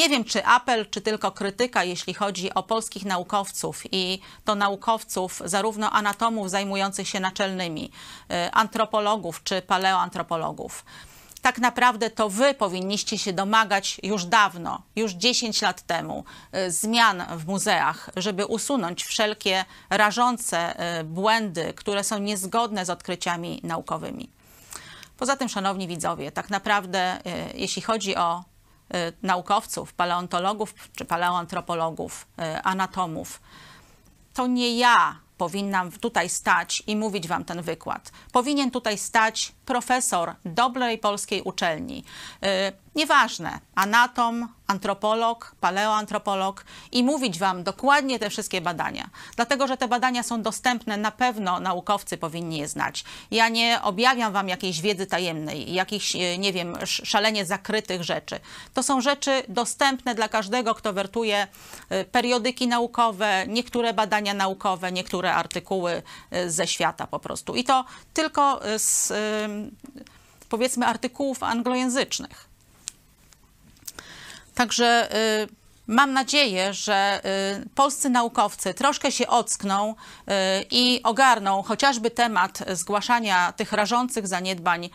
nie 0.00 0.08
wiem, 0.08 0.24
czy 0.24 0.44
apel, 0.44 0.86
czy 0.90 1.00
tylko 1.00 1.32
krytyka, 1.32 1.84
jeśli 1.84 2.14
chodzi 2.14 2.54
o 2.54 2.62
polskich 2.62 3.04
naukowców 3.04 3.82
i 3.92 4.20
to 4.44 4.54
naukowców 4.54 5.42
zarówno 5.44 5.90
anatomów 5.90 6.50
zajmujących 6.50 7.08
się 7.08 7.20
naczelnymi, 7.20 7.90
y, 8.46 8.52
antropologów 8.52 9.42
czy 9.44 9.62
paleoantropologów. 9.62 10.84
Tak 11.42 11.58
naprawdę 11.58 12.10
to 12.10 12.28
wy 12.28 12.54
powinniście 12.54 13.18
się 13.18 13.32
domagać 13.32 14.00
już 14.02 14.24
dawno, 14.24 14.82
już 14.96 15.12
10 15.12 15.62
lat 15.62 15.82
temu, 15.82 16.24
y, 16.56 16.70
zmian 16.70 17.24
w 17.36 17.46
muzeach, 17.46 18.10
żeby 18.16 18.46
usunąć 18.46 19.04
wszelkie 19.04 19.64
rażące 19.90 20.58
y, 21.00 21.04
błędy, 21.04 21.72
które 21.76 22.04
są 22.04 22.18
niezgodne 22.18 22.84
z 22.86 22.90
odkryciami 22.90 23.60
naukowymi. 23.64 24.30
Poza 25.16 25.36
tym, 25.36 25.48
szanowni 25.48 25.88
widzowie, 25.88 26.32
tak 26.32 26.50
naprawdę, 26.50 27.18
jeśli 27.54 27.82
chodzi 27.82 28.16
o 28.16 28.49
naukowców, 29.22 29.92
paleontologów 29.92 30.74
czy 30.96 31.04
paleoantropologów, 31.04 32.26
y, 32.38 32.62
anatomów, 32.62 33.40
to 34.34 34.46
nie 34.46 34.78
ja 34.78 35.16
powinnam 35.38 35.92
tutaj 35.92 36.28
stać 36.28 36.82
i 36.86 36.96
mówić 36.96 37.28
wam 37.28 37.44
ten 37.44 37.62
wykład. 37.62 38.12
Powinien 38.32 38.70
tutaj 38.70 38.98
stać 38.98 39.52
profesor 39.70 40.34
dobrej 40.44 40.98
polskiej 40.98 41.42
uczelni. 41.42 42.04
Yy, 42.42 42.48
nieważne, 42.94 43.60
anatom, 43.74 44.48
antropolog, 44.66 45.54
paleoantropolog 45.60 46.64
i 46.92 47.04
mówić 47.04 47.38
wam 47.38 47.62
dokładnie 47.62 48.18
te 48.18 48.30
wszystkie 48.30 48.60
badania. 48.60 49.10
Dlatego, 49.36 49.66
że 49.66 49.76
te 49.76 49.88
badania 49.88 50.22
są 50.22 50.42
dostępne, 50.42 50.96
na 50.96 51.10
pewno 51.10 51.60
naukowcy 51.60 52.16
powinni 52.16 52.58
je 52.58 52.68
znać. 52.68 53.04
Ja 53.30 53.48
nie 53.48 53.80
objawiam 53.82 54.32
wam 54.32 54.48
jakiejś 54.48 54.80
wiedzy 54.80 55.06
tajemnej, 55.06 55.74
jakichś, 55.74 56.14
yy, 56.14 56.38
nie 56.38 56.52
wiem, 56.52 56.76
szalenie 56.84 57.46
zakrytych 57.46 58.04
rzeczy. 58.04 58.40
To 58.74 58.82
są 58.82 59.00
rzeczy 59.00 59.42
dostępne 59.48 60.14
dla 60.14 60.28
każdego, 60.28 60.74
kto 60.74 60.92
wertuje 60.92 61.46
yy, 61.90 62.04
periodyki 62.04 62.68
naukowe, 62.68 63.44
niektóre 63.48 63.94
badania 63.94 64.34
naukowe, 64.34 64.92
niektóre 64.92 65.34
artykuły 65.34 66.02
ze 66.46 66.66
świata 66.66 67.06
po 67.06 67.18
prostu. 67.18 67.54
I 67.54 67.64
to 67.64 67.84
tylko 68.14 68.60
z 68.78 69.12
powiedzmy 70.48 70.86
artykułów 70.86 71.42
anglojęzycznych. 71.42 72.50
Także 74.54 75.08
y, 75.42 75.48
mam 75.86 76.12
nadzieję, 76.12 76.74
że 76.74 77.20
y, 77.64 77.68
polscy 77.74 78.10
naukowcy 78.10 78.74
troszkę 78.74 79.12
się 79.12 79.26
ockną 79.26 79.90
y, 79.94 80.32
i 80.70 81.00
ogarną 81.02 81.62
chociażby 81.62 82.10
temat 82.10 82.58
zgłaszania 82.72 83.52
tych 83.52 83.72
rażących 83.72 84.26
zaniedbań 84.26 84.90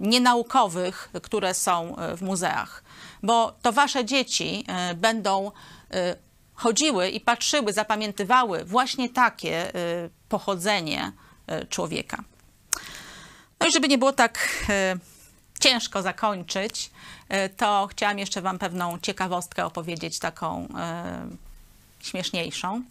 nienaukowych, 0.00 1.10
które 1.22 1.54
są 1.54 1.96
w 2.16 2.22
muzeach. 2.22 2.84
Bo 3.22 3.54
to 3.62 3.72
wasze 3.72 4.04
dzieci 4.04 4.64
będą 4.94 5.52
chodziły 6.54 7.08
i 7.08 7.20
patrzyły, 7.20 7.72
zapamiętywały 7.72 8.64
właśnie 8.64 9.08
takie 9.08 9.72
pochodzenie 10.28 11.12
człowieka. 11.68 12.24
No 13.60 13.66
i 13.66 13.72
żeby 13.72 13.88
nie 13.88 13.98
było 13.98 14.12
tak 14.12 14.48
e, 14.68 14.96
ciężko 15.60 16.02
zakończyć, 16.02 16.90
e, 17.28 17.48
to 17.48 17.88
chciałam 17.90 18.18
jeszcze 18.18 18.42
Wam 18.42 18.58
pewną 18.58 18.98
ciekawostkę 18.98 19.66
opowiedzieć, 19.66 20.18
taką 20.18 20.68
e, 20.78 21.26
śmieszniejszą. 22.00 22.82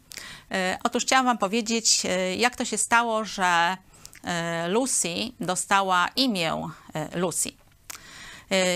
Otóż 0.84 1.04
chciałam 1.04 1.26
Wam 1.26 1.38
powiedzieć, 1.38 2.02
jak 2.38 2.56
to 2.56 2.66
się 2.66 2.78
stało, 2.78 3.26
że 3.26 3.78
Lucy 4.68 5.16
dostała 5.40 6.08
imię 6.16 6.70
Lucy. 7.16 7.52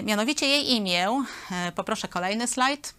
Mianowicie 0.04 0.46
jej 0.46 0.72
imię, 0.72 1.24
poproszę 1.76 2.08
kolejny 2.08 2.48
slajd, 2.48 2.94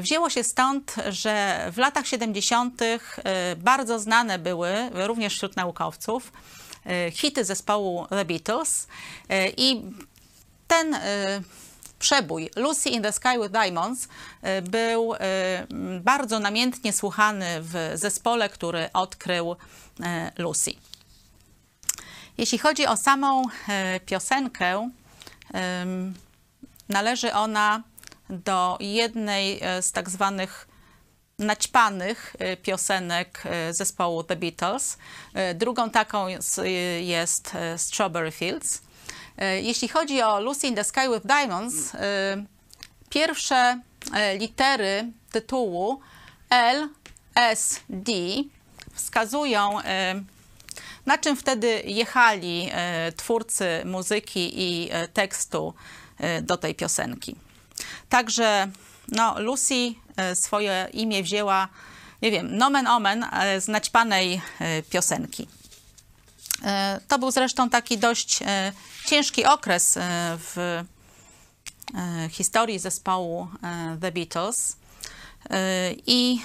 wzięło 0.00 0.30
się 0.30 0.44
stąd, 0.44 0.94
że 1.08 1.66
w 1.72 1.78
latach 1.78 2.06
70. 2.06 2.80
bardzo 3.56 3.98
znane 3.98 4.38
były, 4.38 4.90
również 4.92 5.34
wśród 5.34 5.56
naukowców, 5.56 6.32
hity 7.12 7.44
zespołu 7.44 8.06
The 8.10 8.24
Beatles 8.24 8.88
e, 9.28 9.48
i 9.48 9.82
ten 10.68 10.94
e, 10.94 11.00
przebój 11.98 12.50
Lucy 12.56 12.88
in 12.88 13.02
the 13.02 13.12
Sky 13.12 13.38
with 13.42 13.50
Diamonds 13.50 14.08
był 14.62 15.14
bardzo 16.00 16.38
namiętnie 16.38 16.92
słuchany 16.92 17.46
w 17.60 17.92
zespole, 17.94 18.48
który 18.48 18.92
odkrył 18.92 19.56
Lucy. 20.38 20.70
Jeśli 22.38 22.58
chodzi 22.58 22.86
o 22.86 22.96
samą 22.96 23.42
piosenkę, 24.06 24.90
należy 26.88 27.32
ona 27.32 27.82
do 28.30 28.76
jednej 28.80 29.60
z 29.80 29.92
tak 29.92 30.10
zwanych 30.10 30.68
naćpanych 31.38 32.36
y, 32.40 32.56
piosenek 32.56 33.42
y, 33.46 33.74
zespołu 33.74 34.24
The 34.24 34.36
Beatles. 34.36 34.98
Y, 35.50 35.54
drugą 35.54 35.90
taką 35.90 36.26
jest 37.00 37.52
Strawberry 37.76 38.30
Fields. 38.30 38.82
Jeśli 39.62 39.88
chodzi 39.88 40.22
o 40.22 40.40
Lucy 40.40 40.66
in 40.66 40.74
the 40.74 40.84
Sky 40.84 41.08
with 41.14 41.26
Diamonds, 41.26 41.92
pierwsze 43.10 43.80
litery 44.38 45.12
tytułu 45.32 46.00
L, 46.50 46.88
S, 47.34 47.80
D 47.88 48.12
wskazują, 48.94 49.78
na 51.06 51.18
czym 51.18 51.36
wtedy 51.36 51.82
jechali 51.84 52.70
twórcy 53.16 53.82
muzyki 53.84 54.50
i 54.54 54.90
tekstu 55.12 55.74
do 56.42 56.56
tej 56.56 56.74
piosenki. 56.74 57.36
Także 58.08 58.68
no, 59.08 59.40
Lucy 59.40 59.94
E, 60.16 60.36
swoje 60.36 60.88
imię 60.92 61.22
wzięła, 61.22 61.68
nie 62.22 62.30
wiem, 62.30 62.56
nomen 62.56 62.86
omen 62.86 63.24
e, 63.24 63.60
z 63.60 63.68
naćpanej 63.68 64.40
e, 64.60 64.82
piosenki. 64.82 65.48
To 67.08 67.18
był 67.18 67.30
zresztą 67.30 67.70
taki 67.70 67.98
dość 67.98 68.38
ciężki 69.06 69.44
okres 69.44 69.98
w 70.38 70.84
historii 72.30 72.78
zespołu 72.78 73.48
The 74.00 74.12
Beatles. 74.12 74.76
I 76.06 76.40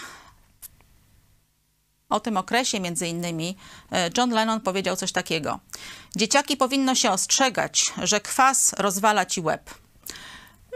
o 2.09 2.19
tym 2.19 2.37
okresie 2.37 2.79
między 2.79 3.07
innymi 3.07 3.57
John 4.17 4.29
Lennon 4.29 4.61
powiedział 4.61 4.95
coś 4.95 5.11
takiego. 5.11 5.59
Dzieciaki 6.15 6.57
powinno 6.57 6.95
się 6.95 7.11
ostrzegać, 7.11 7.85
że 8.03 8.21
kwas 8.21 8.73
rozwala 8.77 9.25
ci 9.25 9.41
łeb 9.41 9.69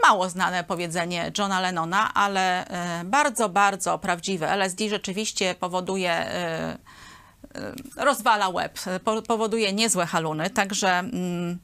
mało 0.02 0.28
znane 0.28 0.64
powiedzenie 0.64 1.32
Johna 1.38 1.60
Lennona, 1.60 2.14
ale 2.14 2.66
e, 2.66 3.04
bardzo, 3.04 3.48
bardzo 3.48 3.98
prawdziwe. 3.98 4.56
LSD 4.56 4.88
rzeczywiście 4.88 5.54
powoduje, 5.54 6.10
e, 6.12 6.78
e, 7.54 7.74
rozwala 7.96 8.48
łeb, 8.48 8.78
powoduje 9.26 9.72
niezłe 9.72 10.06
haluny, 10.06 10.50
także 10.50 10.98
mm, 10.98 11.58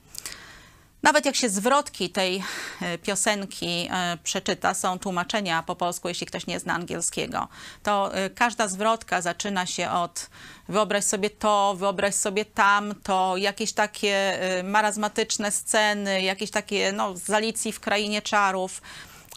nawet 1.03 1.27
jak 1.27 1.37
się 1.37 1.49
zwrotki 1.49 2.11
tej 2.11 2.43
e, 2.83 2.99
piosenki 2.99 3.89
e, 3.91 4.19
przeczyta, 4.23 4.75
są 4.75 4.99
tłumaczenia 4.99 5.63
po 5.63 5.77
polsku, 5.77 6.09
jeśli 6.09 6.27
ktoś 6.27 6.47
nie 6.47 6.61
zna 6.61 6.75
angielskiego, 6.75 7.49
to 7.83 8.15
e, 8.15 8.31
każda 8.31 8.69
zwrotka 8.69 9.21
zaczyna 9.21 9.67
się 9.67 9.91
od 9.91 10.31
wyobraź 10.69 11.05
sobie 11.05 11.31
to, 11.31 11.75
wyobraź 11.77 12.15
sobie 12.15 12.45
tamto, 12.45 13.37
jakieś 13.37 13.73
takie 13.73 14.39
marazmatyczne 14.65 15.51
sceny, 15.51 16.23
jakieś 16.23 16.51
takie 16.51 16.93
no, 16.93 17.17
z 17.17 17.31
Alicji 17.31 17.73
w 17.73 17.81
Krainie 17.81 18.23
Czarów. 18.23 18.83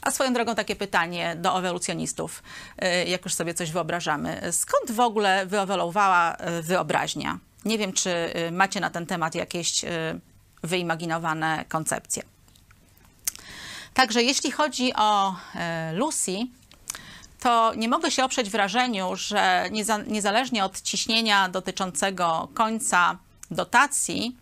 A 0.02 0.12
swoją 0.12 0.34
drogą 0.34 0.56
takie 0.56 0.76
pytanie 0.76 1.36
do 1.36 1.60
ewolucjonistów, 1.60 2.44
jak 3.06 3.26
już 3.26 3.34
sobie 3.34 3.54
coś 3.54 3.72
wyobrażamy. 3.72 4.42
Skąd 4.52 4.92
w 4.92 5.00
ogóle 5.00 5.46
wyewoluowała 5.46 6.38
wyobraźnia? 6.62 7.40
Nie 7.66 7.78
wiem, 7.78 7.94
czy 7.94 8.34
macie 8.52 8.80
na 8.80 8.90
ten 8.90 9.06
temat 9.06 9.36
jakieś 9.36 9.86
wyimaginowane 10.64 11.66
koncepcje. 11.70 12.24
Także 13.94 14.24
jeśli 14.24 14.52
chodzi 14.52 14.94
o 14.96 15.36
e, 15.56 15.94
Lucy, 15.94 16.38
to 17.40 17.74
nie 17.76 17.90
mogę 17.90 18.12
się 18.12 18.26
oprzeć 18.26 18.50
wrażeniu, 18.50 19.16
że 19.16 19.70
niezależnie 20.08 20.66
od 20.66 20.82
ciśnienia 20.82 21.50
dotyczącego 21.50 22.48
końca 22.54 23.18
dotacji, 23.52 24.38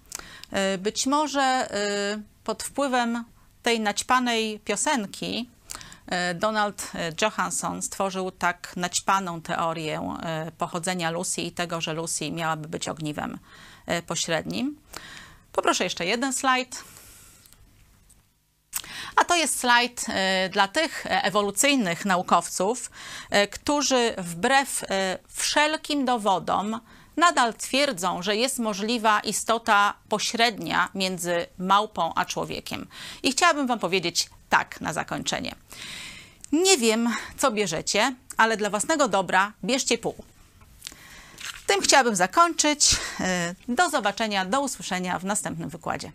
e, 0.52 0.78
być 0.78 1.08
może 1.08 1.42
e, 1.42 2.22
pod 2.44 2.64
wpływem 2.64 3.24
tej 3.64 3.80
naćpanej 3.80 4.60
piosenki 4.60 5.50
Donald 6.36 6.92
Johansson 7.22 7.82
stworzył 7.82 8.32
tak 8.32 8.74
naćpaną 8.76 9.42
teorię 9.42 10.18
pochodzenia 10.58 11.12
Lucy 11.12 11.42
i 11.42 11.52
tego, 11.52 11.82
że 11.82 11.94
Lucy 11.94 12.32
miałaby 12.32 12.68
być 12.68 12.90
ogniwem 12.90 13.40
pośrednim. 14.08 14.78
Poproszę 15.52 15.84
jeszcze 15.84 16.06
jeden 16.06 16.34
slajd. 16.34 16.84
A 19.16 19.24
to 19.24 19.36
jest 19.36 19.60
slajd 19.60 20.06
e, 20.10 20.50
dla 20.50 20.68
tych 20.68 21.06
ewolucyjnych 21.06 22.06
naukowców, 22.06 22.92
e, 23.30 23.48
którzy 23.48 24.14
wbrew 24.18 24.84
e, 24.84 25.18
wszelkim 25.28 26.06
dowodom 26.06 26.80
nadal 27.18 27.54
twierdzą, 27.54 28.22
że 28.22 28.36
jest 28.36 28.60
możliwa 28.60 29.20
istota 29.20 29.94
pośrednia 30.10 30.90
między 30.96 31.46
małpą 31.58 32.14
a 32.16 32.26
człowiekiem. 32.26 32.88
I 33.24 33.32
chciałabym 33.32 33.68
Wam 33.68 33.80
powiedzieć 33.80 34.30
tak 34.50 34.82
na 34.82 34.94
zakończenie. 34.94 35.56
Nie 36.52 36.78
wiem, 36.78 37.10
co 37.38 37.52
bierzecie, 37.52 38.16
ale 38.38 38.58
dla 38.58 38.70
własnego 38.70 39.08
dobra 39.08 39.54
bierzcie 39.64 39.98
pół. 39.98 40.31
Tym 41.72 41.82
chciałabym 41.82 42.16
zakończyć. 42.16 42.96
Do 43.68 43.90
zobaczenia, 43.90 44.46
do 44.46 44.62
usłyszenia 44.62 45.20
w 45.20 45.26
następnym 45.26 45.70
wykładzie. 45.70 46.12